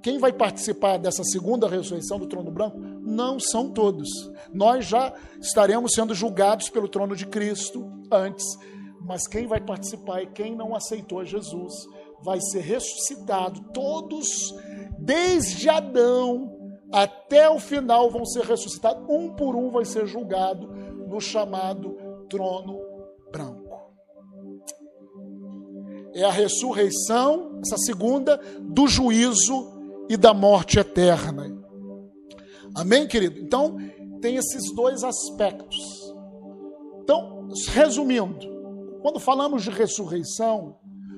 Quem 0.03 0.18
vai 0.18 0.32
participar 0.32 0.99
dessa 0.99 1.24
segunda 1.24 1.68
ressurreição 1.68 2.16
do 2.16 2.28
trono 2.28 2.51
branco? 2.53 2.78
Não 2.78 3.41
são 3.41 3.72
todos. 3.72 4.09
Nós 4.55 4.87
já 4.87 5.12
estaremos 5.41 5.93
sendo 5.93 6.14
julgados 6.14 6.68
pelo 6.68 6.89
trono 6.89 7.16
de 7.16 7.26
Cristo 7.26 7.91
antes, 8.11 8.45
mas 9.01 9.26
quem 9.26 9.49
vai 9.49 9.61
participar 9.61 10.22
e 10.22 10.28
quem 10.28 10.55
não 10.55 10.76
aceitou 10.76 11.24
Jesus 11.24 11.74
vai 12.22 12.41
ser 12.41 12.61
ressuscitado. 12.61 13.61
Todos, 13.72 14.55
desde 14.97 15.68
Adão 15.68 16.56
até 16.93 17.49
o 17.51 17.59
final, 17.59 18.11
vão 18.11 18.24
ser 18.24 18.45
ressuscitados. 18.45 19.05
Um 19.09 19.30
por 19.30 19.57
um 19.57 19.70
vai 19.70 19.84
ser 19.84 20.07
julgado 20.07 20.68
no 21.09 21.20
chamado 21.20 21.97
trono 22.28 22.80
branco. 23.30 23.66
É 26.14 26.24
a 26.24 26.30
ressurreição, 26.30 27.61
essa 27.62 27.76
segunda, 27.76 28.41
do 28.61 28.87
juízo 28.87 29.76
e 30.09 30.16
da 30.16 30.32
morte 30.32 30.78
eterna. 30.78 31.55
Amém, 32.74 33.07
querido? 33.07 33.39
Então, 33.39 33.76
tem 34.20 34.37
esses 34.37 34.74
dois 34.74 35.05
aspectos. 35.05 35.76
Então, 37.03 37.49
resumindo, 37.68 38.57
quando 39.03 39.20
falamos 39.20 39.62
de 39.62 39.70
ressurreição, 39.70 40.76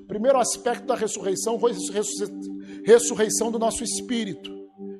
primeiro 0.08 0.38
aspecto 0.38 0.86
da 0.86 0.94
ressurreição 0.94 1.58
foi 1.58 1.72
a 1.72 1.74
ressurreição 2.84 3.50
do 3.52 3.58
nosso 3.58 3.84
espírito. 3.84 4.57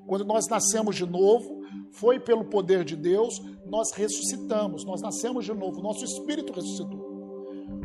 Quando 0.09 0.25
nós 0.25 0.49
nascemos 0.49 0.97
de 0.97 1.05
novo, 1.07 1.63
foi 1.93 2.19
pelo 2.19 2.47
poder 2.47 2.83
de 2.83 2.97
Deus, 2.97 3.39
nós 3.67 3.93
ressuscitamos, 3.93 4.85
nós 4.85 5.03
nascemos 5.03 5.45
de 5.45 5.53
novo, 5.53 5.83
nosso 5.83 6.03
espírito 6.03 6.53
ressuscitou. 6.53 7.07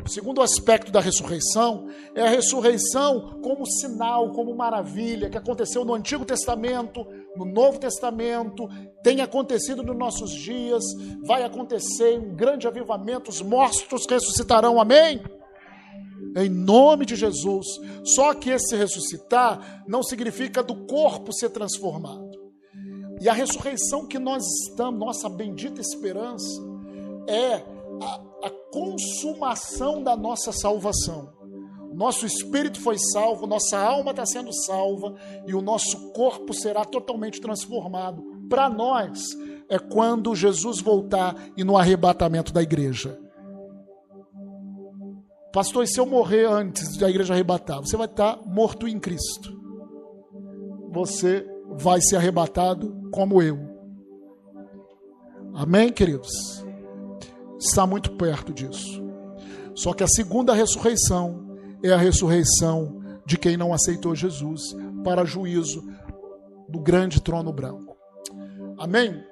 O 0.02 0.08
segundo 0.08 0.40
aspecto 0.42 0.90
da 0.90 1.00
ressurreição 1.00 1.86
é 2.14 2.22
a 2.22 2.28
ressurreição 2.28 3.40
como 3.42 3.66
sinal, 3.66 4.32
como 4.32 4.56
maravilha, 4.56 5.28
que 5.28 5.36
aconteceu 5.36 5.84
no 5.84 5.94
Antigo 5.94 6.24
Testamento, 6.24 7.06
no 7.36 7.44
Novo 7.44 7.78
Testamento, 7.78 8.68
tem 9.02 9.20
acontecido 9.20 9.82
nos 9.82 9.96
nossos 9.96 10.30
dias, 10.30 10.82
vai 11.26 11.42
acontecer 11.42 12.18
um 12.18 12.34
grande 12.34 12.66
avivamento, 12.66 13.30
os 13.30 13.42
mortos 13.42 14.06
ressuscitarão, 14.06 14.80
amém? 14.80 15.22
Em 16.36 16.48
nome 16.48 17.06
de 17.06 17.14
Jesus. 17.14 17.66
Só 18.04 18.34
que 18.34 18.50
esse 18.50 18.74
ressuscitar 18.76 19.84
não 19.86 20.02
significa 20.02 20.62
do 20.62 20.86
corpo 20.86 21.32
ser 21.32 21.50
transformado. 21.50 22.30
E 23.20 23.28
a 23.28 23.32
ressurreição 23.32 24.06
que 24.06 24.18
nós 24.18 24.44
estamos, 24.68 24.98
nossa 24.98 25.28
bendita 25.28 25.80
esperança, 25.80 26.60
é 27.28 27.62
a, 28.02 28.20
a 28.44 28.50
consumação 28.72 30.02
da 30.02 30.16
nossa 30.16 30.52
salvação. 30.52 31.32
Nosso 31.94 32.26
espírito 32.26 32.80
foi 32.80 32.96
salvo, 32.98 33.46
nossa 33.46 33.78
alma 33.78 34.10
está 34.10 34.26
sendo 34.26 34.52
salva 34.52 35.14
e 35.46 35.54
o 35.54 35.62
nosso 35.62 36.10
corpo 36.10 36.52
será 36.52 36.84
totalmente 36.84 37.40
transformado. 37.40 38.22
Para 38.48 38.68
nós, 38.68 39.20
é 39.68 39.78
quando 39.78 40.34
Jesus 40.34 40.80
voltar 40.80 41.36
e 41.56 41.62
no 41.62 41.76
arrebatamento 41.76 42.52
da 42.52 42.62
igreja. 42.62 43.23
Pastor, 45.54 45.84
e 45.84 45.86
se 45.86 45.98
eu 45.98 46.04
morrer 46.04 46.46
antes 46.46 46.96
da 46.98 47.08
igreja 47.08 47.32
arrebatar? 47.32 47.78
Você 47.78 47.96
vai 47.96 48.06
estar 48.06 48.38
morto 48.44 48.88
em 48.88 48.98
Cristo. 48.98 49.56
Você 50.90 51.46
vai 51.70 52.00
ser 52.00 52.16
arrebatado 52.16 53.08
como 53.12 53.40
eu. 53.40 53.58
Amém, 55.54 55.92
queridos? 55.92 56.64
está 57.66 57.86
muito 57.86 58.12
perto 58.12 58.52
disso. 58.52 59.02
Só 59.74 59.92
que 59.92 60.04
a 60.04 60.08
segunda 60.08 60.52
ressurreição 60.52 61.56
é 61.82 61.90
a 61.90 61.96
ressurreição 61.96 63.02
de 63.26 63.38
quem 63.38 63.56
não 63.56 63.72
aceitou 63.72 64.14
Jesus 64.14 64.60
para 65.02 65.24
juízo 65.24 65.82
do 66.68 66.78
grande 66.78 67.20
trono 67.20 67.52
branco. 67.52 67.96
Amém? 68.78 69.22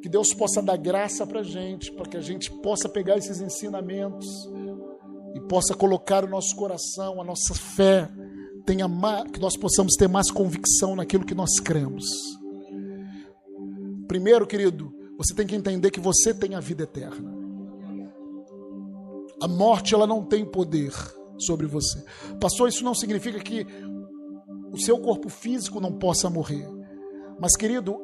Que 0.00 0.08
Deus 0.08 0.32
possa 0.32 0.62
dar 0.62 0.76
graça 0.76 1.26
para 1.26 1.40
a 1.40 1.44
gente, 1.44 1.90
para 1.92 2.06
que 2.06 2.16
a 2.16 2.20
gente 2.20 2.50
possa 2.62 2.88
pegar 2.88 3.16
esses 3.16 3.40
ensinamentos 3.40 4.26
e 5.36 5.40
possa 5.40 5.74
colocar 5.74 6.24
o 6.24 6.28
nosso 6.28 6.56
coração, 6.56 7.20
a 7.20 7.24
nossa 7.24 7.54
fé, 7.54 8.08
tenha 8.64 8.88
mais, 8.88 9.30
que 9.30 9.38
nós 9.38 9.56
possamos 9.56 9.94
ter 9.94 10.08
mais 10.08 10.30
convicção 10.30 10.96
naquilo 10.96 11.26
que 11.26 11.34
nós 11.34 11.60
cremos. 11.60 12.06
Primeiro, 14.08 14.46
querido, 14.46 14.92
você 15.18 15.34
tem 15.34 15.46
que 15.46 15.54
entender 15.54 15.90
que 15.90 16.00
você 16.00 16.32
tem 16.32 16.54
a 16.54 16.60
vida 16.60 16.84
eterna. 16.84 17.34
A 19.42 19.46
morte 19.46 19.94
ela 19.94 20.06
não 20.06 20.24
tem 20.24 20.44
poder 20.44 20.92
sobre 21.38 21.66
você. 21.66 22.02
Pastor, 22.40 22.68
isso 22.68 22.82
não 22.82 22.94
significa 22.94 23.38
que 23.38 23.66
o 24.72 24.78
seu 24.78 24.98
corpo 24.98 25.28
físico 25.28 25.80
não 25.80 25.92
possa 25.92 26.30
morrer. 26.30 26.66
Mas, 27.38 27.54
querido, 27.54 28.00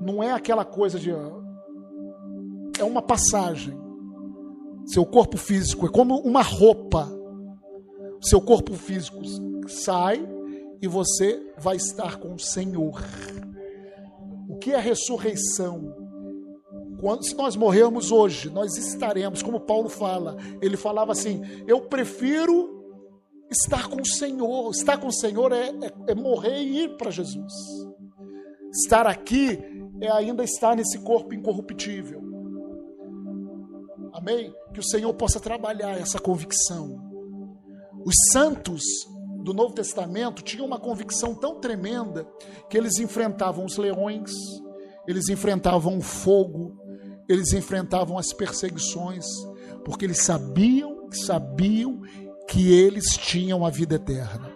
não 0.00 0.22
é 0.22 0.30
aquela 0.32 0.64
coisa 0.64 0.98
de. 0.98 1.10
é 1.10 2.84
uma 2.84 3.02
passagem. 3.02 3.85
Seu 4.86 5.04
corpo 5.04 5.36
físico 5.36 5.86
é 5.86 5.88
como 5.88 6.18
uma 6.20 6.42
roupa. 6.42 7.10
Seu 8.20 8.40
corpo 8.40 8.72
físico 8.74 9.20
sai 9.68 10.26
e 10.80 10.86
você 10.86 11.52
vai 11.58 11.76
estar 11.76 12.18
com 12.18 12.34
o 12.34 12.38
Senhor. 12.38 13.02
O 14.48 14.56
que 14.56 14.72
é 14.72 14.78
ressurreição? 14.78 15.94
Quando, 17.00 17.24
se 17.24 17.34
nós 17.34 17.56
morrermos 17.56 18.10
hoje, 18.10 18.48
nós 18.48 18.76
estaremos, 18.76 19.42
como 19.42 19.60
Paulo 19.60 19.88
fala, 19.88 20.36
ele 20.62 20.76
falava 20.76 21.12
assim: 21.12 21.42
Eu 21.66 21.82
prefiro 21.82 22.76
estar 23.50 23.88
com 23.88 24.00
o 24.00 24.06
Senhor. 24.06 24.70
Estar 24.70 24.98
com 24.98 25.08
o 25.08 25.12
Senhor 25.12 25.52
é, 25.52 25.68
é, 25.68 26.12
é 26.12 26.14
morrer 26.14 26.62
e 26.62 26.84
ir 26.84 26.96
para 26.96 27.10
Jesus. 27.10 27.52
Estar 28.72 29.06
aqui 29.06 29.58
é 30.00 30.10
ainda 30.10 30.44
estar 30.44 30.76
nesse 30.76 30.98
corpo 31.00 31.34
incorruptível. 31.34 32.25
Amém? 34.16 34.50
Que 34.72 34.80
o 34.80 34.82
Senhor 34.82 35.12
possa 35.12 35.38
trabalhar 35.38 36.00
essa 36.00 36.18
convicção. 36.18 36.98
Os 38.02 38.14
santos 38.32 38.82
do 39.44 39.52
Novo 39.52 39.74
Testamento 39.74 40.42
tinham 40.42 40.64
uma 40.64 40.80
convicção 40.80 41.34
tão 41.34 41.60
tremenda 41.60 42.26
que 42.70 42.78
eles 42.78 42.98
enfrentavam 42.98 43.66
os 43.66 43.76
leões, 43.76 44.32
eles 45.06 45.28
enfrentavam 45.28 45.98
o 45.98 46.00
fogo, 46.00 46.80
eles 47.28 47.52
enfrentavam 47.52 48.16
as 48.16 48.32
perseguições, 48.32 49.26
porque 49.84 50.06
eles 50.06 50.22
sabiam, 50.22 51.10
sabiam 51.12 52.00
que 52.48 52.72
eles 52.72 53.18
tinham 53.18 53.66
a 53.66 53.70
vida 53.70 53.96
eterna. 53.96 54.50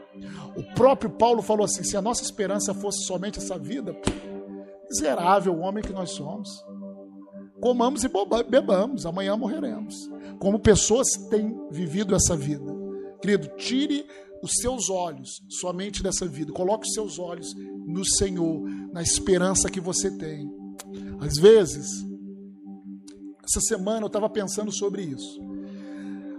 O 0.56 0.74
próprio 0.74 1.10
Paulo 1.10 1.42
falou 1.42 1.66
assim: 1.66 1.84
se 1.84 1.98
a 1.98 2.02
nossa 2.02 2.22
esperança 2.22 2.72
fosse 2.72 3.04
somente 3.04 3.38
essa 3.38 3.58
vida, 3.58 3.94
miserável 4.88 5.58
homem 5.58 5.84
que 5.84 5.92
nós 5.92 6.12
somos. 6.12 6.48
Comamos 7.60 8.04
e 8.04 8.10
bebamos, 8.48 9.04
amanhã 9.04 9.36
morreremos. 9.36 9.94
Como 10.38 10.58
pessoas 10.58 11.08
têm 11.28 11.54
vivido 11.70 12.14
essa 12.14 12.36
vida. 12.36 12.64
Querido, 13.20 13.48
tire 13.56 14.06
os 14.42 14.52
seus 14.60 14.88
olhos 14.88 15.42
somente 15.48 16.02
dessa 16.02 16.26
vida. 16.26 16.52
Coloque 16.52 16.86
os 16.86 16.94
seus 16.94 17.18
olhos 17.18 17.54
no 17.86 18.04
Senhor, 18.04 18.62
na 18.92 19.02
esperança 19.02 19.70
que 19.70 19.80
você 19.80 20.10
tem. 20.10 20.50
Às 21.20 21.38
vezes, 21.38 21.86
essa 23.44 23.60
semana 23.60 24.02
eu 24.02 24.06
estava 24.06 24.28
pensando 24.30 24.72
sobre 24.72 25.02
isso. 25.02 25.40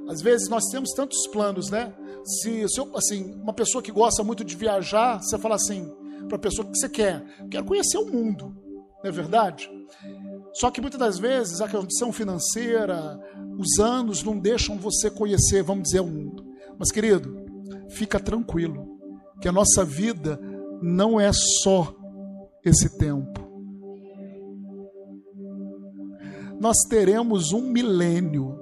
Às 0.07 0.21
vezes 0.21 0.49
nós 0.49 0.65
temos 0.71 0.91
tantos 0.91 1.27
planos, 1.27 1.69
né? 1.69 1.93
Se, 2.23 2.67
se 2.67 2.79
eu, 2.79 2.95
assim, 2.97 3.33
uma 3.35 3.53
pessoa 3.53 3.81
que 3.81 3.91
gosta 3.91 4.23
muito 4.23 4.43
de 4.43 4.55
viajar, 4.55 5.21
você 5.21 5.37
fala 5.37 5.55
assim 5.55 5.89
para 6.27 6.37
a 6.37 6.39
pessoa 6.39 6.67
o 6.67 6.71
que 6.71 6.77
você 6.77 6.89
quer, 6.89 7.25
quero 7.49 7.65
conhecer 7.65 7.97
o 7.97 8.05
mundo, 8.05 8.55
não 9.03 9.09
é 9.09 9.11
verdade? 9.11 9.69
Só 10.53 10.69
que 10.69 10.81
muitas 10.81 10.99
das 10.99 11.17
vezes 11.17 11.61
a 11.61 11.69
condição 11.69 12.11
financeira, 12.11 13.19
os 13.57 13.79
anos 13.79 14.23
não 14.23 14.37
deixam 14.37 14.77
você 14.77 15.09
conhecer, 15.09 15.63
vamos 15.63 15.83
dizer, 15.83 16.01
o 16.01 16.07
mundo. 16.07 16.45
Mas 16.77 16.91
querido, 16.91 17.37
fica 17.89 18.19
tranquilo, 18.19 18.99
que 19.39 19.47
a 19.47 19.51
nossa 19.51 19.85
vida 19.85 20.39
não 20.81 21.19
é 21.19 21.31
só 21.33 21.95
esse 22.65 22.97
tempo. 22.97 23.39
Nós 26.59 26.77
teremos 26.87 27.53
um 27.53 27.61
milênio. 27.61 28.59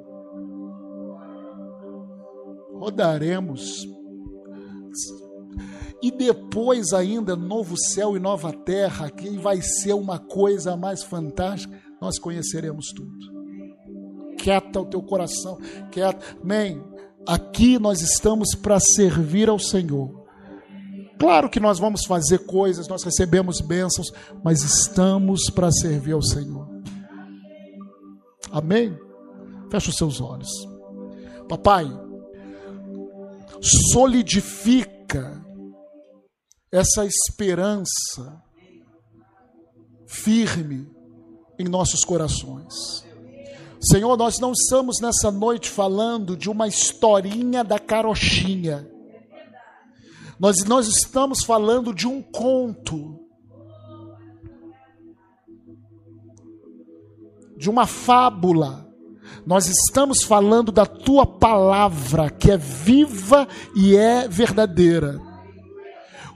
Rodaremos. 2.76 3.86
E 6.02 6.12
depois 6.12 6.94
ainda 6.94 7.36
novo 7.36 7.76
céu 7.78 8.16
e 8.16 8.20
nova 8.20 8.54
terra, 8.54 9.10
que 9.10 9.30
vai 9.38 9.62
ser 9.62 9.94
uma 9.94 10.18
coisa 10.18 10.78
mais 10.78 11.04
fantástica, 11.04 11.78
nós 12.00 12.18
conheceremos 12.18 12.88
tudo. 12.96 13.40
Quieta 14.38 14.80
o 14.80 14.86
teu 14.86 15.02
coração, 15.02 15.60
quieta. 15.92 16.20
Amém. 16.42 16.82
Aqui 17.28 17.78
nós 17.78 18.02
estamos 18.02 18.56
para 18.56 18.80
servir 18.80 19.50
ao 19.50 19.60
Senhor. 19.60 20.20
Claro 21.20 21.50
que 21.50 21.60
nós 21.60 21.78
vamos 21.78 22.06
fazer 22.06 22.46
coisas, 22.46 22.88
nós 22.88 23.04
recebemos 23.04 23.60
bênçãos, 23.60 24.10
mas 24.42 24.64
estamos 24.64 25.50
para 25.50 25.70
servir 25.70 26.14
ao 26.14 26.22
Senhor. 26.22 26.66
Amém? 28.50 28.98
Feche 29.70 29.90
os 29.90 29.98
seus 29.98 30.22
olhos. 30.22 30.50
Papai, 31.50 31.86
solidifica 33.62 35.44
essa 36.72 37.06
esperança 37.06 38.42
firme 40.06 40.88
em 41.58 41.66
nossos 41.66 42.04
corações. 42.04 43.06
Senhor, 43.82 44.18
nós 44.18 44.40
não 44.40 44.52
estamos 44.52 45.00
nessa 45.02 45.32
noite 45.32 45.70
falando 45.70 46.36
de 46.36 46.50
uma 46.50 46.68
historinha 46.68 47.64
da 47.64 47.80
carochinha. 47.80 48.90
Nós, 50.40 50.64
nós 50.66 50.88
estamos 50.88 51.44
falando 51.44 51.94
de 51.94 52.08
um 52.08 52.22
conto. 52.22 53.20
De 57.58 57.70
uma 57.70 57.88
fábula. 57.88 58.88
Nós 59.46 59.68
estamos 59.68 60.24
falando 60.24 60.72
da 60.72 60.86
tua 60.86 61.26
palavra, 61.26 62.30
que 62.30 62.52
é 62.52 62.58
viva 62.58 63.48
e 63.76 63.96
é 63.96 64.28
verdadeira. 64.28 65.29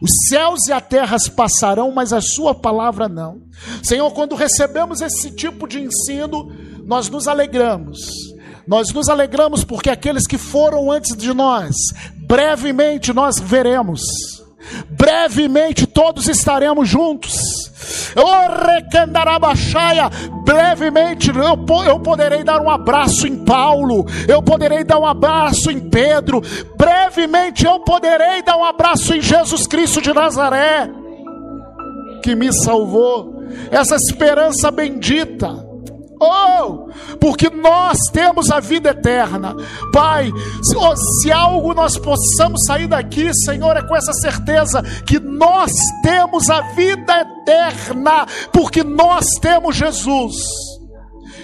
Os 0.03 0.27
céus 0.27 0.67
e 0.67 0.73
a 0.73 0.81
terra 0.81 1.15
passarão, 1.33 1.89
mas 1.89 2.11
a 2.11 2.19
sua 2.19 2.53
palavra 2.53 3.07
não. 3.07 3.41
Senhor, 3.81 4.11
quando 4.11 4.35
recebemos 4.35 4.99
esse 4.99 5.31
tipo 5.31 5.65
de 5.65 5.79
ensino, 5.79 6.51
nós 6.85 7.07
nos 7.07 7.25
alegramos. 7.25 8.01
Nós 8.67 8.91
nos 8.91 9.07
alegramos 9.07 9.63
porque 9.63 9.89
aqueles 9.89 10.27
que 10.27 10.37
foram 10.37 10.91
antes 10.91 11.15
de 11.15 11.33
nós, 11.33 11.73
brevemente 12.27 13.13
nós 13.13 13.39
veremos. 13.39 14.01
Brevemente 14.89 15.87
todos 15.87 16.27
estaremos 16.27 16.89
juntos. 16.89 17.37
Brevemente 20.43 21.29
eu, 21.29 21.83
eu 21.85 21.99
poderei 21.99 22.43
dar 22.43 22.61
um 22.61 22.69
abraço 22.69 23.27
em 23.27 23.43
Paulo, 23.43 24.05
eu 24.27 24.41
poderei 24.41 24.83
dar 24.83 24.99
um 24.99 25.05
abraço 25.05 25.71
em 25.71 25.79
Pedro, 25.79 26.41
brevemente 26.75 27.65
eu 27.65 27.79
poderei 27.79 28.41
dar 28.43 28.57
um 28.57 28.63
abraço 28.63 29.13
em 29.13 29.21
Jesus 29.21 29.67
Cristo 29.67 30.01
de 30.01 30.13
Nazaré, 30.13 30.89
que 32.21 32.35
me 32.35 32.51
salvou. 32.51 33.33
Essa 33.69 33.95
esperança 33.95 34.71
bendita 34.71 35.62
Oh, 36.23 36.89
porque 37.19 37.49
nós 37.49 37.97
temos 38.11 38.49
a 38.49 38.59
vida 38.59 38.91
eterna. 38.91 39.55
Pai, 39.91 40.31
se, 40.61 40.75
oh, 40.77 40.95
se 40.95 41.31
algo 41.31 41.73
nós 41.73 41.97
possamos 41.97 42.63
sair 42.65 42.87
daqui, 42.87 43.33
Senhor, 43.33 43.75
é 43.75 43.81
com 43.81 43.95
essa 43.95 44.13
certeza 44.13 44.81
que 45.05 45.19
nós 45.19 45.71
temos 46.01 46.49
a 46.49 46.61
vida 46.73 47.13
eterna, 47.21 48.25
porque 48.51 48.83
nós 48.83 49.25
temos 49.41 49.75
Jesus. 49.75 50.35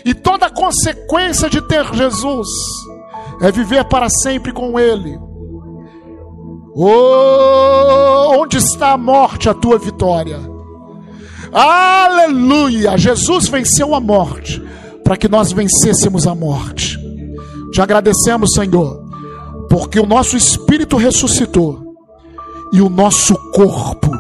E 0.06 0.14
toda 0.14 0.50
consequência 0.50 1.50
de 1.50 1.62
ter 1.62 1.86
Jesus 1.94 2.48
é 3.42 3.52
viver 3.52 3.84
para 3.86 4.10
sempre 4.10 4.54
com 4.54 4.80
Ele. 4.80 5.20
Oh, 6.76 8.42
onde 8.42 8.58
está 8.58 8.92
a 8.94 8.98
morte, 8.98 9.50
a 9.50 9.54
tua 9.54 9.78
vitória? 9.78 10.59
Aleluia! 11.52 12.98
Jesus 12.98 13.48
venceu 13.48 13.96
a 13.96 14.00
morte 14.00 14.62
para 15.04 15.18
que 15.18 15.28
nós 15.28 15.52
vencêssemos 15.52 16.28
a 16.28 16.36
morte. 16.36 16.98
Te 17.72 17.82
agradecemos, 17.82 18.54
Senhor, 18.54 19.04
porque 19.70 20.00
o 20.00 20.06
nosso 20.06 20.38
espírito 20.38 20.98
ressuscitou 20.98 21.96
e 22.74 22.82
o 22.82 22.90
nosso 22.90 23.36
corpo 23.52 24.12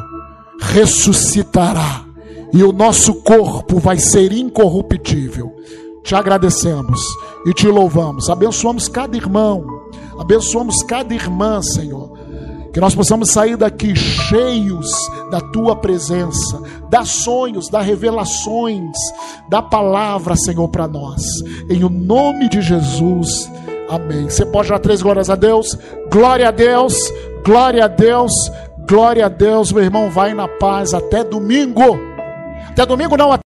ressuscitará 0.62 2.04
e 2.52 2.64
o 2.64 2.72
nosso 2.72 3.16
corpo 3.22 3.80
vai 3.80 3.98
ser 3.98 4.32
incorruptível. 4.32 5.56
Te 6.04 6.16
agradecemos 6.16 7.02
e 7.46 7.54
te 7.54 7.68
louvamos. 7.68 8.30
Abençoamos 8.30 8.88
cada 8.88 9.16
irmão, 9.16 9.64
abençoamos 10.20 10.82
cada 10.84 11.14
irmã, 11.14 11.62
Senhor 11.62 12.19
que 12.74 12.80
nós 12.80 12.94
possamos 12.94 13.32
sair 13.32 13.58
daqui 13.58 13.96
cheios 13.96 14.90
da 15.32 15.42
tua 15.42 15.76
presença, 15.76 16.62
dar 16.90 17.06
sonhos, 17.06 17.70
dar 17.70 17.82
revelações, 17.82 18.96
da 19.50 19.62
palavra, 19.62 20.36
Senhor, 20.36 20.68
para 20.70 20.88
nós. 20.88 21.22
Em 21.70 21.84
o 21.84 21.90
nome 21.90 22.50
de 22.50 22.62
Jesus. 22.62 23.50
Amém. 23.90 24.30
Você 24.30 24.46
pode 24.46 24.70
dar 24.70 24.80
três 24.80 25.02
glórias 25.02 25.30
a 25.30 25.36
Deus. 25.36 25.78
Glória 26.12 26.48
a 26.48 26.52
Deus. 26.52 26.94
Glória 27.44 27.86
a 27.86 27.88
Deus. 27.88 28.32
Glória 28.88 29.26
a 29.26 29.30
Deus. 29.30 29.72
Meu 29.72 29.84
irmão, 29.84 30.10
vai 30.12 30.34
na 30.34 30.48
paz. 30.48 30.94
Até 30.94 31.24
domingo. 31.24 32.00
Até 32.70 32.86
domingo 32.86 33.18
não. 33.18 33.49